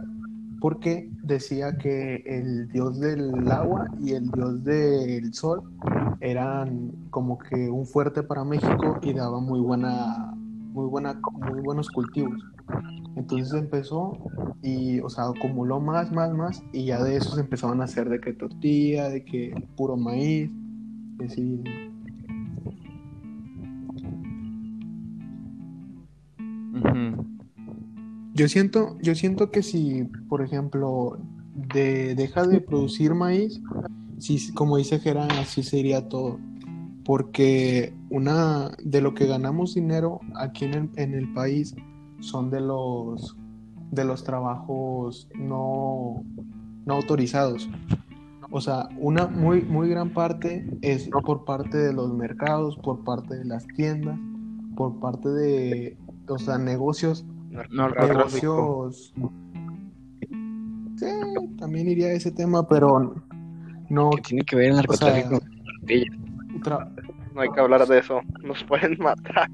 [0.62, 5.64] porque decía que el dios del agua y el dios del sol
[6.22, 10.38] eran como que un fuerte para México y daba muy buena,
[10.72, 12.42] muy buena, muy buenos cultivos.
[13.16, 14.18] Entonces empezó
[14.62, 18.10] y, o sea, acumuló más, más, más y ya de eso se empezaron a hacer
[18.10, 20.50] de que tortilla, de que puro maíz,
[21.20, 21.64] y así.
[28.34, 31.20] Yo siento, yo siento que si, por ejemplo,
[31.74, 33.62] de, deja de producir maíz,
[34.20, 36.40] sí, como dice Gerán, así sería todo.
[37.04, 41.76] Porque una de lo que ganamos dinero aquí en el, en el país
[42.20, 43.36] son de los
[43.92, 46.24] de los trabajos no,
[46.86, 47.70] no autorizados.
[48.50, 53.38] O sea, una muy, muy gran parte es por parte de los mercados, por parte
[53.38, 54.18] de las tiendas,
[54.76, 55.98] por parte de,
[56.28, 59.14] o sea, negocios, negocios.
[60.98, 61.06] Sí,
[61.58, 63.16] también iría a ese tema, pero
[63.90, 64.10] no.
[64.12, 65.40] ¿Qué tiene que ver el narcotráfico?
[66.60, 66.90] Tra-
[67.34, 68.22] No hay que hablar de eso.
[68.44, 69.50] Nos pueden matar.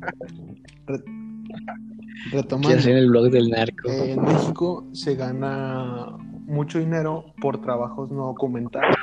[2.31, 2.67] retomando.
[2.67, 3.89] Quiero hacer el blog del narco.
[3.89, 8.95] Eh, en México se gana mucho dinero por trabajos no documentados.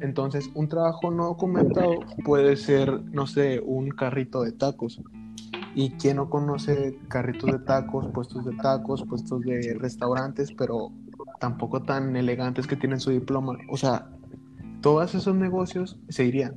[0.00, 5.00] Entonces, un trabajo no documentado puede ser, no sé, un carrito de tacos.
[5.74, 10.90] Y quien no conoce carritos de tacos, puestos de tacos, puestos de restaurantes, pero
[11.40, 13.56] tampoco tan elegantes que tienen su diploma.
[13.70, 14.08] O sea,
[14.80, 16.56] todos esos negocios se irían.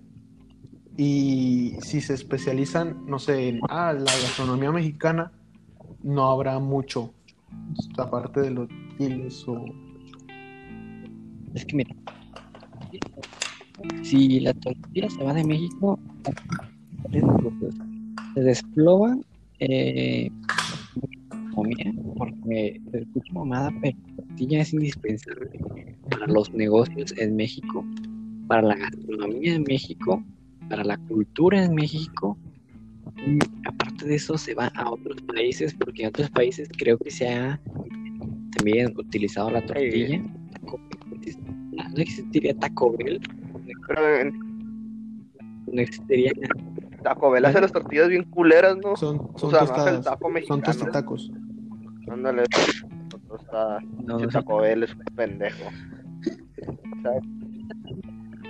[0.97, 5.31] Y si se especializan, no sé, en ah, la gastronomía mexicana,
[6.03, 7.13] no habrá mucho.
[7.97, 9.65] Aparte de los chiles o...
[11.53, 11.95] Es que mira,
[14.03, 15.99] si la tortilla se va de México,
[18.33, 19.17] se desploma
[19.59, 20.29] eh,
[22.17, 25.59] porque se escucha mamada, pero la tortilla es indispensable
[26.09, 27.85] para los negocios en México,
[28.47, 30.23] para la gastronomía en México,
[30.69, 32.37] para la cultura en México.
[33.17, 37.11] Y aparte de eso, se va a otros países, porque en otros países creo que
[37.11, 37.59] se ha
[38.57, 40.21] también utilizado la tortilla.
[41.95, 43.19] No existiría Taco Bell,
[43.87, 44.31] Pero
[45.71, 46.31] no existiría
[47.03, 48.95] Taco Bell hace las tortillas bien culeras, ¿no?
[48.95, 50.61] Son, son O sea, no el taco son mexicano.
[50.63, 51.31] tostitacos.
[52.09, 52.43] Ándale.
[53.27, 53.83] Tostadas.
[54.03, 54.27] No, no.
[54.27, 55.69] Taco Bell es un pendejo.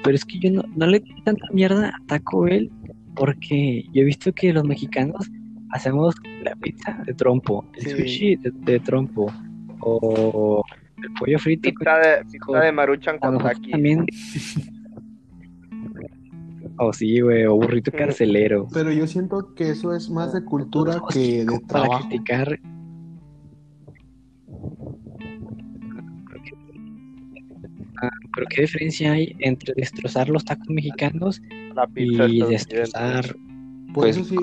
[0.05, 2.71] Pero es que yo no, no le doy tanta mierda a Taco Bell
[3.15, 5.29] porque yo he visto que los mexicanos
[5.71, 7.89] hacemos la pizza de trompo, el Sí.
[7.91, 9.33] sushi de, de trompo
[9.81, 10.63] o
[11.03, 11.69] el pollo frito.
[11.69, 13.71] Pizza de, pizza de maruchan con taqui.
[13.71, 14.05] también.
[16.77, 18.67] O sí, güey, o burrito carcelero.
[18.73, 22.09] Pero yo siento que eso es más de cultura que de como para trabajo.
[22.09, 22.59] criticar.
[28.35, 31.41] Pero qué diferencia hay entre destrozar los tacos mexicanos
[31.73, 33.35] La pizza y destrozar
[33.93, 34.35] Pues, sí.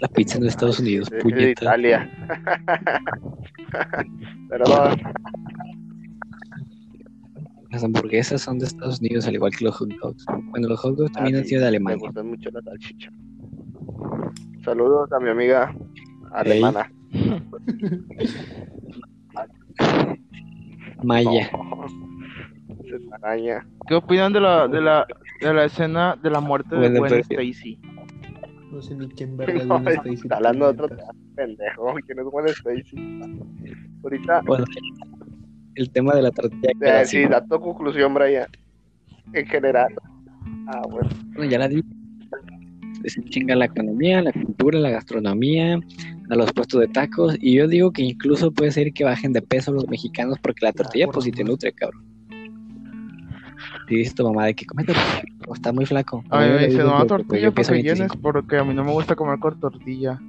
[0.00, 1.10] la pizza en Estados Unidos?
[1.10, 1.64] De puñeta.
[1.64, 2.10] Italia.
[4.48, 5.00] Perdón.
[7.70, 10.24] Las hamburguesas son de Estados Unidos, al igual que los hot dogs.
[10.50, 11.98] Bueno, los hot dogs también Ah, han sí, sido de Me Alemania.
[11.98, 13.10] gustan mucho la salchicha.
[14.64, 15.72] Saludos a mi amiga
[16.32, 16.90] alemana.
[21.02, 21.50] Maya.
[21.52, 21.86] No.
[23.22, 23.66] Araña.
[23.88, 25.06] ¿Qué opinan de la, de la,
[25.40, 27.78] de la escena de la muerte de Gwen pero- Stacy?
[28.70, 30.14] No sé ni quién verga No, Gwen Stacy.
[30.14, 31.94] está hablando de otro tema, pendejo.
[32.06, 33.40] ¿Quién es Gwen Stacy?
[34.02, 34.64] Ahorita, Bueno,
[35.74, 36.30] el tema de la
[36.80, 38.46] era sí, da tu conclusión, Brian.
[39.32, 39.94] En general.
[40.68, 41.08] Ah, bueno.
[41.34, 41.82] Bueno, ya la di.
[43.04, 45.78] Se chinga la economía, la cultura, la gastronomía,
[46.28, 47.36] a los puestos de tacos.
[47.40, 50.72] Y yo digo que incluso puede ser que bajen de peso los mexicanos porque la
[50.72, 52.04] tortilla, por pues sí te nutre, cabrón.
[53.90, 56.22] Y dice tu mamá de que come tortilla, o está muy flaco.
[56.30, 58.18] A mí me digo no, que, tortilla porque llenes, 25.
[58.22, 60.20] porque a mí no me gusta comer con tortilla.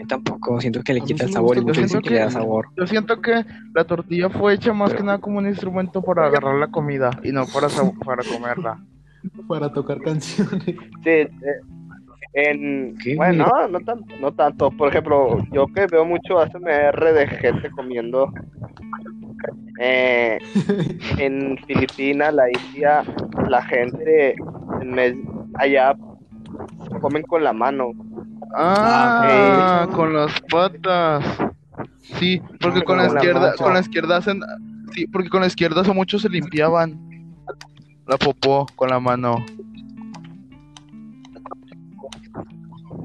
[0.00, 2.70] Yo tampoco, siento que le quita el sabor y siento que le da sabor.
[2.76, 6.56] Yo siento que la tortilla fue hecha más que nada como un instrumento para agarrar
[6.56, 7.68] la comida y no para,
[8.04, 8.82] para comerla.
[9.46, 10.64] Para tocar canciones.
[10.64, 11.30] Sí, eh,
[12.34, 14.72] en, ¿Qué, bueno, no, no, tan- no tanto.
[14.72, 18.32] Por ejemplo, yo que veo mucho ASMR de gente comiendo
[19.80, 20.38] eh,
[21.18, 23.02] en Filipinas, la India,
[23.48, 24.34] la gente
[24.80, 25.16] en mes-
[25.54, 25.94] allá
[27.00, 27.92] comen con la mano.
[28.54, 29.94] Ah, ok.
[29.94, 31.24] con las patas.
[32.18, 34.40] Sí, porque con la izquierda, con la izquierda hacen,
[34.92, 36.98] sí, porque con la izquierda hace muchos se limpiaban
[38.06, 39.44] la popó con la mano.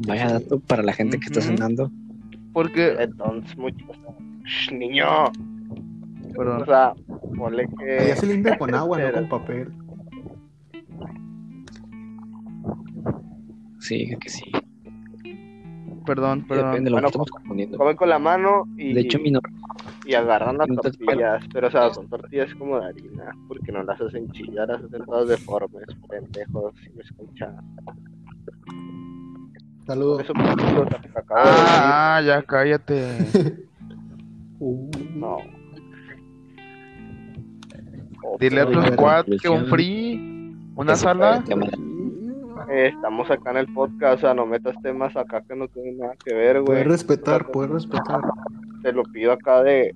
[0.07, 1.91] Vaya dato para la gente que está cenando.
[2.53, 3.88] Porque, Entonces, muchos.
[4.45, 4.72] Shh,
[6.45, 6.93] niño, o sea,
[7.38, 7.99] ponle que.
[7.99, 9.72] Allá se limpia con agua, no con papel.
[13.80, 14.43] Sí, que sí.
[16.05, 16.72] perdón, perdón.
[16.72, 17.77] Depende de lo Bueno, que estamos confundiendo.
[17.77, 19.39] Comen con la mano y, De hecho, mi no-
[20.05, 23.99] y agarran las tortillas, pero o sea, son tortillas como de harina, porque no las
[23.99, 27.55] hacen chillar, las hacen todas deformes, pendejos, si me escuchan.
[29.85, 30.22] Saludos.
[30.23, 33.07] eso pues, de Ah, ah, ya cállate.
[34.59, 35.38] Uh, no.
[38.39, 41.43] Dile a tu squad que un free, una sala.
[42.69, 45.97] eh, estamos acá en el podcast, o sea, no metas temas acá que no tienen
[45.97, 46.65] nada que ver, güey.
[46.65, 48.21] Puedes respetar, puedes respetar.
[48.83, 49.93] Te lo pido acá de.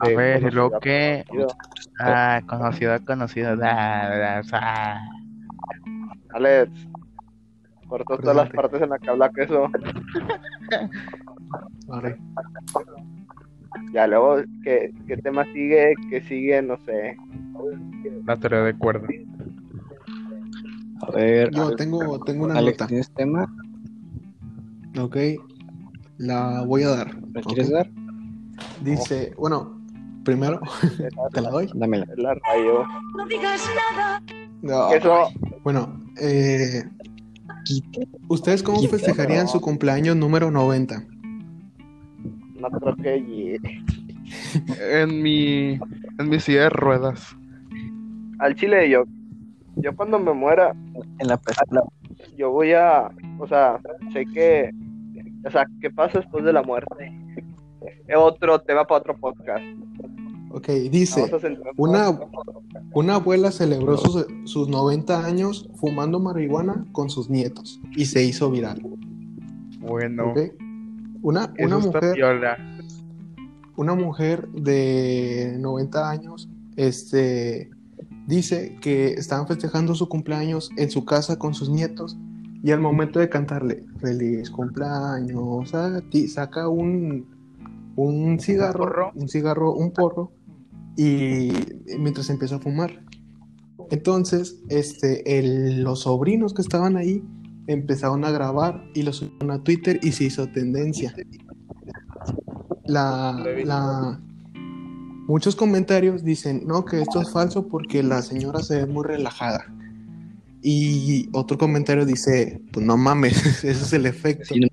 [0.00, 1.24] A ver, ¿y luego conocida, qué?
[1.28, 1.56] conocida.
[2.00, 3.56] Ah, conocido, conocido.
[3.56, 5.00] da, da, da.
[6.34, 6.70] Alex,
[7.86, 9.68] corto todas las partes en las que habla queso.
[11.86, 12.16] Vale.
[13.92, 15.94] Ya luego, ¿qué, qué tema sigue?
[16.10, 16.60] ¿Qué sigue?
[16.62, 17.16] No sé.
[18.26, 19.06] La teoría de cuerda.
[21.02, 22.86] A ver, Yo tengo, tengo una Alex, nota.
[22.88, 23.52] ¿tienes tema?
[24.98, 25.16] Ok.
[26.18, 27.14] La voy a dar.
[27.32, 27.90] ¿La quieres dar?
[28.82, 29.80] Dice, bueno,
[30.24, 30.60] primero,
[31.32, 31.68] ¿te la doy?
[31.74, 32.06] Dámela.
[32.16, 32.84] La rayo.
[34.62, 34.88] No.
[34.90, 35.28] Queso,
[35.62, 36.84] Bueno, eh,
[38.28, 41.04] ¿ustedes cómo festejarían su cumpleaños número 90?
[42.60, 43.58] no creo que.
[44.90, 45.74] En mi,
[46.18, 47.36] en mi silla de ruedas.
[48.38, 49.04] Al chile yo,
[49.76, 50.74] yo cuando me muera,
[51.18, 51.82] En la pesada.
[52.36, 53.80] yo voy a, o sea,
[54.12, 54.70] sé que,
[55.44, 57.12] o sea, ¿qué pasa después de la muerte?
[58.06, 59.64] Es otro tema para otro podcast.
[60.50, 61.28] Ok, dice,
[61.76, 62.16] una,
[62.92, 68.52] una abuela celebró sus, sus 90 años fumando marihuana con sus nietos y se hizo
[68.52, 68.80] viral.
[69.80, 70.32] Bueno.
[71.22, 72.14] Una, una mujer
[73.76, 77.70] una mujer de 90 años este,
[78.26, 82.16] dice que estaban festejando su cumpleaños en su casa con sus nietos
[82.62, 87.26] y al momento de cantarle feliz cumpleaños a ti, saca un,
[87.96, 90.32] un cigarro, un cigarro, un porro
[90.96, 91.50] y
[91.98, 93.02] mientras empieza a fumar.
[93.90, 97.22] Entonces, este, el- los sobrinos que estaban ahí
[97.66, 101.14] empezaron a grabar y lo subieron a Twitter y se hizo tendencia.
[102.86, 103.32] La,
[103.64, 104.20] la-
[105.26, 109.64] muchos comentarios dicen, no, que esto es falso porque la señora se ve muy relajada.
[110.62, 114.54] Y otro comentario dice, pues no mames, ese es el efecto.
[114.54, 114.68] Sí, no-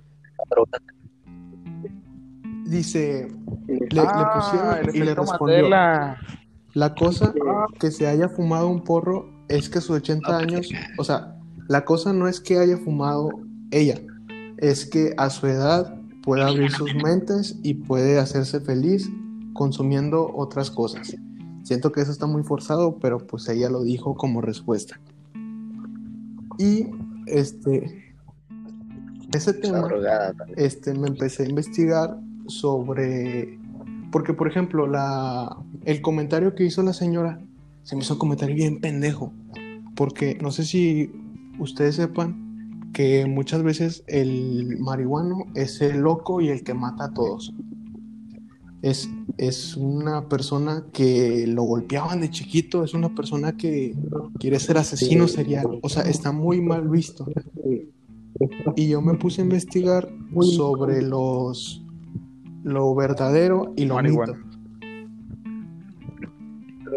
[2.66, 3.28] Dice,
[3.68, 6.18] le, le Ah, pusieron y le respondió, Mandela.
[6.74, 7.34] la cosa
[7.80, 11.36] que se haya fumado un porro es que a sus 80 años, o sea,
[11.68, 13.30] la cosa no es que haya fumado
[13.72, 14.00] ella,
[14.58, 19.10] es que a su edad puede abrir sus mentes y puede hacerse feliz
[19.54, 21.16] consumiendo otras cosas.
[21.64, 25.00] Siento que eso está muy forzado, pero pues ella lo dijo como respuesta.
[26.58, 26.88] Y
[27.28, 28.12] este
[29.38, 29.88] ese tema
[30.58, 32.18] este, me empecé a investigar
[32.48, 33.58] sobre,
[34.12, 37.40] porque por ejemplo, la, el comentario que hizo la señora
[37.84, 39.34] se me hizo un comentario bien pendejo,
[39.96, 41.12] porque no sé si
[41.60, 47.14] ustedes sepan que muchas veces el marihuano es el loco y el que mata a
[47.14, 47.54] todos.
[48.82, 53.96] Es, es una persona que lo golpeaban de chiquito, es una persona que
[54.40, 57.28] quiere ser asesino serial, o sea, está muy mal visto.
[58.76, 60.10] Y yo me puse a investigar
[60.42, 61.86] sobre los
[62.64, 64.34] lo verdadero y lo Marihuana.
[64.34, 64.52] mito.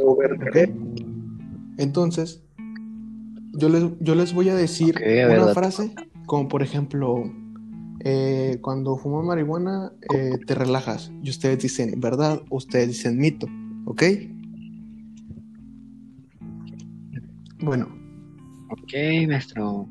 [0.03, 0.57] ¿ok?
[1.79, 2.43] Entonces,
[3.53, 4.97] yo les, yo les voy a decir
[5.27, 5.95] una frase,
[6.27, 7.25] como por ejemplo,
[8.05, 11.11] eh, cuando fumas marihuana eh, te relajas.
[11.23, 13.47] Y ustedes dicen verdad, ustedes dicen mito,
[13.87, 14.03] ¿ok?
[17.61, 17.89] Bueno,
[18.71, 18.93] Ok,
[19.29, 19.89] maestro.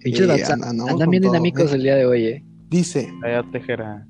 [0.00, 1.76] Sí, andamos andan con bien dinámicos ¿eh?
[1.76, 2.44] el día de hoy, eh.
[2.68, 3.10] dice,
[3.52, 4.06] tejera.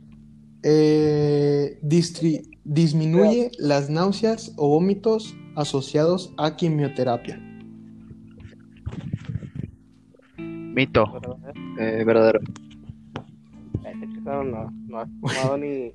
[0.63, 7.39] eh, distri- disminuye las náuseas o vómitos asociados a quimioterapia.
[10.39, 11.05] Mito.
[11.79, 12.41] Eh, verdadero.
[14.25, 15.93] No, no has fumado ni, ni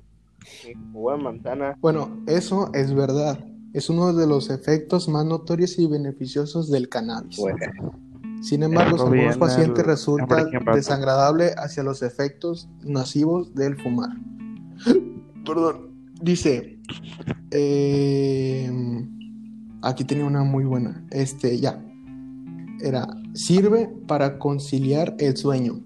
[0.92, 1.76] jugo de manzana.
[1.80, 3.44] Bueno, eso es verdad.
[3.72, 7.38] Es uno de los efectos más notorios y beneficiosos del cannabis.
[7.38, 7.58] Bueno,
[8.42, 14.10] Sin embargo, Esto algunos pacientes el- resulta desagradable hacia los efectos nocivos del fumar.
[15.46, 15.92] Perdón.
[16.20, 16.78] Dice,
[17.50, 18.70] eh,
[19.82, 21.04] aquí tenía una muy buena.
[21.10, 21.82] Este, ya.
[22.80, 25.80] Era, sirve para conciliar el sueño.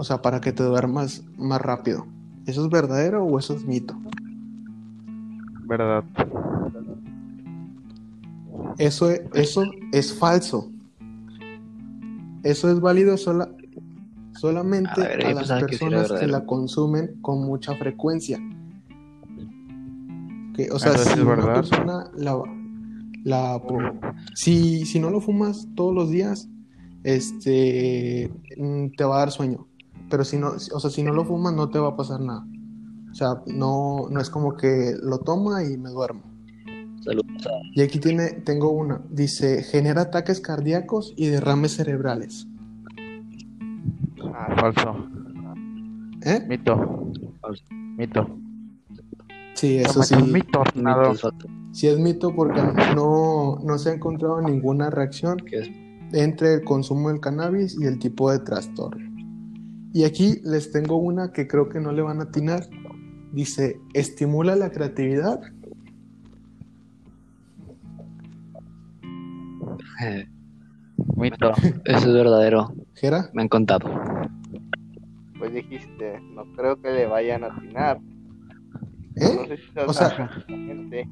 [0.00, 2.06] O sea, para que te duermas más rápido.
[2.46, 3.98] ¿Eso es verdadero o eso es mito?
[5.66, 6.04] Verdad.
[8.78, 10.70] Eso es, eso es falso.
[12.44, 13.50] Eso es válido sola,
[14.36, 18.38] solamente A ver, a yo las que sí personas que la consumen con mucha frecuencia.
[20.54, 21.54] Que, o sea, Entonces, si ¿es una verdad?
[21.54, 22.40] persona la,
[23.24, 23.60] la
[24.36, 26.48] si, si no lo fumas todos los días,
[27.02, 29.67] este mm, te va a dar sueño.
[30.08, 32.46] Pero si no, o sea, si no lo fumas, no te va a pasar nada.
[33.10, 36.22] O sea, no, no es como que lo toma y me duermo.
[37.06, 37.12] A
[37.74, 39.00] Y aquí tiene, tengo una.
[39.10, 42.46] Dice, genera ataques cardíacos y derrames cerebrales.
[44.34, 45.08] Ah, Falso.
[46.22, 46.44] ¿Eh?
[46.48, 47.12] Mito.
[47.40, 47.64] Falso.
[47.70, 48.38] Mito.
[49.54, 50.14] Sí, eso sí.
[50.14, 51.34] Un mito, falsos,
[51.72, 52.60] Sí es mito porque
[52.94, 55.68] no, no se ha encontrado ninguna reacción es
[56.12, 59.07] entre el consumo del cannabis y el tipo de trastorno.
[59.92, 62.64] Y aquí les tengo una que creo que no le van a atinar.
[63.32, 65.40] Dice, estimula la creatividad.
[70.02, 70.26] eh,
[71.16, 71.52] Mito.
[71.84, 72.72] eso es verdadero.
[72.94, 73.88] Jera, Me han contado.
[75.38, 78.00] pues dijiste, no creo que le vayan a atinar.
[78.00, 79.46] No ¿eh?
[79.48, 81.08] sé si seas O sea- gente.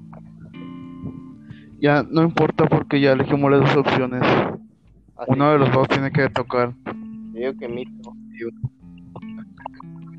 [1.79, 4.23] Ya no importa porque ya elegimos las dos opciones.
[4.23, 6.73] Así Uno de los que dos tiene que tocar.
[6.87, 8.13] yo digo que mito.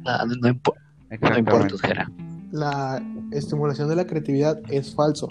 [0.06, 0.74] Ah, no, no impo-
[1.22, 1.68] no importa.
[2.52, 5.28] La estimulación de la creatividad es falso.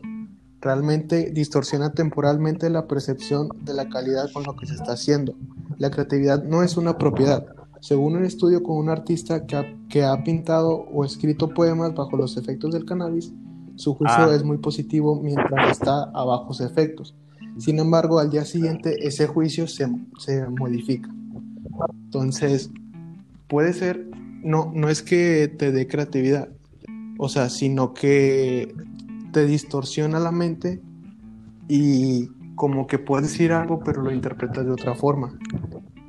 [0.61, 5.35] Realmente distorsiona temporalmente la percepción de la calidad con lo que se está haciendo.
[5.79, 7.47] La creatividad no es una propiedad.
[7.81, 12.17] Según un estudio con un artista que ha, que ha pintado o escrito poemas bajo
[12.17, 13.33] los efectos del cannabis,
[13.77, 14.35] su juicio Ah.
[14.35, 17.15] es muy positivo mientras está a bajos efectos.
[17.59, 19.87] Sin embargo, al día siguiente ese juicio se,
[20.19, 21.11] se modifica.
[22.05, 22.71] Entonces,
[23.49, 24.07] puede ser,
[24.43, 26.49] no, no es que te dé creatividad,
[27.19, 28.75] o sea, sino que
[29.33, 30.81] te distorsiona la mente
[31.69, 35.39] y como que puedes decir algo, pero lo interpretas de otra forma.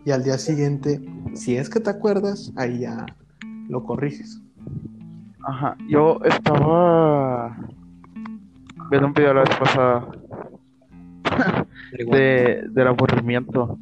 [0.05, 1.01] Y al día siguiente,
[1.33, 3.05] si es que te acuerdas, ahí ya
[3.67, 4.41] lo corriges.
[5.43, 7.57] Ajá, yo estaba
[8.89, 10.07] viendo un video la vez pasada
[11.91, 13.77] de, del aburrimiento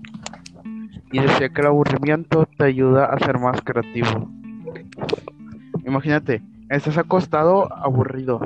[1.16, 4.30] y decía que el aburrimiento te ayuda a ser más creativo.
[5.86, 8.42] Imagínate, estás acostado aburrido.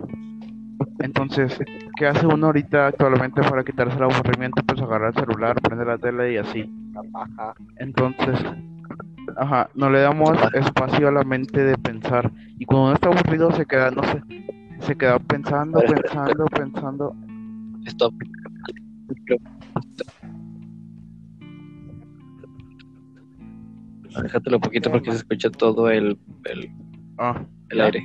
[1.00, 1.58] Entonces,
[1.98, 4.62] ¿qué hace uno ahorita actualmente para quitarse el aburrimiento?
[4.68, 6.72] Pues agarrar el celular, prender la tele y así.
[7.78, 8.40] Entonces,
[9.36, 12.32] ajá, no le damos espacio a la mente de pensar.
[12.60, 14.22] Y cuando uno está aburrido se queda, no sé,
[14.82, 17.16] se queda pensando, pensando, pensando.
[17.88, 18.14] Stop.
[24.22, 26.72] Déjatelo un poquito porque se escucha todo el, el,
[27.18, 28.04] Ah, el aire.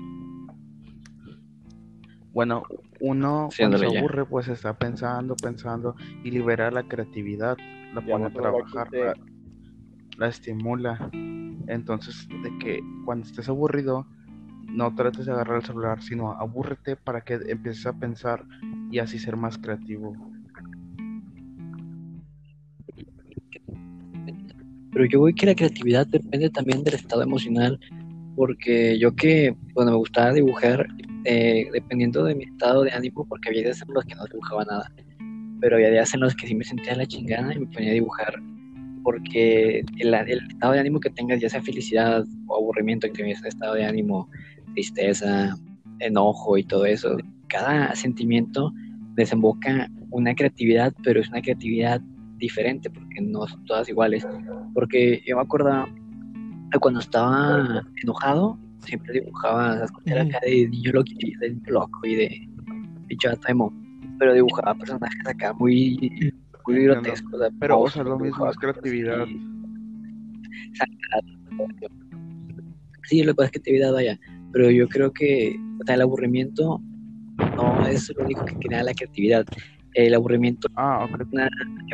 [2.33, 2.65] Bueno,
[3.01, 4.01] uno cuando se ya.
[4.01, 5.95] aburre, pues está pensando, pensando
[6.25, 7.57] y libera la creatividad,
[7.95, 8.89] la Ya pone a trabajar,
[10.19, 11.11] la estimula.
[11.69, 14.07] Entonces, de que cuando estés aburrido,
[14.69, 18.45] no trates de agarrar el celular, sino abúrrete para que empieces a pensar
[18.91, 20.13] y así ser más creativo.
[24.95, 27.79] Pero yo voy que la creatividad depende también del estado emocional,
[28.37, 30.87] porque yo que, bueno, me gustaba dibujar,
[31.25, 34.65] eh, dependiendo de mi estado de ánimo, porque había días en los que no dibujaba
[34.65, 34.93] nada,
[35.61, 37.95] pero había días en los que sí me sentía la chingada y me ponía a
[37.95, 38.41] dibujar,
[39.03, 43.45] porque el, el estado de ánimo que tengas, ya sea felicidad o aburrimiento, que tengas
[43.45, 44.29] estado de ánimo,
[44.75, 45.57] tristeza,
[45.99, 47.17] enojo y todo eso,
[47.49, 48.73] cada sentimiento
[49.15, 52.01] desemboca una creatividad, pero es una creatividad
[52.45, 54.27] diferente, porque no son todas iguales.
[54.75, 55.87] Porque yo me acuerdo
[56.81, 61.11] cuando estaba enojado, siempre dibujaba las cosas acá de niño loco,
[61.41, 62.49] de niño loco y de
[63.07, 63.31] bicho
[64.19, 66.33] pero dibujaba personajes acá muy,
[66.67, 67.35] muy grotescos.
[67.35, 69.27] o sea, Pero, monstruos, sea, lo mismo es creatividad.
[73.05, 74.19] Sí, lo que pasa es que creatividad, vaya,
[74.53, 76.81] pero yo creo que o sea, el aburrimiento
[77.57, 79.45] no es lo único que crea la creatividad.
[79.95, 81.27] El aburrimiento Ah, ok.
[81.33, 81.49] una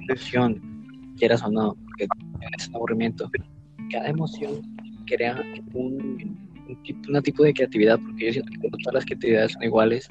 [0.09, 0.60] emoción,
[1.18, 2.06] quieras o no, porque
[2.56, 3.31] es un aburrimiento.
[3.90, 4.60] Cada emoción
[5.06, 5.43] crea
[5.74, 9.52] un, un tipo, un tipo de creatividad, porque yo siento que no todas las creatividades
[9.52, 10.09] son iguales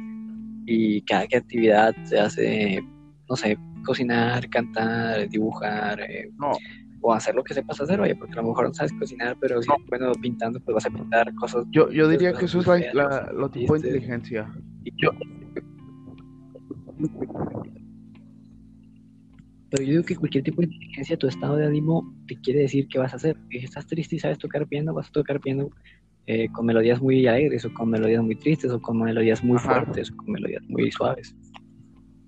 [0.66, 2.84] y cada creatividad se hace,
[3.30, 6.52] no sé, cocinar, cantar, dibujar, eh, No,
[7.02, 9.62] o hacer lo que sepas hacer, oye, porque a lo mejor no sabes cocinar, pero
[9.64, 11.66] si eres bueno pintando, pues vas a pintar cosas.
[11.72, 14.54] yo, yo diría que eso es la, la- lo tipo de inteligencia.
[14.84, 15.12] Y yo-
[19.72, 22.88] Pero yo digo que cualquier tipo de inteligencia, tu estado de ánimo te quiere decir
[22.88, 23.38] qué vas a hacer.
[23.52, 25.70] Si estás triste y sabes tocar piano, vas a tocar piano
[26.26, 29.84] eh, con melodías muy alegres, o con melodías muy tristes, o con melodías muy Ajá.
[29.84, 31.36] fuertes, o con melodías muy suaves.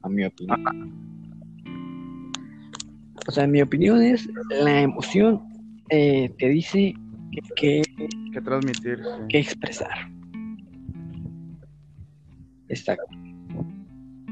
[0.03, 0.65] A mi opinión.
[3.27, 5.41] O sea, mi opinión es, la emoción
[5.89, 6.93] eh, te dice
[7.55, 7.81] que,
[8.33, 8.97] Que transmitir.
[8.97, 9.27] sí.
[9.29, 10.11] que expresar.
[12.69, 13.05] Exacto.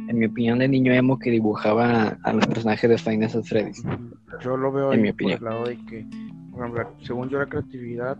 [0.09, 3.43] En mi opinión de niño emo que dibujaba a los personajes de Five Nights at
[3.43, 3.83] Freddy's.
[3.85, 4.09] Ujú.
[4.41, 5.37] Yo lo veo En mi por opinión.
[5.37, 6.05] el lado de que,
[6.51, 8.17] por según yo, la creatividad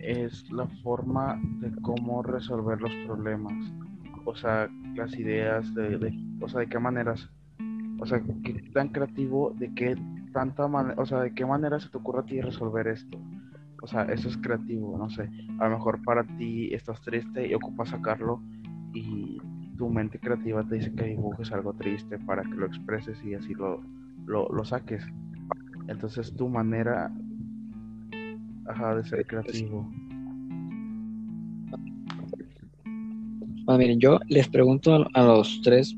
[0.00, 3.52] es la forma de cómo resolver los problemas.
[4.26, 7.28] o sea, las ideas, de, de- o sea, de qué maneras,
[8.00, 9.96] o sea, qué tan creativo, de qué
[10.32, 13.18] tanta manera, o sea, de qué manera se te ocurre a ti resolver esto.
[13.82, 15.28] O sea, eso es creativo, no sé.
[15.60, 18.40] A lo mejor para ti estás triste y ocupas sacarlo
[18.94, 19.38] y
[19.76, 23.54] tu mente creativa te dice que dibujes algo triste para que lo expreses y así
[23.54, 23.82] lo,
[24.26, 25.04] lo, saques.
[25.88, 27.12] Entonces tu manera
[28.66, 29.90] ajá, de ser creativo.
[33.64, 35.96] Bueno, miren, yo les pregunto a, los tres,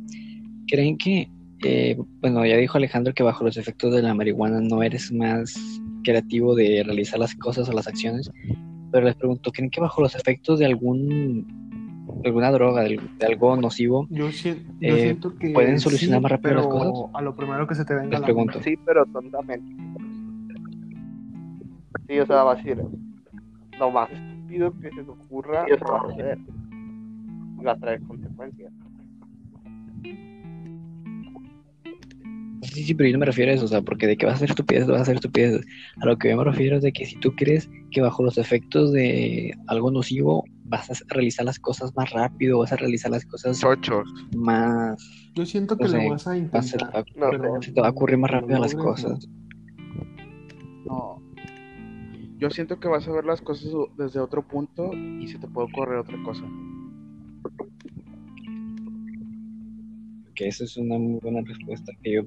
[0.68, 1.28] ¿creen que,
[1.64, 5.58] eh, bueno, ya dijo Alejandro que bajo los efectos de la marihuana no eres más
[6.04, 8.30] creativo de realizar las cosas o las acciones?
[8.92, 11.66] Pero les pregunto, ¿creen que bajo los efectos de algún
[12.26, 14.32] alguna droga, de, de algo nocivo, Yo, Eh,
[15.02, 15.50] siento que.
[15.50, 17.10] ¿pueden solucionar más rápido las pero cosas?
[17.14, 18.54] A lo primero que se te venga les la pregunto?
[18.58, 18.70] mente.
[18.70, 19.74] Sí, pero tontamente.
[22.08, 22.78] Sí, o sea, va a decir,
[23.78, 26.38] lo más estúpido que se te ocurra, lo vas a hacer.
[27.60, 28.72] Y va a traer consecuencias.
[32.62, 34.34] Sí, sí, pero yo no me refiero a eso, o sea, porque de que vas
[34.34, 35.64] a hacer estupidez, vas a hacer estupidez.
[36.00, 38.38] A lo que yo me refiero es de que si tú crees que bajo los
[38.38, 43.24] efectos de algo nocivo vas a realizar las cosas más rápido, vas a realizar las
[43.24, 44.06] cosas Chochos.
[44.36, 44.96] más...
[45.34, 47.04] Yo siento que No sé, lo vas a vas a- intentar.
[47.16, 49.26] No, pero se te va a ocurrir más rápido las cosas.
[50.86, 51.22] No.
[52.38, 55.68] Yo siento que vas a ver las cosas desde otro punto y se te puede
[55.68, 56.44] ocurrir otra cosa.
[60.34, 62.22] Que esa es una muy buena respuesta, que yo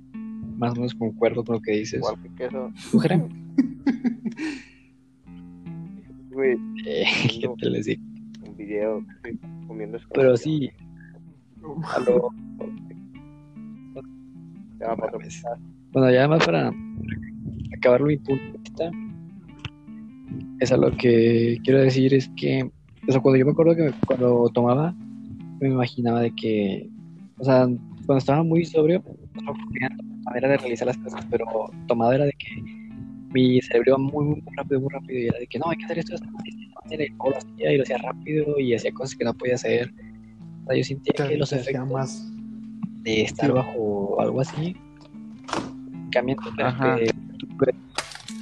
[0.58, 2.00] más o menos concuerdo con lo que dices.
[2.00, 2.50] igual que.
[6.32, 7.06] Güey, Eh,
[7.42, 8.02] ¿Qué te les digo?
[8.60, 10.70] Video que estoy comiendo Pero sí,
[11.96, 12.32] a lo-
[14.80, 15.44] Ya, para mames.
[15.92, 16.72] Bueno, ya más para
[17.76, 18.92] acabar mi punto ahorita,
[20.60, 22.70] es a lo que quiero decir es que,
[23.08, 24.94] o sea, cuando yo me acuerdo que cuando tomaba,
[25.60, 26.90] me imaginaba de que,
[27.38, 27.66] o sea,
[28.06, 29.04] cuando estaba muy sobrio,
[29.44, 29.90] no me
[30.24, 31.46] manera de realizar las cosas, pero
[31.88, 32.79] tomado era de que
[33.32, 35.86] mi cerebro iba muy, muy, rápido, muy rápido, y era de que no, hay que
[35.86, 39.16] hacer esto de esta manera, y lo hacía, y lo hacía rápido, y hacía cosas
[39.16, 39.94] que no podía hacer.
[40.64, 42.26] O sea, yo sentía que los efectos más.
[43.04, 43.52] de estar Sí.
[43.54, 44.76] bajo algo así
[46.12, 47.76] cambian tu, perspe- tu per-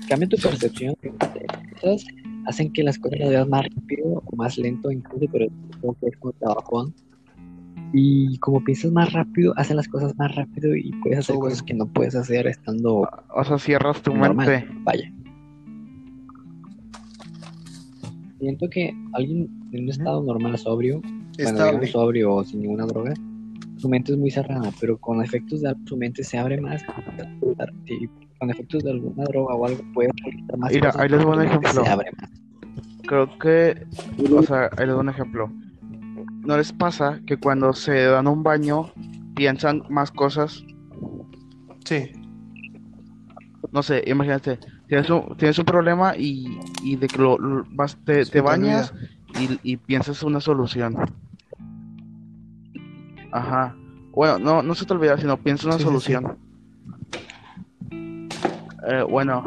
[0.09, 0.95] cambian tu percepción
[1.81, 2.05] cosas,
[2.47, 5.45] hacen que las cosas las veas más rápido o más lento incluso, pero
[5.81, 6.93] como que es como trabajón.
[7.93, 11.49] Y como piensas más rápido, hacen las cosas más rápido y puedes hacer Sobre.
[11.49, 14.47] cosas que no puedes hacer estando O sea, cierras tu normal.
[14.47, 14.67] mente.
[14.83, 15.11] Vaya.
[18.39, 21.01] Siento que alguien en un estado normal, sobrio,
[21.37, 23.13] digamos sobrio o sin ninguna droga,
[23.77, 26.83] su mente es muy cerrada, pero con efectos de algo su mente se abre más.
[27.85, 28.07] Y
[28.37, 31.33] con efectos de alguna droga o algo puede realizar más Mira, cosas ahí les doy
[31.35, 31.83] un ejemplo.
[31.83, 32.29] Se abre más.
[33.07, 33.85] Creo que,
[34.31, 35.51] o sea, ahí les doy un ejemplo.
[36.47, 38.93] ¿No les pasa que cuando se dan un baño
[39.35, 40.63] piensan más cosas?
[41.83, 42.09] Sí.
[43.73, 44.57] No sé, imagínate,
[44.87, 48.93] tienes un, tienes un problema y, y de que lo, lo- vas, te, te bañas
[49.35, 50.95] y, y piensas una solución.
[53.33, 53.75] Ajá.
[54.13, 55.89] Bueno, no, no se te olvida, sino piensas una Sí, sí, sí.
[55.89, 56.37] solución.
[58.87, 59.43] Eh, bueno,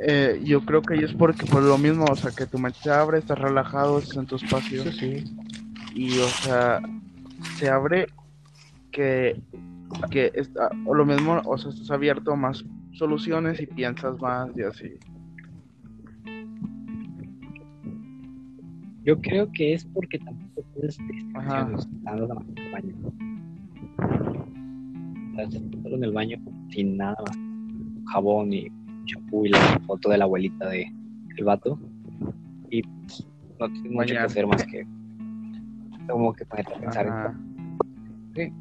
[0.00, 2.90] eh, yo creo que es porque por lo mismo, o sea, que tu mente se
[2.90, 5.24] abre, estás relajado, estás en tu espacio Sí, sí.
[5.94, 6.80] y, o sea,
[7.56, 8.06] se abre
[8.92, 9.40] que,
[10.10, 14.50] que está, o lo mismo, o sea, estás abierto a más soluciones y piensas más
[14.56, 14.92] y así.
[19.04, 20.98] Yo creo que es porque tampoco tienes
[21.34, 21.64] Ajá.
[21.70, 21.88] distracciones
[22.56, 22.94] el baño.
[25.32, 26.38] O sea, estás solo en el baño
[26.70, 27.36] sin nada más.
[28.12, 28.68] Jabón y
[29.08, 30.92] champú y la foto de la abuelita de
[31.36, 31.78] el vato.
[32.70, 33.26] Y pues,
[33.58, 34.86] no tienes mucho que hacer más que
[36.08, 37.78] como que ponerte a pensar en.
[38.34, 38.52] Sí.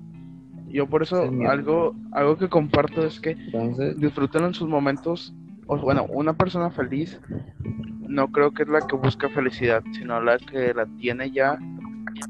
[0.69, 5.33] Yo por eso algo, algo que comparto es que Entonces, disfruten en sus momentos.
[5.67, 7.19] O, bueno, una persona feliz
[8.07, 11.59] no creo que es la que busca felicidad, sino la que la tiene ya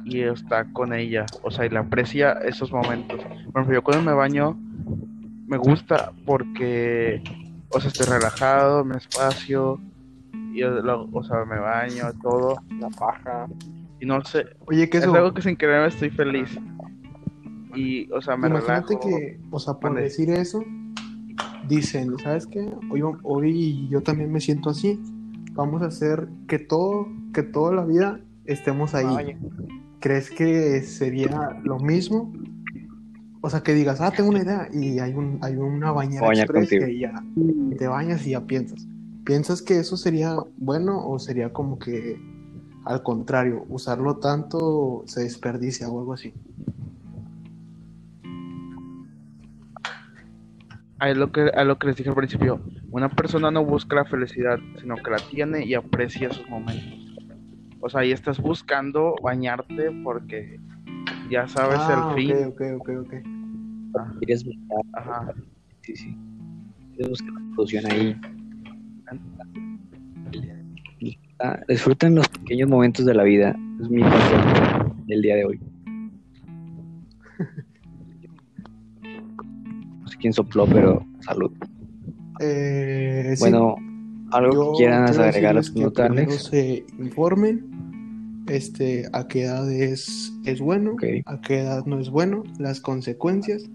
[0.05, 1.25] y está con ella.
[1.43, 3.19] O sea, y la aprecia esos momentos.
[3.23, 4.57] Por ejemplo, yo cuando me baño
[5.47, 7.23] me gusta porque,
[7.69, 9.79] o sea, estoy relajado, me espacio,
[10.53, 12.61] y yo lo- o sea, me baño, todo.
[12.79, 13.47] La paja.
[13.99, 15.15] Y no sé, Oye, que es eso.
[15.15, 16.57] algo que sin querer estoy feliz.
[17.75, 19.07] Y, o sea, me Imagínate relajo.
[19.09, 20.63] que, o sea, por decir eso,
[21.67, 22.71] dicen, ¿sabes qué?
[22.89, 24.99] Hoy, hoy yo también me siento así.
[25.53, 29.35] Vamos a hacer que todo, que toda la vida estemos ahí.
[29.99, 32.31] ¿Crees que sería lo mismo?
[33.47, 36.69] O sea, que digas, ah, tengo una idea y hay, un, hay una bañera express
[36.69, 37.23] que ya
[37.77, 38.85] te bañas y ya piensas.
[39.23, 42.19] ¿Piensas que eso sería bueno o sería como que
[42.83, 46.33] al contrario, usarlo tanto se desperdicia o algo así.
[50.99, 52.59] A lo que, a lo que les dije al principio,
[52.91, 57.15] una persona no busca la felicidad, sino que la tiene y aprecia sus momentos.
[57.79, 60.59] O sea, ahí estás buscando bañarte porque
[61.29, 62.31] ya sabes Ah, el fin.
[62.47, 63.36] ok, ok, ok, ok.
[64.19, 65.33] Quieres buscar, Ajá.
[65.81, 66.17] sí, sí.
[66.95, 68.15] Quieres buscar la solución ahí.
[70.99, 73.55] Disfruta- Disfruten los pequeños momentos de la vida.
[73.81, 75.59] Es mi pasión del día de hoy.
[80.01, 81.51] No sé quién sopló, pero salud.
[82.39, 83.39] Eh, sí.
[83.41, 83.75] Bueno,
[84.31, 85.59] algo Yo que quieran agregar a
[86.05, 86.43] Alex.
[86.45, 90.95] se informen este, a qué edad es, es bueno,
[91.25, 93.69] a qué edad no es bueno, las consecuencias.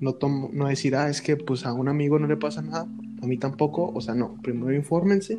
[0.00, 2.86] No, tomo, no decir, ah, es que pues a un amigo no le pasa nada,
[3.22, 3.90] a mí tampoco.
[3.94, 5.38] O sea, no, primero infórmense.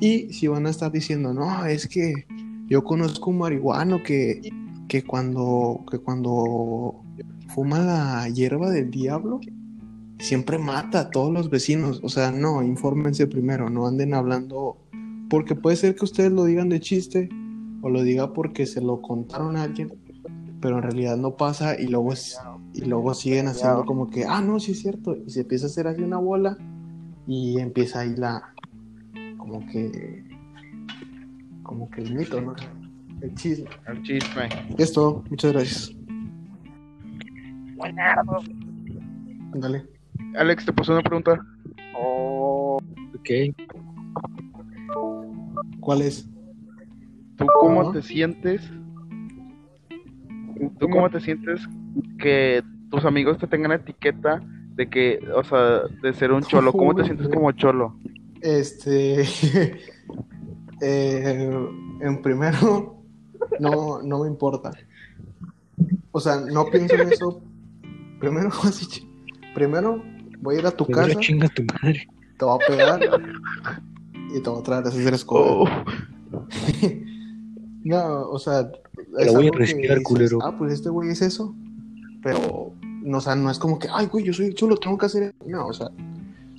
[0.00, 2.26] Y si van a estar diciendo, no, es que
[2.68, 4.40] yo conozco un marihuano que,
[4.88, 7.02] que, cuando, que cuando
[7.48, 9.40] fuma la hierba del diablo,
[10.18, 12.00] siempre mata a todos los vecinos.
[12.02, 14.78] O sea, no, infórmense primero, no anden hablando.
[15.28, 17.28] Porque puede ser que ustedes lo digan de chiste
[17.82, 19.92] o lo diga porque se lo contaron a alguien,
[20.60, 22.38] pero en realidad no pasa y luego, es-
[22.76, 25.16] y luego siguen haciendo como que, ah, no, sí es cierto.
[25.16, 26.56] Y se empieza a hacer así una bola
[27.26, 28.52] y empieza ahí la.
[29.38, 30.24] como que.
[31.62, 32.54] como que el mito, ¿no?
[33.22, 33.68] El chisme.
[33.88, 34.48] El chisme.
[34.76, 35.96] Es todo, muchas gracias.
[39.54, 39.86] Ándale.
[40.36, 41.40] Alex, te pasó una pregunta.
[41.94, 43.30] Ok.
[45.80, 46.28] ¿Cuál es?
[47.36, 48.70] ¿Tú cómo te sientes?
[50.78, 51.66] ¿Tú cómo te sientes
[52.18, 54.40] que tus amigos te tengan etiqueta
[54.74, 56.72] de que, o sea, de ser un cholo?
[56.72, 57.96] ¿Cómo te sientes como cholo?
[58.40, 59.22] Este.
[60.80, 61.68] eh,
[62.00, 63.02] en primero,
[63.60, 64.72] no, no me importa.
[66.12, 67.42] O sea, no pienso en eso.
[68.20, 69.08] Primero, así,
[69.54, 70.02] primero
[70.40, 72.06] voy a ir a tu Primero casa, chinga tu madre.
[72.38, 73.00] te voy a pegar
[74.34, 75.62] y te voy a traer a hacer escoba.
[75.62, 75.68] Oh,
[77.84, 78.70] No, o sea, lo
[79.12, 80.38] voy a algo que respirar, culero.
[80.42, 81.54] Ah, pues este güey es eso.
[82.26, 82.72] Pero,
[83.04, 85.22] no, o sea, no es como que, ay, güey, yo soy chulo, tengo que hacer.
[85.22, 85.34] eso".
[85.46, 85.90] No, o sea,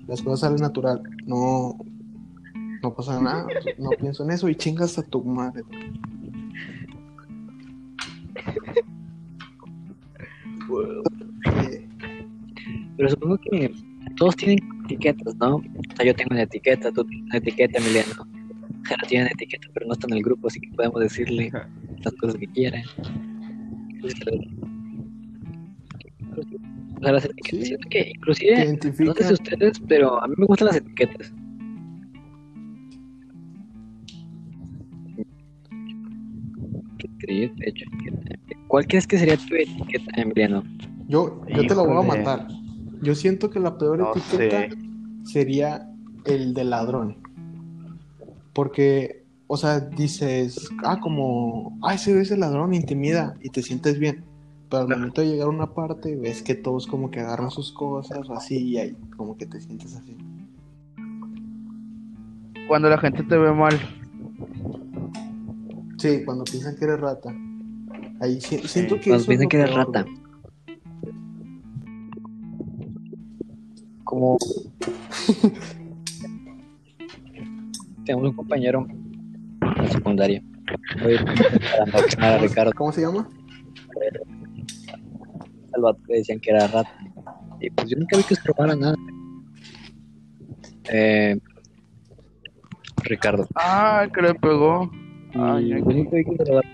[0.08, 1.04] las cosas salen natural.
[1.26, 1.78] No,
[2.82, 3.46] no pasa nada.
[3.78, 5.64] No pienso en eso y chingas a tu madre.
[12.96, 13.74] Pero supongo que
[14.16, 15.58] todos tienen etiquetas, ¿no?
[15.58, 15.64] O
[15.98, 18.26] sea, yo tengo una etiqueta, tú tienes una etiqueta, Emiliano.
[18.84, 21.52] Jara tiene una etiqueta, pero no está en el grupo, así que podemos decirle
[22.06, 22.84] las cosas que quieran.
[26.42, 27.66] O sea, las etiquetas, Sí.
[27.66, 31.34] siento que inclusive, no sé si ustedes, pero a mí me gustan las etiquetas.
[38.68, 40.64] ¿cuál crees que sería tu etiqueta, Emiliano?
[41.08, 42.48] Yo, yo te lo voy a matar.
[43.02, 44.70] Yo siento que la peor no etiqueta sé.
[45.24, 45.90] sería
[46.26, 47.18] el de ladrón.
[48.54, 54.00] Porque, o sea, dices, ah, como, ay, se ve ese ladrón, intimida y te sientes
[54.00, 54.24] bien.
[54.70, 57.72] Pero al momento de llegar a una parte, ves que todos como que agarran sus
[57.72, 60.18] cosas o así y ahí como que te sientes así.
[62.68, 63.80] Cuando la gente te ve mal.
[65.98, 67.34] Sí, cuando piensan que eres rata.
[68.20, 70.04] Ahí si- siento que Cuando es piensan que eres peor, rata.
[70.04, 70.18] güey.
[74.04, 74.38] Como
[78.06, 80.44] tenemos un compañero en la secundaria.
[81.06, 81.20] Oye,
[82.20, 83.30] para a Ricardo, ¿Cómo se llama?
[85.78, 86.92] Al vato le decían que era rata.
[87.62, 88.96] Y pues yo nunca vi que se robara nada.
[90.92, 91.38] Eh,
[93.04, 93.48] Ricardo.
[93.56, 94.90] Ah, que le pegó.
[95.34, 96.70] Y Ay, ay, yo nunca vi que se robara.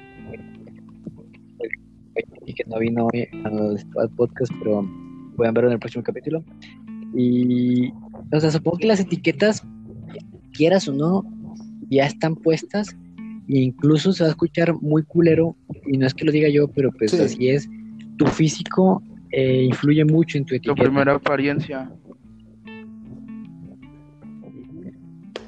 [2.46, 4.88] Y que no vino hoy al, al podcast, pero
[5.36, 6.44] pueden verlo en el próximo capítulo.
[7.16, 7.92] Y,
[8.32, 9.64] o sea, supongo que las etiquetas,
[10.54, 11.24] quieras o no,
[11.90, 12.96] ya están puestas.
[13.48, 15.56] E incluso se va a escuchar muy culero.
[15.88, 17.22] Y no es que lo diga yo, pero pues Sí.
[17.22, 17.70] así es.
[18.18, 20.84] Tu físico eh, influye mucho en tu Tu etiqueta.
[20.84, 21.90] primera apariencia.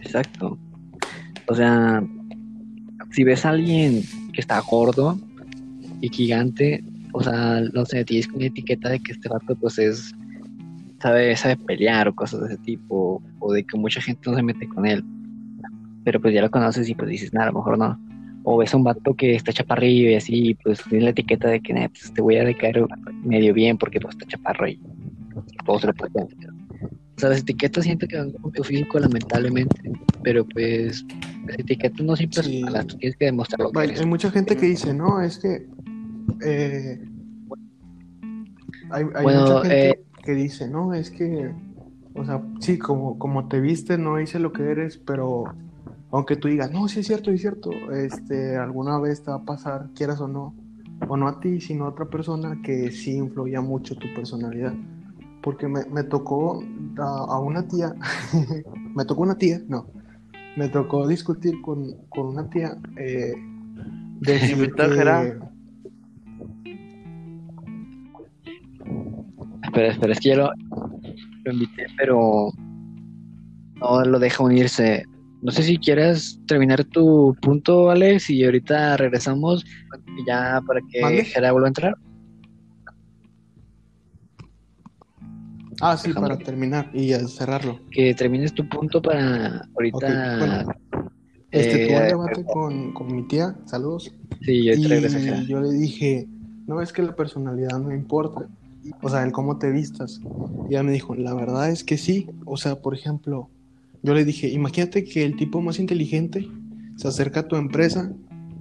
[0.02, 0.58] Exacto.
[1.48, 2.04] O sea,
[3.12, 4.02] si ves a alguien
[4.34, 5.18] que está gordo
[6.02, 6.84] y gigante,
[7.14, 10.14] o sea, no sé, tienes una etiqueta de que este vato pues es
[11.02, 14.44] sabe, sabe pelear o cosas de ese tipo, o de que mucha gente no se
[14.44, 15.04] mete con él.
[16.04, 18.00] Pero pues ya lo conoces y pues dices, nada, a lo mejor no.
[18.48, 21.60] O ves a un vato que está chaparrillo y así, pues tiene la etiqueta de
[21.62, 22.86] que "Nah, pues, te voy a decaer
[23.24, 24.80] medio bien porque pues está chaparro y
[25.66, 26.50] todo se lo puede entender.
[27.18, 29.82] O sea, las etiquetas siento que van con tu físico lamentablemente,
[30.22, 31.04] pero pues
[31.48, 32.54] las etiquetas no siempre Sí.
[32.60, 35.22] son malas, tú tienes que demostrar lo que Hay, hay mucha gente que dice, no,
[35.22, 35.66] es que.
[36.46, 37.00] eh,
[38.92, 41.52] hay hay Bueno, mucha gente eh, que dice, no, es que.
[42.14, 45.44] O sea, sí, como, como te viste, no hice lo que eres, pero
[46.16, 49.44] aunque tú digas, no, sí es cierto, es cierto, este, alguna vez te va a
[49.44, 50.56] pasar, quieras o no,
[51.10, 54.74] o no a ti, sino a otra persona que sí influya mucho tu personalidad.
[55.42, 56.64] Porque me, me tocó
[56.98, 57.94] a, a una tía,
[58.96, 59.88] me tocó una tía, no,
[60.56, 65.40] me tocó discutir con, con una tía eh, a que-.
[69.64, 70.50] Espera, espera, es que ya lo,
[71.44, 72.52] lo invité, pero
[73.76, 75.06] no lo deja unirse.
[75.46, 79.64] No sé si quieres terminar tu punto, Alex, y ahorita regresamos
[80.26, 81.24] ya para que.
[81.24, 81.96] Gerard vuelva a entrar.
[85.82, 87.80] Ah, sí, para terminar y cerrarlo.
[87.92, 89.98] Que termines tu punto para ahorita.
[89.98, 90.76] Ok, bueno.
[91.52, 94.12] Este, eh, tuve un debate con, con mi tía, saludos.
[94.42, 96.28] sí, regresa Y yo le dije,
[96.66, 98.48] no, es que la personalidad no importa.
[99.04, 100.22] O sea, el cómo te vistas.
[100.68, 102.32] Y ella me dijo, la verdad es que sí.
[102.46, 103.52] O sea, por ejemplo,
[104.06, 106.48] yo le dije, imagínate que el tipo más inteligente
[106.96, 108.14] se acerca a tu empresa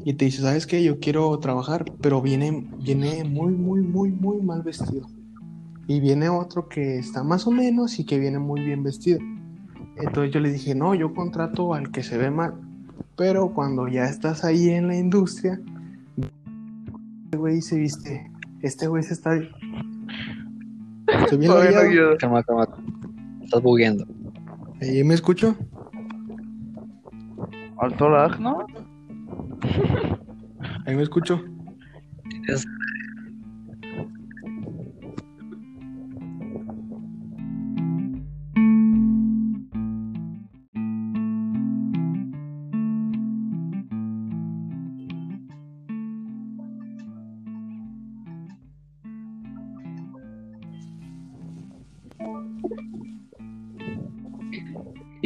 [0.03, 0.83] y te dice, ¿sabes qué?
[0.83, 5.07] Yo quiero trabajar, pero viene, viene muy, muy, muy, muy mal vestido.
[5.87, 9.19] Y viene otro que está más o menos y que viene muy bien vestido.
[9.99, 12.55] Entonces yo le dije, no, yo contrato al que se ve mal.
[13.15, 15.61] Pero cuando ya estás ahí en la industria,
[17.27, 18.31] este güey se viste,
[18.63, 19.35] este güey se está...
[21.07, 22.17] Estoy bien Todavía no.
[22.17, 22.67] Calma, calma.
[23.43, 24.07] Estás bugueando.
[24.81, 25.57] ¿Ahí me escucho?
[27.79, 28.67] Alto lag, ¿no?
[30.87, 31.43] Ahí me escucho.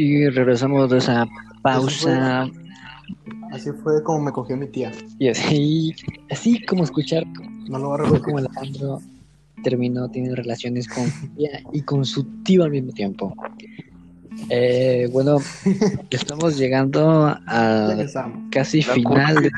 [0.01, 1.27] Y regresamos de esa
[1.63, 2.49] pausa.
[3.51, 4.93] Así fue como me cogió mi tía.
[5.19, 5.95] Y así,
[6.31, 7.25] así como escuchar
[7.69, 8.23] No lo a repetir.
[8.23, 9.01] como Alejandro
[9.65, 13.35] terminó teniendo relaciones con su tía y con su tío al mismo tiempo.
[14.51, 15.39] Eh, bueno,
[16.11, 17.97] estamos llegando a
[18.51, 19.35] casi La final.
[19.43, 19.51] de-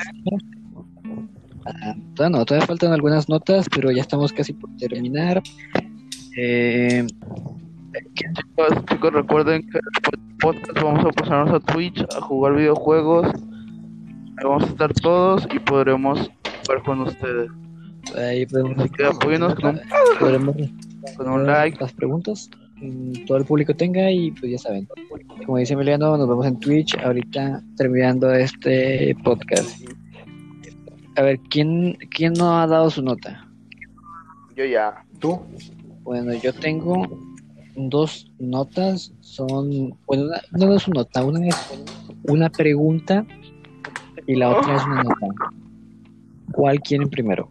[1.67, 5.43] Ah, todavía no, todavía faltan algunas notas, pero ya estamos casi por terminar.
[6.37, 7.07] Eh,
[7.93, 13.27] Chicos, chicos, recuerden que después del podcast vamos a pasarnos a Twitch a jugar videojuegos.
[13.27, 16.31] Ahí vamos a estar todos y podremos
[16.65, 17.51] jugar con ustedes.
[18.17, 19.81] ahí podemos, Así que apóyenos con un,
[20.21, 20.57] podremos
[21.17, 21.79] con un like.
[21.81, 24.87] las preguntas mm, todo el público tenga y pues ya saben.
[25.45, 29.85] Como dice Emiliano, nos vemos en Twitch ahorita terminando este podcast.
[31.17, 33.49] A ver, ¿quién, quién no ha dado su nota?
[34.55, 35.05] Yo ya.
[35.19, 35.41] ¿Tú?
[36.03, 37.30] Bueno, yo tengo
[37.89, 41.57] dos notas, son, bueno, una, una no es una nota, una es
[42.25, 43.25] una pregunta
[44.27, 45.27] y la otra es una nota.
[46.53, 47.49] ¿Cuál quieren primero?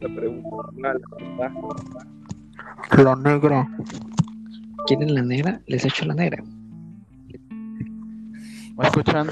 [0.00, 0.56] La pregunta.
[0.76, 2.06] la pregunta.
[3.02, 3.68] La negra.
[4.86, 5.60] ¿Quieren la negra?
[5.66, 6.42] Les echo la negra.
[8.76, 9.28] ¿Me escuchan?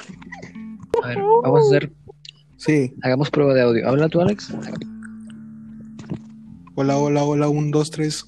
[1.02, 1.92] A ver, vamos a hacer,
[2.56, 2.92] Sí.
[3.02, 3.88] hagamos prueba de audio.
[3.88, 4.52] ¿Habla tú, Alex?
[6.74, 7.48] Hola, hola, hola.
[7.48, 8.24] Un, dos, tres.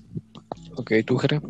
[0.76, 1.40] Ok, tú, Jere.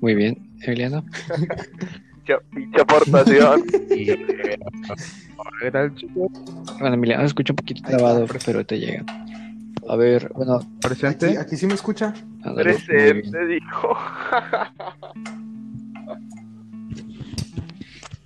[0.00, 1.04] Muy bien, Emiliano.
[2.24, 3.62] Pinche- Pinche aportación.
[5.60, 6.30] Era el chico
[6.80, 9.04] Bueno, Emiliano escucha un poquito trabado, pero te llega.
[9.88, 11.36] A ver, bueno, Aquí, presente.
[11.38, 12.14] aquí sí me escucha.
[12.44, 12.74] ándale.
[12.86, 13.96] Presente, dijo.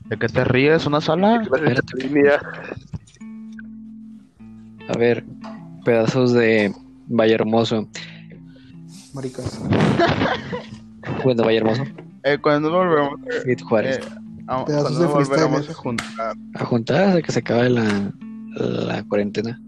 [0.08, 0.86] ¿De qué te ríes?
[0.86, 1.42] ¿Una sala?
[1.42, 2.40] Espérate.
[4.88, 5.24] A ver,
[5.84, 6.72] pedazos de
[7.08, 7.88] Valle Hermoso.
[9.16, 9.60] Maricas.
[11.24, 11.84] Bueno, Valle Hermoso.
[12.24, 13.98] Eh, cuando nos volvemos, Fit Juárez.
[13.98, 14.02] eh,
[14.48, 16.36] a- cuando nos volveremos a juntar.
[16.54, 18.12] A juntar hasta que se acabe la,
[18.56, 19.60] la cuarentena.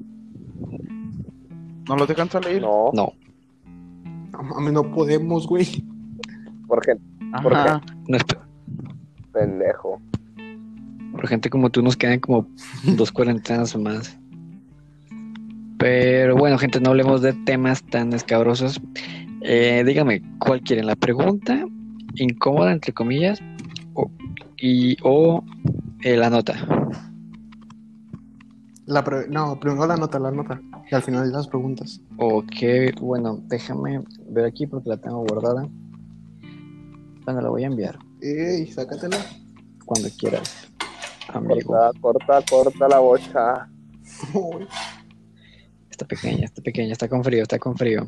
[1.88, 2.60] ¿No los dejan salir?
[2.60, 3.12] No, No,
[4.32, 5.84] No mames, no podemos, güey.
[6.66, 7.02] por gente
[7.42, 7.80] ¿por Ajá.
[8.08, 8.24] no es
[9.32, 10.00] pendejo.
[11.12, 12.46] por gente como tú nos quedan como
[12.96, 14.18] dos cuarentenas o más.
[15.78, 18.80] Pero bueno, gente, no hablemos de temas tan escabrosos.
[19.43, 20.86] Eh, dígame, ¿cuál quieren?
[20.86, 21.65] ¿La pregunta
[22.15, 23.39] incómoda, entre comillas?
[23.94, 24.10] O,
[24.56, 25.44] y, o
[26.02, 26.55] eh, la nota.
[28.86, 30.60] La pre- No, primero la nota, la nota.
[30.90, 32.01] Y al final las preguntas.
[32.16, 32.52] Ok,
[33.01, 35.69] bueno, déjame ver aquí porque la tengo guardada.
[37.24, 37.98] Bueno, la voy a enviar.
[38.23, 39.19] Ey, sácatela.
[39.85, 40.69] cuando quieras,
[41.32, 41.73] amigo.
[41.74, 43.69] Corta, corta, corta la bocha.
[45.90, 48.06] Está pequeña, está pequeña, está con frío, está con frío.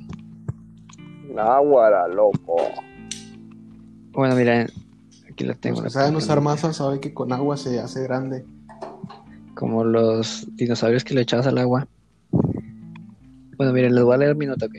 [1.44, 2.56] Náguara, loco.
[4.12, 4.66] Bueno, mira,
[5.30, 5.82] aquí la tengo.
[5.82, 8.44] Los que la saben usar masa saben que con agua se hace grande.
[9.54, 11.86] Como los dinosaurios que le echabas al agua.
[13.56, 14.74] Bueno, miren, les voy a leer mi nota, ¿ok?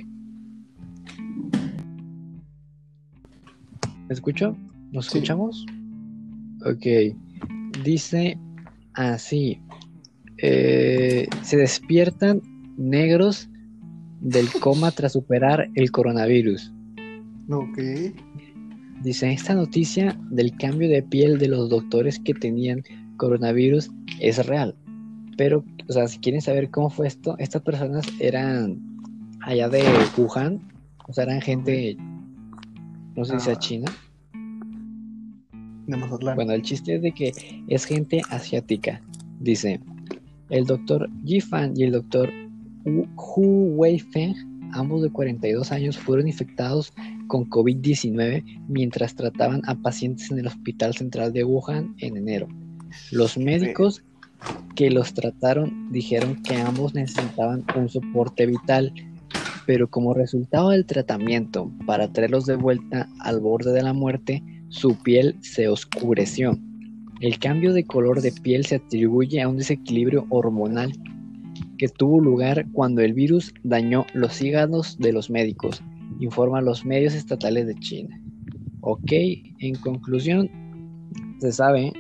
[4.08, 4.56] ¿Me escucho?
[4.92, 5.18] ¿Nos Sí.
[5.20, 5.66] escuchamos?
[6.66, 7.16] Ok.
[7.84, 8.38] Dice
[8.94, 9.60] así.
[10.44, 12.42] eh, se despiertan
[12.76, 13.48] negros
[14.22, 16.72] del coma tras superar el coronavirus.
[17.50, 17.80] Ok.
[19.04, 22.84] Dice, esta noticia del cambio de piel de los doctores que tenían
[23.18, 24.76] coronavirus es real.
[25.38, 28.80] Pero, o sea, si quieren saber cómo fue esto, estas personas eran
[29.42, 29.84] allá de
[30.18, 30.62] Wuhan,
[31.08, 31.98] o sea, eran gente,
[33.16, 33.60] no sé si sea Ah.
[33.60, 33.92] China.
[35.88, 36.36] De Mazatlán.
[36.36, 37.32] Bueno, el chiste es de que
[37.68, 39.02] es gente asiática.
[39.40, 39.80] Dice,
[40.50, 42.30] el doctor Yifan y el doctor
[42.86, 44.36] Hu Weifeng,
[44.74, 46.94] ambos de 42 años, fueron infectados
[47.28, 52.48] con COVID-19 mientras trataban a pacientes en el Hospital Central de Wuhan en enero.
[53.12, 54.04] Los médicos
[54.76, 58.94] que los trataron dijeron que ambos necesitaban un soporte vital,
[59.66, 64.96] pero como resultado del tratamiento para traerlos de vuelta al borde de la muerte, su
[64.96, 66.58] piel se oscureció.
[67.20, 70.92] El cambio de color de piel se atribuye a un desequilibrio hormonal
[71.82, 75.82] que tuvo lugar cuando el virus dañó los hígados de los médicos,
[76.20, 78.22] informan los medios estatales de China.
[78.82, 80.48] Ok, en conclusión,
[81.40, 81.92] se sabe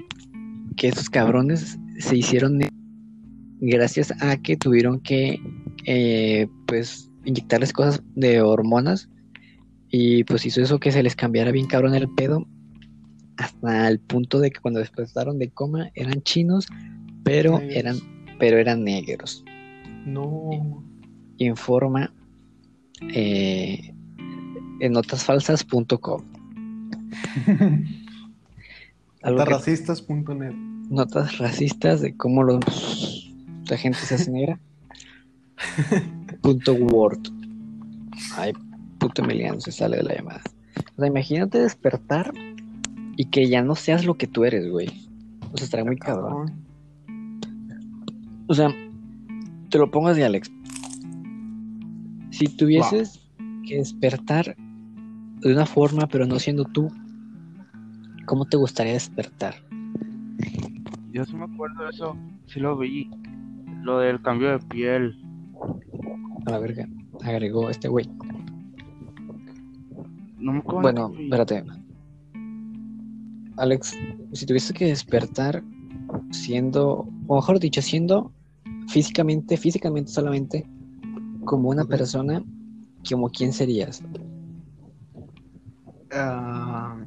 [0.78, 2.60] que estos cabrones se hicieron
[3.60, 5.40] gracias a que tuvieron que
[5.88, 9.10] eh, pues inyectarles cosas de hormonas
[9.90, 12.46] y pues hizo eso que se les cambiara bien cabrón el pedo
[13.38, 16.68] hasta el punto de que cuando despertaron de coma eran chinos
[17.24, 17.76] pero Negros.
[17.76, 17.96] eran
[18.38, 19.44] pero eran negros
[20.06, 20.84] No.
[21.38, 22.12] informa
[23.14, 23.94] eh,
[24.80, 26.22] en notasfalsas.com
[29.24, 30.54] Algo que- Racistas.net.
[30.90, 33.28] notas racistas de cómo los
[33.70, 34.60] la gente se hace negra.
[36.42, 37.20] punto word.
[38.36, 38.52] Ay,
[39.00, 40.42] puto Emiliano se sale de la llamada.
[40.96, 42.34] O sea, imagínate despertar
[43.16, 44.90] y que ya no seas lo que tú eres, güey.
[45.54, 46.52] O sea, estaría muy cabrón.
[48.48, 48.74] O sea,
[49.72, 50.52] te lo pongas de Alex.
[52.30, 53.28] Si tuvieses
[53.66, 54.56] que despertar
[55.40, 56.90] de una forma, pero no siendo tú,
[58.26, 59.56] ¿cómo te gustaría despertar?
[61.12, 62.18] Yo sí me acuerdo de eso,
[62.48, 63.10] sí lo vi.
[63.82, 65.18] Lo del cambio de piel.
[66.46, 66.88] A la verga,
[67.24, 68.08] agregó este güey.
[70.38, 70.82] No me acuerdo.
[70.82, 71.64] Bueno, espérate.
[73.58, 73.98] Alex,
[74.34, 75.64] si tuvieses que despertar
[76.32, 78.32] siendo, o mejor dicho, siendo
[78.92, 80.68] físicamente, físicamente solamente,
[81.46, 82.44] como una persona,
[83.10, 84.04] como quién serías?
[86.12, 86.98] Ah,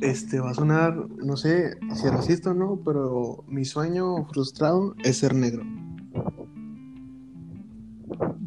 [0.00, 4.94] este va a sonar, no sé si es racista o no, pero mi sueño frustrado
[5.02, 5.64] es ser negro.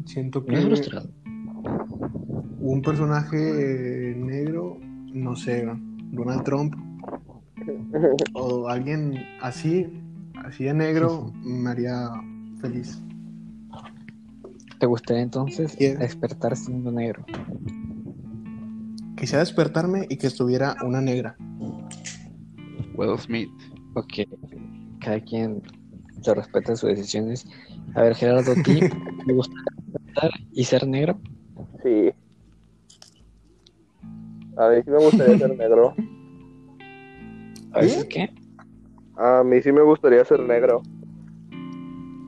[0.06, 1.10] Siento No que frustrado.
[2.60, 4.78] un personaje negro,
[5.12, 5.66] no sé,
[6.12, 6.74] Donald Trump
[8.34, 9.86] o alguien así,
[10.44, 12.10] así de negro, me haría
[12.60, 13.02] feliz.
[14.78, 15.96] ¿Te gustaría entonces Yeah.
[15.98, 17.24] despertar siendo negro?
[19.16, 21.36] Quisiera despertarme y que estuviera una negra.
[22.94, 23.50] Will Smith.
[23.94, 24.28] Ok,
[25.00, 25.62] cada quien
[26.22, 27.46] se respeta sus decisiones.
[27.94, 28.80] A ver, Gerardo, ¿a ti
[29.26, 31.18] te gustaría despertar y ser negro?
[31.82, 32.12] Sí.
[34.58, 35.94] A mí sí me gustaría ser negro.
[37.72, 38.30] ¿A veces qué?
[39.16, 40.82] A mí sí me gustaría ser negro.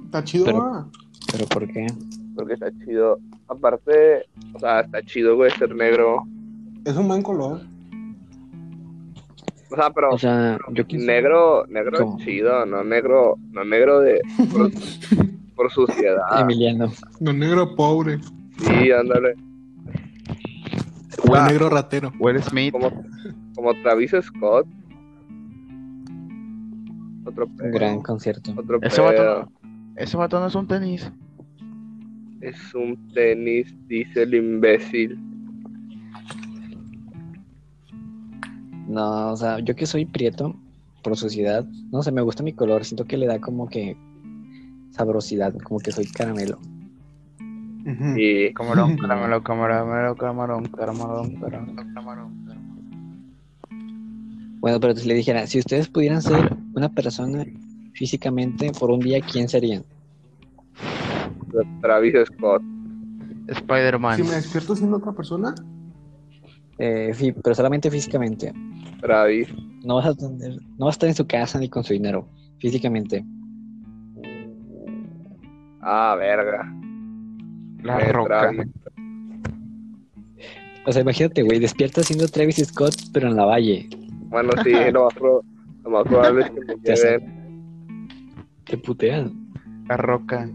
[0.09, 0.90] Está chido, Pero-.
[1.32, 1.86] ¿Pero por qué?
[2.35, 3.18] Porque está chido.
[3.48, 4.24] Aparte,
[4.55, 6.22] o sea, está chido, güey, ser negro.
[6.85, 7.60] Es un buen color.
[9.70, 11.05] O sea, pero O sea, yo quise...
[11.06, 12.18] negro, negro ¿Cómo?
[12.18, 14.20] es chido, no negro, no negro de
[14.51, 14.70] por,
[15.55, 16.40] por suciedad.
[16.40, 16.90] Emiliano.
[17.20, 18.18] No negro pobre.
[18.59, 19.35] Sí, ándale.
[21.26, 21.48] Buen Ah.
[21.48, 22.12] negro ratero.
[22.18, 22.72] Will Smith.
[22.72, 22.90] Como,
[23.55, 24.66] como Travis Scott.
[27.26, 27.70] Otro pedo.
[27.72, 28.52] Gran concierto.
[28.56, 29.52] Otro Ese pedo.
[29.98, 31.10] Ese vato no es un tenis.
[32.40, 35.18] Es un tenis, dice el imbécil.
[38.86, 40.56] No, o sea, yo que soy prieto
[41.02, 43.96] por sociedad, no sé, me gusta mi color, siento que le da como que
[44.90, 46.58] sabrosidad, como que soy caramelo.
[48.16, 52.48] Y Camarón, caramelo, camarón, camarón, camarón, camarón, camarón, camarón.
[54.60, 57.44] Bueno, pero si le dijera, si ustedes pudieran ser una persona
[57.98, 59.82] físicamente por un día, ¿quién serían?
[61.82, 62.62] Travis Scott.
[63.48, 64.16] Spider-Man.
[64.16, 65.54] Si me despierto siendo otra persona,
[66.80, 68.52] Eh, sí, pero solamente físicamente.
[69.00, 69.48] Travis.
[69.84, 72.28] No vas a tener, no vas a estar en su casa ni con su dinero,
[72.60, 73.24] físicamente.
[75.80, 76.72] Ah, verga.
[77.82, 78.40] La Eh, Roca.
[78.50, 78.68] Travis.
[80.86, 83.88] O sea, imagínate, güey, despiertas siendo Travis Scott, pero en la valle.
[84.30, 85.08] Bueno, sí, lo
[85.90, 87.38] más, probable es que me lleven.
[88.68, 89.32] Te putean.
[89.88, 90.46] La Roca.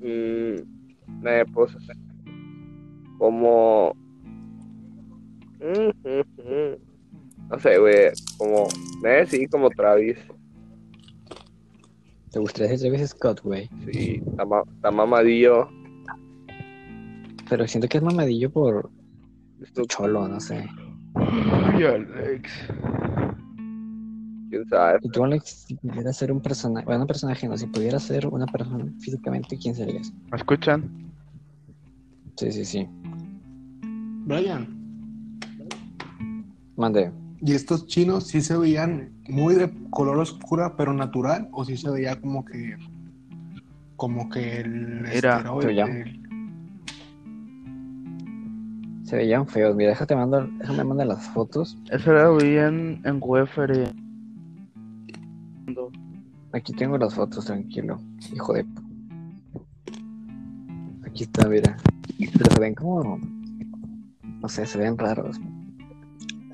[0.00, 0.56] Mm,
[1.26, 1.76] eh, pues,
[3.18, 3.94] como.
[5.60, 7.48] Mm, mm, mm.
[7.50, 8.10] No sé, güey.
[8.38, 8.66] Como.
[9.06, 10.18] Eh, sí, como Travis.
[12.30, 13.68] Te gustaría ser Travis Scott, güey.
[13.90, 15.68] Sí, está, ma- está mamadillo.
[17.48, 18.90] Pero siento que es mamadillo por
[19.88, 20.66] cholo, no sé.
[21.14, 22.50] Ay, Alex.
[24.56, 24.98] Quién sabe.
[25.02, 28.26] Y tú, Alex, si pudieras ser un personaje, bueno, un personaje, no, si pudieras ser
[28.26, 30.12] una persona físicamente, ¿quién serías?
[30.30, 31.12] ¿Me escuchan?
[32.36, 32.86] Sí, sí, sí.
[34.26, 34.76] Brian.
[36.76, 37.10] Mande.
[37.40, 41.48] ¿Y estos chinos sí se veían muy de color oscura, pero natural?
[41.52, 42.76] ¿O sí se veía como que.
[43.96, 45.06] como que el.
[45.12, 45.86] Era- esteroide- Se veía.
[49.04, 49.76] Se veían feos.
[49.76, 51.78] Mira, déjate mando, déjame mandar las fotos.
[51.90, 53.84] Eso lo vi en, en Wefere.
[56.52, 58.00] Aquí tengo las fotos, tranquilo.
[58.34, 58.64] Hijo de...
[61.04, 61.76] Aquí está, mira.
[62.18, 63.18] Pero se ven como...
[64.22, 65.40] No sé, se ven raros.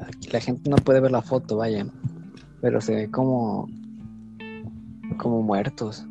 [0.01, 1.87] Aquí la gente no puede ver la foto, vaya.
[2.61, 3.69] Pero se ve como...
[5.19, 6.07] Como muertos.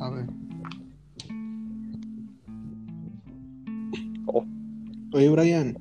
[0.00, 0.26] A ver.
[4.26, 4.44] Oh.
[5.12, 5.76] Oye, Brian.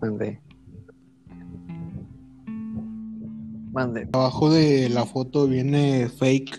[0.00, 0.40] Mande.
[3.72, 4.08] Mande.
[4.12, 6.58] Abajo de la foto viene fake.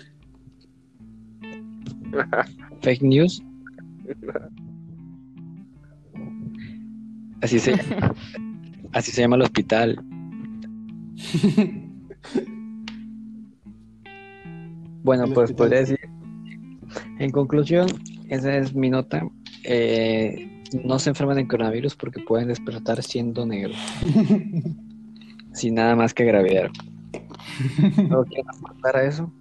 [2.81, 3.43] Fake news.
[7.41, 7.73] Así se
[8.93, 10.03] Así se llama el hospital.
[15.03, 15.55] Bueno, El pues hospital.
[15.55, 15.99] podría decir,
[17.19, 17.87] en conclusión,
[18.29, 19.27] esa es mi nota.
[19.63, 23.77] Eh, no se enferman de coronavirus porque pueden despertar siendo negros,
[25.53, 26.69] sin nada más que gravedad.
[28.09, 29.31] ¿No quieren aportar a eso?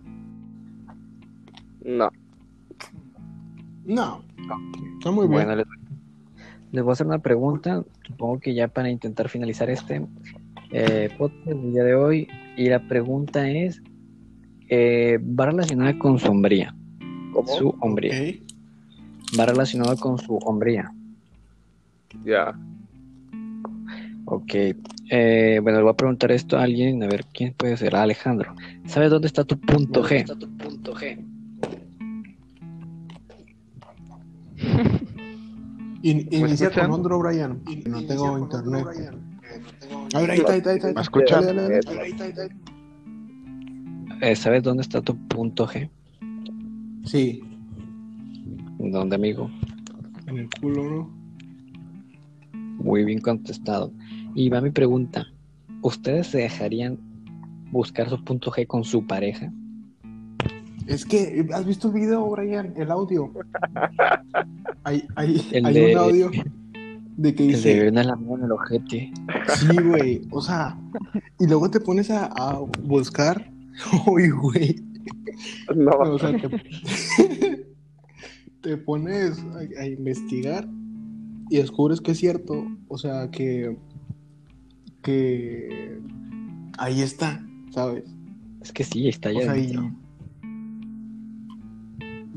[1.85, 2.11] No.
[3.85, 4.23] No.
[4.99, 5.47] Está muy bien.
[5.47, 5.67] Bueno, les,
[6.73, 10.07] les voy a hacer una pregunta, supongo que ya para intentar finalizar este
[10.71, 12.29] eh, podcast del día de hoy.
[12.57, 13.81] Y la pregunta es,
[14.69, 16.75] eh, va relacionada con su hombría,
[17.33, 17.49] ¿Cómo?
[17.49, 18.35] su hombría,
[19.39, 20.93] va relacionada con su hombría.
[22.25, 22.59] Ya.
[24.27, 24.53] Ok,
[25.11, 28.03] eh, bueno, le voy a preguntar esto a alguien, a ver quién puede ser, a
[28.03, 28.55] Alejandro.
[28.87, 30.27] ¿Sabes dónde está tu punto G?
[36.03, 37.61] In- ¿Me inicia con otro, Brian.
[37.65, 38.87] que no tengo internet.
[40.15, 40.93] A ver, ahí está, ahí está, ahí está.
[40.93, 41.45] ¿Me escuchan?
[41.45, 42.01] Dale, dale, dale.
[42.01, 42.49] Ahí está, ahí está.
[44.21, 45.89] Eh, ¿Sabes dónde está tu punto G?
[47.05, 47.43] Sí,
[48.79, 49.51] ¿Dónde, amigo?
[50.27, 51.11] en el culo, ¿no?
[52.79, 53.93] Muy bien contestado.
[54.35, 55.27] Y va mi pregunta.
[55.83, 56.99] ¿Ustedes se dejarían
[57.71, 59.53] buscar su punto G con su pareja?
[60.87, 62.73] Es que, ¿has visto el video, Brian?
[62.77, 63.31] El audio.
[64.85, 66.31] Hay, hay, El hay de- un audio
[67.17, 69.13] de que El dice, de una en el ojete.
[69.57, 70.79] sí, güey, o sea,
[71.41, 73.51] y luego te pones a, a buscar,
[74.07, 74.77] uy, güey,
[75.75, 76.49] No, o sea, te,
[78.63, 80.69] te pones a, a investigar
[81.51, 83.77] y descubres que es cierto, o sea, que,
[85.09, 85.99] que
[86.77, 88.05] ahí está, ¿sabes?
[88.61, 89.91] Es que sí, está O sea, y- dentro.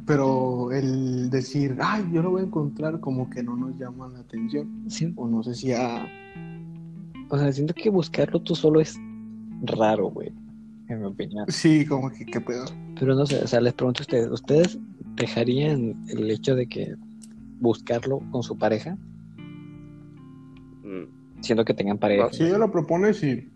[0.06, 4.20] Pero el decir, ay, yo lo voy a encontrar, como que no nos llama la
[4.20, 4.86] atención.
[4.88, 6.08] Sí, O no sé si a.
[7.30, 8.98] o sea, siento que buscarlo tú solo es
[9.64, 10.32] raro, güey.
[10.88, 11.46] En mi opinión.
[11.50, 12.66] Sí, como que qué pedo.
[13.00, 14.80] Pero no sé, o sea, les pregunto a ustedes, ¿ustedes
[15.16, 16.96] dejarían el hecho de que
[17.60, 18.98] buscarlo con su pareja?
[20.84, 21.04] Mm,
[21.42, 22.32] Siendo que tengan pareja.
[22.32, 23.50] Si ella lo propone, sí.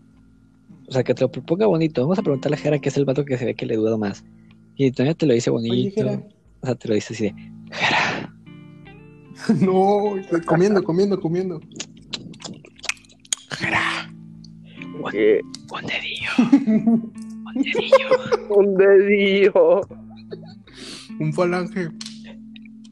[0.88, 2.02] O sea, que te lo proponga bonito.
[2.02, 3.96] Vamos a preguntarle a Jera que es el vato que se ve que le duda
[3.96, 4.24] más.
[4.76, 5.74] Y todavía te lo dice bonito.
[5.74, 6.22] Oye, Jera.
[6.60, 7.34] O sea, te lo dice así de,
[7.72, 8.34] Jera,
[9.60, 11.60] no, estoy comiendo, comiendo, comiendo.
[15.10, 15.40] que
[15.70, 16.30] un dedillo,
[17.54, 19.80] un dedillo, un dedillo.
[21.20, 21.88] Un falange.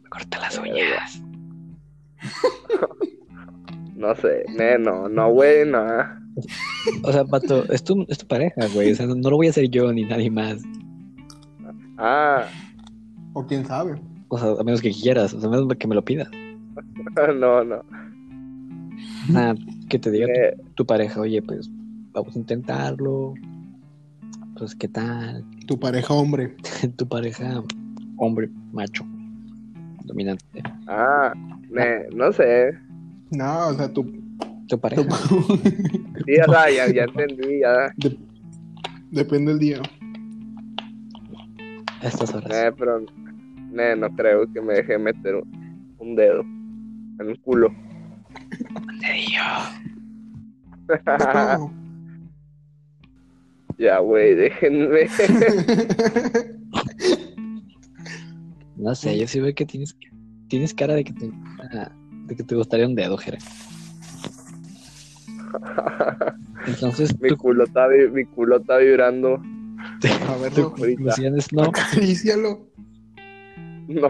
[0.09, 1.23] corta las uñas.
[3.97, 5.83] No sé, ne, no, no, güey, no.
[7.05, 8.93] O sea, Pato, es tu, es tu pareja, güey.
[8.93, 10.63] O sea, no, no lo voy a hacer yo ni nadie más.
[11.97, 12.47] Ah,
[13.35, 14.01] O quién sabe.
[14.29, 16.29] O sea, a menos que quieras, o sea, a menos que me lo pidas.
[17.39, 17.83] no, no.
[19.31, 19.55] Nada,
[19.89, 21.71] que te diga Eh, tu, tu pareja, oye, pues
[22.13, 23.35] vamos a intentarlo.
[24.57, 25.45] Pues, ¿qué tal?
[25.67, 26.57] Tu pareja hombre.
[26.97, 27.63] tu pareja,
[28.17, 29.05] hombre, macho,
[30.05, 30.45] dominante.
[30.89, 31.33] ah,
[32.13, 32.77] no sé.
[33.37, 34.05] No, o sea, tu.
[34.69, 35.03] Tu pareja.
[35.03, 35.09] tu-
[36.27, 37.93] Sí, o sea, ya, ya entendí, ya.
[37.97, 38.19] de-
[39.11, 39.83] depende del día.
[42.01, 42.49] A estas horas.
[42.51, 43.05] Ne, pero,
[43.71, 47.71] ne, no creo que me deje meter un, un dedo en el culo.
[51.07, 51.73] No.
[53.79, 55.09] ya, güey, déjenme.
[58.77, 59.97] No sé, yo sí veo que tienes,
[60.49, 61.31] tienes cara de que te,
[62.27, 63.39] de que te gustaría un dedo, Jera.
[66.67, 69.41] Entonces, mi, tu culo está, mi culo está vibrando.
[70.29, 70.73] A ver, tu no.
[70.73, 71.63] conclusión es no.
[71.69, 72.67] Acarícialo.
[73.89, 74.09] No.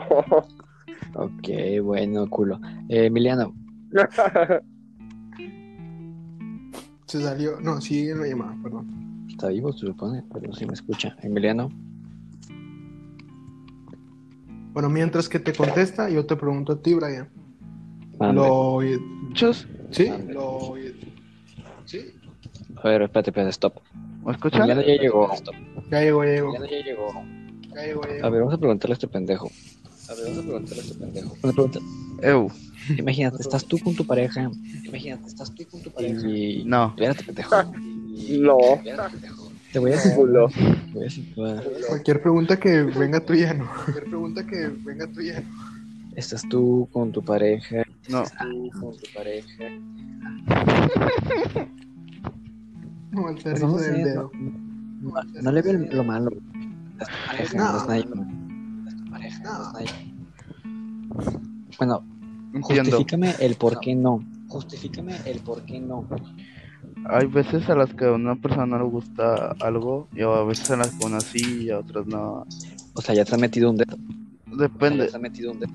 [1.17, 1.49] Ok,
[1.83, 2.61] bueno, culo.
[2.89, 3.55] Eh, Emiliano,
[7.07, 7.61] Se salió.
[7.61, 9.27] No, sigue en la llamada, perdón.
[9.29, 11.15] está vivo, se supone, pero no se me escucha.
[11.23, 11.71] Emiliano,
[14.73, 17.29] Bueno, mientras que te contesta, yo te pregunto a ti, Brian.
[18.33, 18.81] Lo...
[19.29, 20.11] Muchos, ¿Sí?
[20.29, 20.75] Lo...
[21.85, 22.15] ¿Sí?
[22.77, 23.75] A ver, espérate, espérate, stop.
[24.25, 24.67] ¿me escuchan?
[24.69, 25.31] Ya llegó.
[25.91, 26.55] Ya llegó, ya llegó.
[26.55, 27.25] Ya llegó.
[27.75, 29.51] Ya llegó, ya A ver, vamos a preguntarle a este pendejo.
[30.09, 31.37] A ver, vamos a preguntarle a este pendejo.
[31.43, 31.81] Una pregunta.
[32.23, 32.51] Eu,
[32.99, 34.51] Imagínate, estás tú con tu pareja.
[34.85, 36.29] Imagínate, estás tú con tu pareja.
[36.29, 36.65] Y.
[36.65, 36.89] no.
[36.89, 37.57] Espérate, pendejo.
[38.41, 38.59] No.
[38.77, 39.53] Espérate, pendejo.
[39.73, 40.17] Te voy a situar.
[40.17, 40.49] Culo.
[40.49, 41.65] Te voy a situar.
[41.89, 43.67] Cualquier pregunta que venga tuya, no.
[43.67, 45.75] Cualquier pregunta que venga tuya, no.
[46.17, 47.84] Estás tú con tu pareja.
[48.09, 48.23] No.
[48.81, 49.65] Con tu pareja.
[53.13, 54.31] No, el Pues no del sé, dedo.
[54.35, 56.31] no, no- no le veo lo malo.
[57.01, 57.77] Es tu pareja, No.
[57.79, 58.89] es nadie más.
[58.89, 59.87] Es tu pareja, no es nadie
[61.15, 61.39] más.
[61.79, 62.05] Bueno,
[62.55, 62.85] Entiendo.
[62.91, 64.25] justifícame el por qué no.
[64.49, 66.07] Justifícame el por qué no.
[67.11, 70.71] Hay veces a las que a una persona no le gusta algo y a veces
[70.71, 72.47] a las que una sí y a otras no.
[72.95, 73.97] O sea, ya te has metido un dedo.
[74.47, 75.05] Depende.
[75.05, 75.73] Ya te has metido un dedo.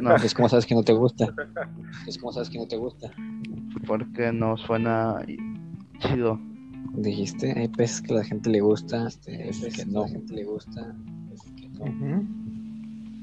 [0.00, 1.34] No, Es como sabes que no te gusta.
[2.06, 3.10] Es como sabes que no te gusta.
[3.86, 5.24] porque no suena
[5.98, 6.38] chido.
[6.94, 10.00] Dijiste, hay veces que a la gente le gusta, hay veces que no.
[10.00, 12.22] A la gente le gusta, hay veces que no.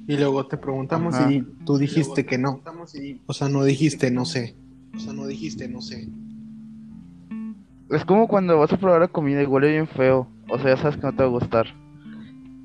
[0.07, 1.31] Y luego te preguntamos Ajá.
[1.31, 2.61] y tú dijiste que no.
[3.27, 4.56] O sea, no dijiste no sé.
[4.95, 6.10] O sea, no dijiste no sé.
[7.91, 10.27] Es como cuando vas a probar la comida y huele bien feo.
[10.49, 11.68] O sea, ya sabes que no te va a gustar.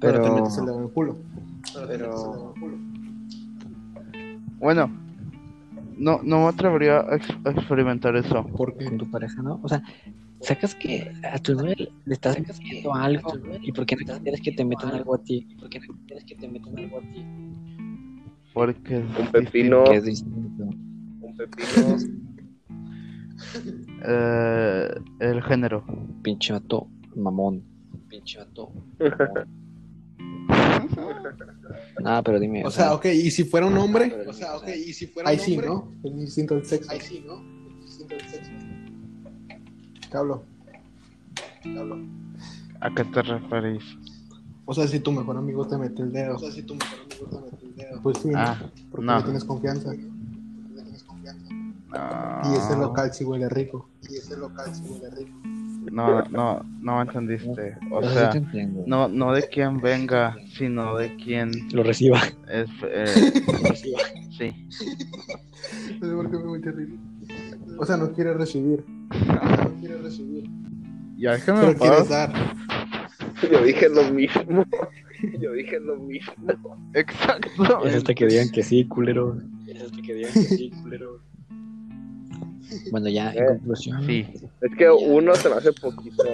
[0.00, 1.16] Pero, te Pero, metes el dedo en el culo.
[1.86, 2.54] pero,
[4.58, 4.90] Bueno,
[5.96, 8.44] no, no me atrevería a, ex- experimentar eso.
[8.56, 9.60] Porque con tu pareja, ¿no?
[9.62, 9.82] O sea,
[10.40, 13.32] sacas que a tu novia le estás metiendo algo
[13.62, 15.46] y por qué no quieres que te metan algo a ti.
[15.58, 17.24] ¿Por qué no quieres que te metan algo a ti?
[18.52, 19.84] Porque es Un pepino.
[19.84, 20.64] Que es distinto.
[21.20, 21.96] Un pepino.
[24.06, 25.84] eh, el género.
[26.22, 27.62] Pinche vato, mamón.
[28.08, 28.72] Pinche vato.
[32.04, 32.64] Ah, pero dime.
[32.64, 35.30] O sea, ok, y si fuera un hombre, pero o sea, ok, y si fuera
[35.30, 35.92] Ahí sí, ¿no?
[36.02, 36.90] Es distinto el sexo.
[36.90, 37.42] Ahí sí, ¿no?
[37.78, 38.50] Es distinto el sexo.
[40.10, 40.44] Te hablo.
[41.62, 41.98] Te hablo.
[42.80, 43.84] ¿A qué te referís?
[44.66, 46.36] O sea, si tu mejor amigo te mete el dedo.
[46.36, 48.02] O sea, si tu mejor amigo te mete el dedo.
[48.02, 48.38] Pues sí, ¿no?
[48.38, 48.58] Ah,
[48.90, 49.24] porque no.
[49.24, 49.92] tienes confianza.
[51.94, 52.52] No.
[52.52, 53.88] Y ese local sí huele rico.
[54.10, 55.38] Y ese local sí huele rico.
[55.92, 57.76] No, no, no me entendiste.
[57.90, 58.32] O sea,
[58.86, 62.20] no, no de quién venga, sino de quién Lo reciba.
[62.50, 62.68] es.
[62.82, 63.06] eh,
[64.38, 64.66] sí.
[66.00, 66.96] No sé por qué me metí rico.
[67.78, 68.84] O sea, no quiere recibir.
[68.88, 70.44] No quiere recibir.
[71.16, 72.08] Ya déjame Pero paz.
[72.08, 72.32] dar.
[73.50, 74.64] Yo dije lo mismo.
[75.40, 76.76] Yo dije lo mismo.
[76.94, 77.84] Exacto.
[77.86, 79.38] Es hasta que digan que sí, culero.
[79.66, 81.20] Es hasta que digan que sí, culero.
[82.90, 84.04] Bueno, ya, en Eh, conclusión.
[84.06, 84.26] Sí.
[84.60, 86.24] Es que uno se me hace poquito.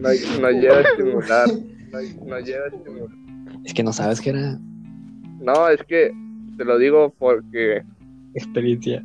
[0.00, 0.08] No,
[0.40, 1.48] no llega a estimular.
[1.48, 3.08] No, no llega a estimular.
[3.64, 4.58] Es que no sabes que era
[5.40, 6.12] No, es que
[6.56, 7.82] te lo digo porque,
[8.34, 9.04] experiencia.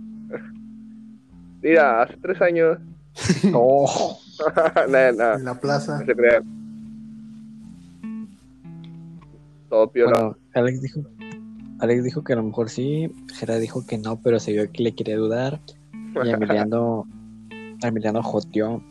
[1.62, 2.78] mira, hace tres años.
[3.54, 4.18] Oh,
[4.90, 6.00] no, no, En la plaza.
[6.00, 6.42] no se crea.
[9.70, 10.12] Todo piola.
[10.14, 11.02] bueno, Alex dijo,
[11.84, 14.84] Alex dijo que a lo mejor sí, Gerard dijo que no, pero se vio que
[14.84, 15.60] le quería dudar.
[16.24, 17.06] Y Emiliano,
[17.82, 18.82] Emiliano joteó.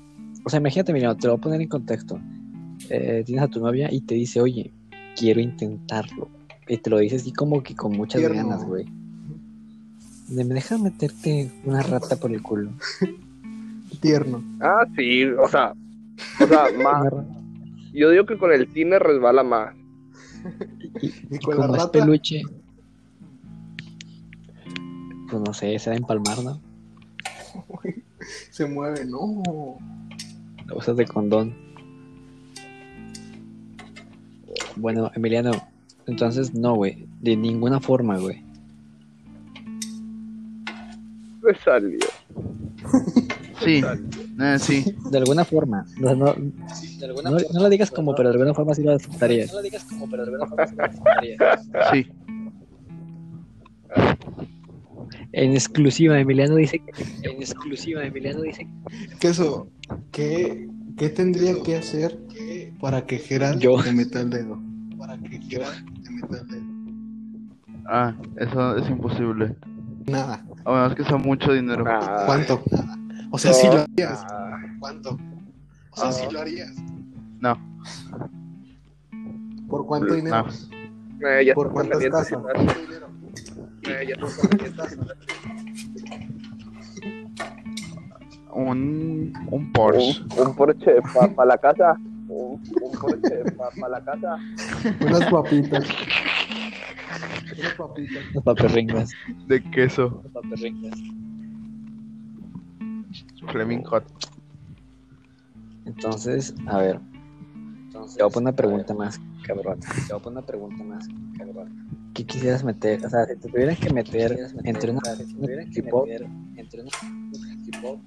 [0.45, 2.21] O sea, imagínate, Emiliano, te lo voy a poner en contexto.
[2.91, 4.75] Eh, tienes a tu novia y te dice, oye,
[5.17, 6.29] quiero intentarlo.
[6.69, 8.37] Y te lo dice así como que con muchas Tierno.
[8.37, 8.85] ganas, güey.
[10.29, 12.73] De me dejas meterte una rata por el culo.
[14.01, 14.43] Tierno.
[14.61, 15.73] Ah, sí, o sea,
[16.41, 17.11] o sea, más,
[17.95, 19.75] yo digo que con el cine resbala más.
[21.31, 21.93] Y con la Como es rata.
[21.93, 22.43] peluche.
[25.33, 26.61] Pues no sé, se va a empalmar, ¿no?
[28.51, 29.79] Se mueve, no.
[30.67, 31.57] La usas de condón.
[34.77, 35.53] Bueno, Emiliano,
[36.07, 37.09] entonces no, güey.
[37.23, 38.45] De ninguna forma, güey.
[41.43, 41.99] Me salió.
[43.65, 43.83] Sí,
[44.39, 44.85] eh, sí.
[45.11, 45.87] De alguna forma.
[45.99, 49.51] No, no, no, no lo digas como, pero de alguna forma sí lo aceptarías.
[49.51, 51.39] No lo digas como, pero de alguna forma sí lo aceptarías.
[51.91, 52.07] Sí.
[55.33, 56.93] En exclusiva, Emiliano dice que...
[57.29, 59.09] En exclusiva, Emiliano dice que...
[59.19, 59.67] ¿Qué eso?
[60.11, 62.19] ¿Qué, qué tendría que hacer
[62.81, 63.83] para que Gerald Yo.
[63.83, 64.61] te meta el dedo?
[64.99, 66.73] Para que Gerald te meta el dedo.
[67.87, 69.57] Ah, eso es imposible.
[70.07, 70.45] Nada.
[70.65, 71.85] A menos que sea mucho dinero.
[71.89, 72.63] Ah, ¿Cuánto?
[73.31, 73.75] O sea, si no.
[73.75, 74.25] lo harías.
[74.31, 75.19] ah, ¿Cuánto?
[75.93, 76.13] O sea, Ah.
[76.13, 76.73] si lo harías.
[77.41, 77.59] No,
[79.69, 80.45] ¿Por cuánto dinero?
[80.47, 81.29] no.
[81.29, 82.33] eh, ya ¿Por cuántas casas?
[82.33, 83.01] Eh,
[88.55, 90.23] Un, un Porsche.
[90.37, 91.01] Un, un Porsche
[91.35, 91.97] para la casa.
[92.29, 94.39] Un, un Porsche para la casa.
[95.01, 95.89] Unas papitas.
[97.59, 98.23] Unas papitas.
[98.35, 99.11] Los paperringas.
[99.47, 100.21] De queso.
[100.23, 101.01] Los paperringas.
[103.51, 104.05] Fleming Hot.
[105.87, 107.01] Entonces, a ver.
[107.87, 109.81] Entonces, te voy a poner una pregunta más, cabrón.
[109.81, 112.02] Te voy a poner una pregunta más, cabrón.
[112.15, 113.05] ¿Qué quisieras meter?
[113.07, 115.01] O sea, si te tuvieras que meter entre una,
[115.73, 116.07] tipo
[116.57, 116.83] entre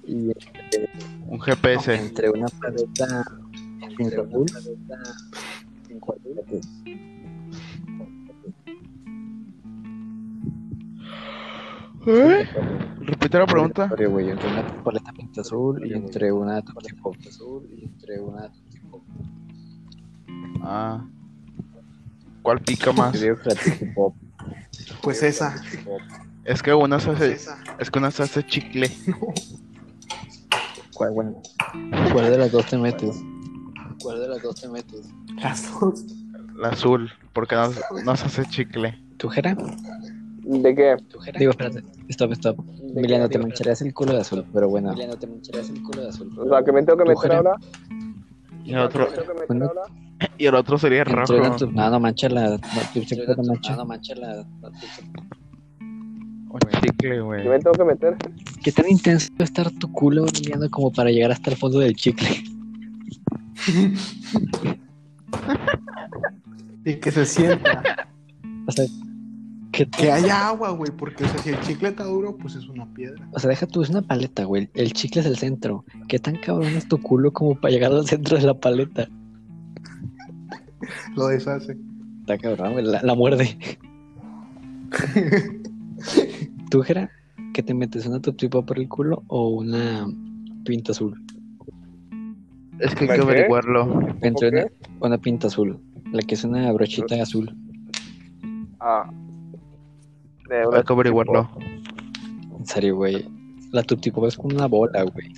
[0.06, 0.32] y
[1.28, 1.94] Un GPS.
[1.94, 3.24] entre una paleta
[3.96, 4.46] pinta azul
[6.00, 6.68] ¿cuál metes?
[12.06, 12.48] ¿Eh?
[13.00, 13.88] Repite la pregunta.
[13.88, 19.04] Güey, entre una paleta pinta azul y entre una tipo azul y entre una tipo
[20.62, 21.04] Ah.
[22.46, 23.20] ¿Cuál pica más?
[23.20, 23.34] La
[25.02, 25.60] Pues esa.
[26.44, 28.88] Es que una se Pues hace, es que una se hace chicle.
[30.94, 31.42] ¿Cuál, bueno,
[32.12, 33.20] ¿Cuál de las dos te metes?
[34.00, 35.08] ¿Cuál de las dos te metes?
[35.42, 36.04] Las dos.
[36.54, 37.72] La azul, porque no,
[38.04, 38.96] no se hace chicle.
[39.16, 39.56] ¿Tu Jera?
[40.44, 40.96] ¿De qué?
[41.40, 41.82] Digo, espérate.
[42.10, 42.60] Stop, stop.
[42.94, 44.90] Emiliano, te mancharías el culo de azul, pero bueno.
[44.90, 46.32] Emiliano, te mancharías el culo de azul.
[46.38, 47.36] O sea, que me tengo que ¿Tú, meter Jera?
[47.38, 47.56] ahora.
[48.64, 50.05] Y otro, ¿Me tengo que meter ahora?
[50.38, 51.34] y el otro sería Entre rojo.
[51.34, 52.58] una tu- No, no mancha la.
[52.92, 53.76] Chicle mancha.
[56.48, 57.46] Un chicle, ¿Qué güey.
[57.48, 58.16] me tengo que meter?
[58.62, 61.94] ¿Qué tan intenso debe estar tu culo, Emiliano, como para llegar hasta el fondo del
[61.94, 62.28] chicle?
[66.84, 68.08] Y que se sienta.
[68.66, 68.84] O sea,
[69.72, 70.90] ¿qué Que haya agua, güey.
[70.96, 73.28] Porque, o sea, si el chicle está duro, pues es una piedra.
[73.32, 74.70] O sea, deja tú, es una paleta, güey.
[74.74, 75.84] El chicle es el centro.
[76.08, 79.08] ¿Qué tan cabrón es tu culo como para llegar al centro de la paleta?
[81.16, 81.76] Lo deshace.
[82.20, 82.84] Está cabrón, güey.
[82.84, 83.56] La, la muerde.
[86.70, 87.10] ¿Tú, Jera?
[87.54, 88.06] ¿Qué te metes?
[88.06, 90.06] ¿Una totipa por el culo o una
[90.64, 91.20] pinta azul?
[92.78, 94.00] Es que hay ¿Para que averiguarlo.
[94.20, 94.66] Entre una,
[95.00, 95.78] una pinta azul.
[96.12, 97.54] La que es una brochita azul.
[98.80, 99.10] Ah.
[100.48, 101.48] De una Hay que averiguarlo.
[102.58, 103.26] En serio, güey.
[103.72, 105.32] La totipa es como una bola, güey.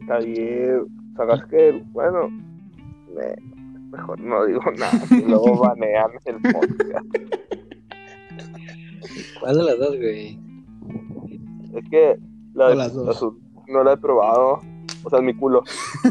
[0.00, 0.82] Está bien.
[1.16, 3.53] Sabes que, bueno, me-
[3.96, 5.00] mejor no digo nada.
[5.10, 7.06] Y luego banean el podcast.
[9.40, 10.38] ¿Cuál de las dos, güey?
[11.74, 12.16] Es que
[12.54, 13.08] la, las dos.
[13.16, 13.38] azul
[13.68, 14.60] no la he probado.
[15.04, 15.62] O sea, mi culo.
[15.66, 16.08] Sí.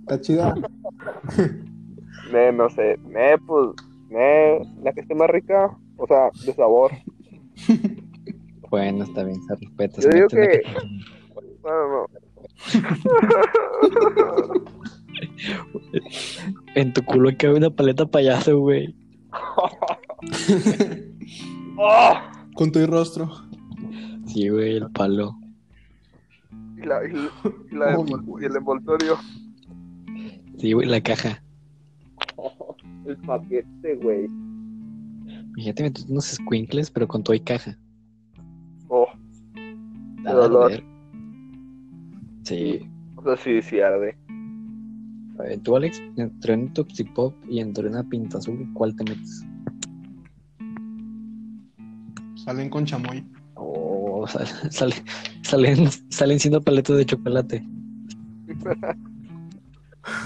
[0.00, 0.54] Está chida.
[2.32, 2.98] Ne, no sé.
[3.08, 3.68] Ne, pues,
[4.08, 5.76] ne, la que esté más rica.
[5.98, 6.92] O sea, de sabor.
[8.70, 10.00] Bueno, está bien, se respeta.
[10.02, 10.62] Yo digo que- que-
[11.62, 12.06] Bueno, no.
[16.74, 18.94] En tu culo cabe una paleta payaso, güey.
[21.78, 22.12] ¡Oh!
[22.54, 23.30] Con tu rostro.
[24.26, 25.34] Sí, güey, el palo.
[26.76, 27.12] Y, la, y,
[27.70, 28.44] y la Uy, envol- güey.
[28.44, 29.16] y el envoltorio.
[30.58, 31.42] Sí, güey, la caja.
[33.06, 34.26] El paquete, güey.
[35.54, 37.78] Fíjate, metes unos squinkles, pero con todo y caja.
[38.88, 39.06] Oh,
[40.24, 40.72] Da Qué dolor.
[42.42, 42.80] Sí.
[43.16, 44.16] o sea, sí, sí arde.
[45.38, 49.44] Ver, tú, Alex, entre un Toxipop y entre una pinta azul, ¿cuál te metes?
[52.44, 53.24] Salen con chamoy.
[53.54, 54.26] Oh,
[54.70, 54.94] sale-
[55.42, 57.64] salen, salen siendo paletas de chocolate.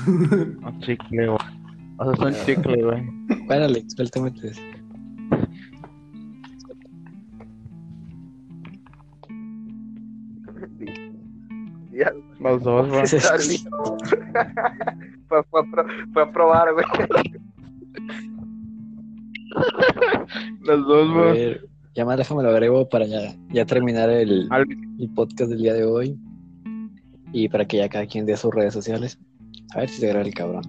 [0.06, 1.38] Un chicle, güey.
[1.98, 3.02] O sea, es un chicle, güey.
[3.46, 3.94] ¿Cuál, Alex?
[3.94, 4.58] ¿Cuál te metes?
[11.92, 13.02] Ya, Los dos, güey.
[15.28, 16.84] Fue, fue, a pro- fue a probar, güey.
[20.62, 21.32] Los dos, A güey.
[21.38, 24.66] ver, ya más déjame lo agrego para ya, ya terminar el, Al-
[24.98, 26.18] el podcast del día de hoy.
[27.32, 29.18] Y para que ya cada quien dé sus redes sociales.
[29.74, 30.62] A ver si se graba el cabrón.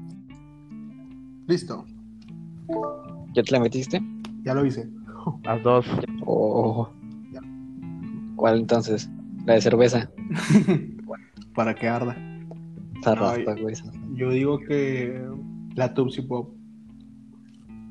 [1.48, 1.86] Listo,
[3.34, 4.02] ¿Ya te la metiste?
[4.44, 4.88] ya lo hice.
[5.44, 5.86] Las dos.
[6.26, 6.90] ¿O
[8.36, 9.10] cuál entonces?
[9.46, 10.10] La de cerveza.
[11.54, 12.16] Para que arda.
[13.04, 13.76] Raspa, güey.
[14.14, 15.22] Yo digo que
[15.76, 16.50] la Tupsi Pop.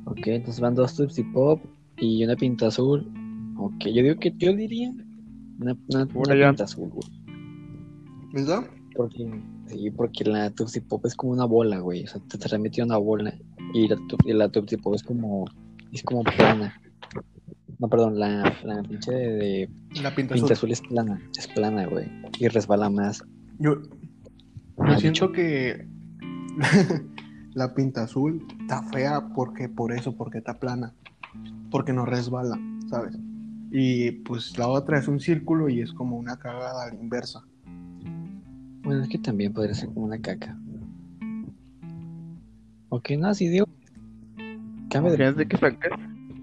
[0.06, 1.62] Ok, entonces van dos tubs y pop
[1.96, 3.10] y una pinta azul.
[3.58, 4.90] Ok, yo digo que yo diría
[5.60, 7.08] una, una, pinta azul, güey.
[8.32, 8.66] ¿Verdad?
[8.96, 9.30] Porque,
[9.66, 12.04] sí, porque la Tupsi Pop es como una bola, güey.
[12.04, 13.34] O sea, te transmite una bola.
[13.74, 15.44] Y la, y la Tupsi Pop es como,
[15.92, 16.80] es como plana.
[17.78, 19.70] No, perdón, la, la pinche de, de
[20.02, 20.52] La pinta pinta azul.
[20.52, 21.22] azul es plana.
[21.38, 22.10] Es plana, güey.
[22.38, 23.22] Y resbala más.
[23.60, 23.82] Yo,
[24.88, 25.86] yo siento que
[27.52, 30.94] la pinta azul está fea porque por eso, porque está plana.
[31.70, 32.58] Porque no resbala,
[32.88, 33.18] ¿sabes?
[33.70, 37.44] Y pues la otra es un círculo y es como una cagada a la inversa.
[38.82, 40.58] Bueno, es que también podría ser como una caca.
[42.88, 43.66] Ok, no, si digo.
[44.88, 45.16] Cambia de.
[45.18, 45.88] Imagínate que saque,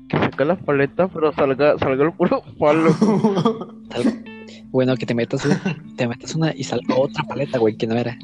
[0.08, 2.92] que saque la paleta, pero salga, salga el puro palo.
[4.72, 5.62] Bueno, que te metas una,
[5.98, 8.18] te metas una y salga otra paleta, güey, que no era.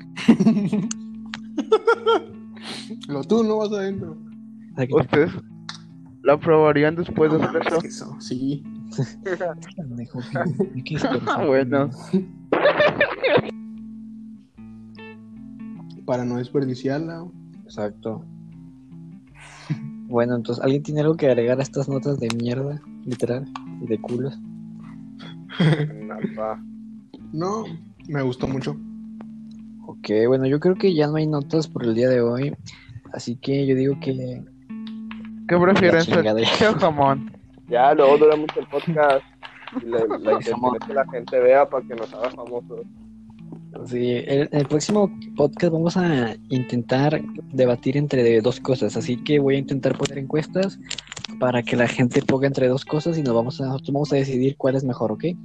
[3.08, 4.18] Lo tú no vas adentro.
[4.92, 5.32] ¿Ustedes
[6.24, 7.82] la probarían después de No hacer eso?
[7.84, 8.64] eso, sí.
[11.28, 11.90] Ah, bueno.
[16.06, 17.26] Para no desperdiciarla.
[17.64, 18.26] Exacto.
[20.08, 23.52] Bueno, entonces, ¿alguien tiene algo que agregar a estas notas de mierda, literal,
[23.82, 24.38] y de culos?
[25.60, 26.62] Nada.
[27.32, 27.64] No,
[28.08, 28.78] me gustó mucho.
[29.88, 32.56] Ok, bueno, yo creo que ya no hay notas por el día de hoy,
[33.12, 34.44] así que yo digo que
[35.48, 37.32] ¿Qué prefieren, ceviche o jamón?
[37.68, 39.26] Ya, luego dura mucho el podcast.
[39.82, 42.86] Y es que la gente vea para que nos haga famosos.
[43.86, 47.20] Sí, el, el próximo podcast vamos a intentar
[47.52, 50.80] debatir entre dos cosas, así que voy a intentar poner encuestas
[51.40, 54.18] para que la gente ponga entre dos cosas y nos vamos a, nosotros vamos a
[54.18, 55.22] decidir cuál es mejor, ¿ok?
[55.24, 55.36] Sí.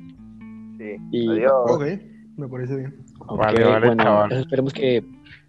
[1.10, 1.52] Y- Adiós.
[1.68, 1.82] Ok,
[2.36, 2.96] me parece bien.
[3.26, 4.32] Vale, vale, bueno, chaval.
[4.32, 5.02] esperemos que,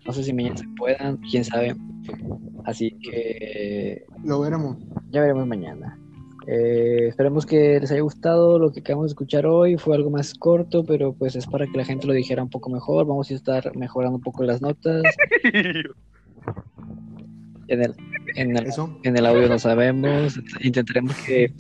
[0.06, 1.76] no sé si mañana se puedan, quién sabe,
[2.66, 4.78] así que Lo veremos.
[5.12, 6.00] ya veremos mañana.
[6.52, 9.78] Eh, esperemos que les haya gustado lo que acabamos de escuchar hoy.
[9.78, 12.72] Fue algo más corto, pero pues es para que la gente lo dijera un poco
[12.72, 13.06] mejor.
[13.06, 15.04] Vamos a estar mejorando un poco las notas.
[17.68, 17.94] En el,
[18.36, 18.98] en el, Eso.
[19.04, 20.40] en el audio no sabemos.
[20.62, 21.54] Intentaremos que,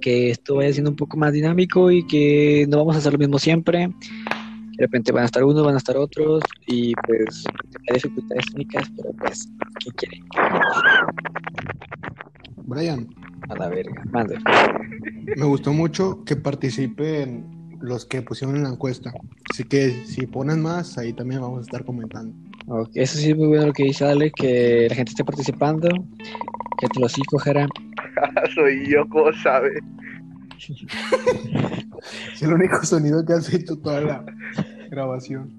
[0.00, 3.18] que esto vaya siendo un poco más dinámico y que no vamos a hacer lo
[3.18, 3.88] mismo siempre.
[3.88, 7.44] De repente van a estar unos, van a estar otros y pues
[7.90, 9.46] hay dificultades técnicas, pero pues,
[9.80, 10.24] ¿qué quieren?
[12.64, 13.06] Brian,
[13.48, 14.02] A la verga.
[14.10, 14.38] Mande.
[15.36, 17.44] me gustó mucho que participen
[17.80, 19.12] los que pusieron en la encuesta.
[19.50, 22.34] Así que si ponen más, ahí también vamos a estar comentando.
[22.68, 25.88] Ok, Eso sí es muy bueno lo que dice Ale, que la gente esté participando.
[26.78, 27.66] Que te lo sí cogerá.
[28.54, 29.80] Soy yo, ¿cómo sabes?
[32.34, 34.24] Es el único sonido que has hecho toda la
[34.90, 35.52] grabación.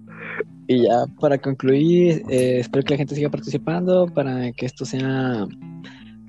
[0.68, 5.46] Y ya para concluir, eh, espero que la gente siga participando para que esto sea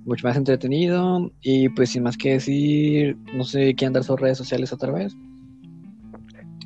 [0.04, 1.30] mucho más entretenido.
[1.42, 5.16] Y pues sin más que decir, no sé, ¿quieren dar sus redes sociales otra vez?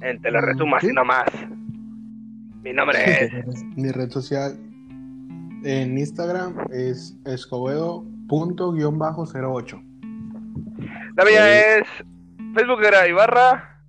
[0.01, 0.93] En te lo resumo así ¿Sí?
[0.93, 1.29] nomás.
[2.63, 3.31] Mi nombre es.
[3.77, 4.57] Mi red social
[5.65, 9.83] en Instagram es escobedo.08.
[11.17, 11.89] La mía es
[12.55, 13.83] Facebook era Ibarra,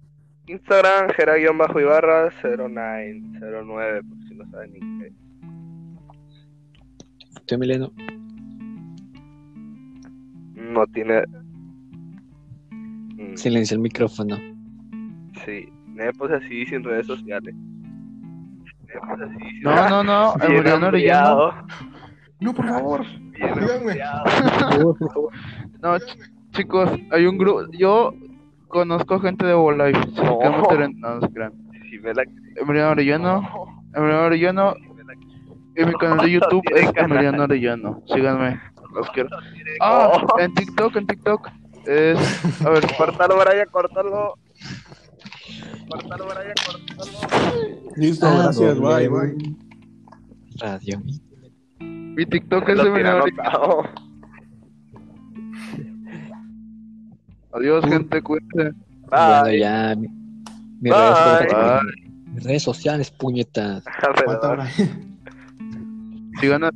[0.48, 5.14] Instagram Gera-Ibarra 0909, por si no saben inglés.
[7.46, 7.92] Tú, Emiliano.
[10.70, 11.24] No tiene.
[12.72, 14.38] Mm, Silencia el micrófono.
[15.46, 17.54] Sí, me puse así sin redes sociales.
[17.56, 20.34] Me puse así sin No, no, no.
[20.44, 21.54] Emiliano Orellano.
[22.40, 23.06] No, por favor.
[25.82, 27.64] No, ch- chicos, hay un grupo.
[27.78, 28.14] Yo
[28.68, 30.00] conozco gente de Wolife.
[30.16, 30.40] No.
[30.44, 31.52] No, no crean.
[31.90, 32.24] Si me la
[32.56, 33.50] Emiliano Orellano.
[33.94, 34.74] Emiliano Orellano.
[35.76, 36.92] Y mi canal de YouTube es.
[36.96, 38.02] Emiliano Orellano.
[38.08, 38.60] Síganme.
[38.94, 39.30] Los quiero.
[39.82, 40.40] Ah, Oh.
[40.40, 41.50] en TikTok, en TikTok.
[41.86, 42.18] Es.
[42.66, 44.34] A ver, Córtalo, Brian, córtalo.
[45.90, 47.12] Córtalo, Brian, córtalo.
[47.96, 48.80] Listo, Ah, gracias.
[48.80, 49.56] Bye, bye.
[50.58, 51.00] Radio.
[51.00, 51.20] mi
[52.16, 53.32] Mi TikTok es de menor.
[57.54, 58.74] Adiós, gente, cuídense.
[59.10, 59.60] Bueno, Bye.
[59.60, 59.96] ya.
[59.96, 60.08] mi-
[60.82, 60.92] Bye.
[60.92, 62.34] redes, Bye.
[62.34, 63.84] mis redes sociales, puñetas.
[66.40, 66.72] Sigan a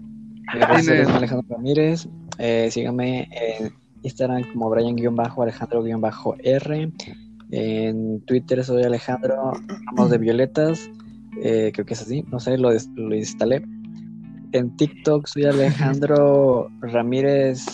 [0.52, 2.08] Son Alejandro Ramírez.
[2.38, 6.92] Eh, síganme en Instagram como Brian-Alejandro-R.
[7.52, 9.52] En Twitter soy Alejandro
[9.86, 10.90] Ramos de Violetas.
[11.42, 13.64] Eh, creo que es así, no sé, lo, lo instalé.
[14.52, 17.66] En TikTok soy Alejandro Ramírez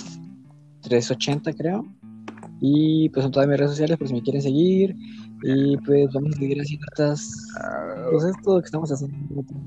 [0.81, 1.85] 380, creo.
[2.61, 4.95] Y pues en todas mis redes sociales, por si me quieren seguir.
[5.43, 7.47] Y pues vamos a seguir haciendo estas.
[8.11, 9.17] Pues esto que estamos haciendo.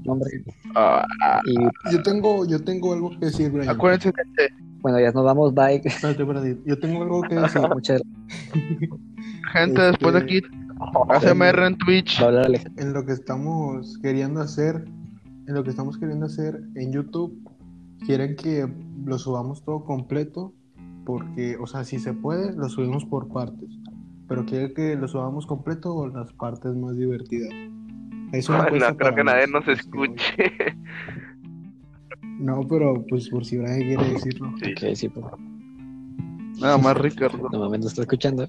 [0.05, 0.31] nombre.
[0.75, 1.07] Ah,
[1.47, 1.55] Y
[1.93, 3.69] Yo tengo, yo tengo algo que decir, Brian.
[3.71, 5.55] acuérdense, gente, bueno, ya nos vamos.
[5.55, 5.77] Bye.
[5.85, 6.59] Espérate, espérate.
[6.67, 7.63] Yo tengo algo que decir.
[7.73, 8.03] Muchas
[9.53, 10.41] gente, Este- después de aquí,
[11.09, 12.21] ASMR en Twitch.
[12.77, 14.85] En lo que estamos queriendo hacer,
[15.47, 17.39] en lo que estamos queriendo hacer en YouTube,
[18.05, 18.67] quieren que
[19.05, 20.53] lo subamos todo completo,
[21.05, 23.69] porque, o sea, si se puede, lo subimos por partes,
[24.35, 27.51] pero quieren que lo subamos completo o las partes más divertidas.
[28.33, 30.35] Es una No creo que nadie nos- escuche.
[32.39, 34.53] No, pero pues por si Brian quiere decirlo.
[34.63, 34.73] Sí.
[34.73, 35.39] Ok, sí, por favor.
[36.61, 37.47] Nada más, Ricardo.
[37.53, 38.47] No mames, no está escuchando.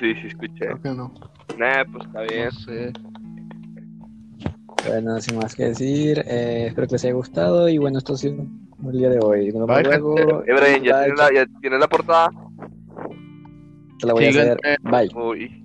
[0.00, 0.58] Sí, sí, escuché.
[0.66, 1.12] Creo que no.
[1.58, 2.44] Nah, pues está bien.
[2.44, 2.92] No sé.
[4.86, 8.16] Bueno, sin más que decir, eh, espero que les haya gustado y bueno, esto ha
[8.18, 8.46] sido
[8.84, 9.46] el día de hoy.
[9.46, 10.44] Nos vemos Bye, luego.
[10.44, 12.30] Eh, Brian, ¿ya Bye, tienes la, ya tienes la portada?
[13.98, 14.58] Te la voy a hacer.
[14.82, 15.08] Bye.
[15.14, 15.64] Uy,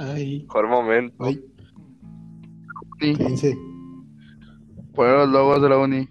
[0.00, 1.14] Ay, mejor momento.
[1.24, 1.40] ay,
[3.00, 3.56] Sí, cállense.
[4.94, 6.08] poner los logos de la uni.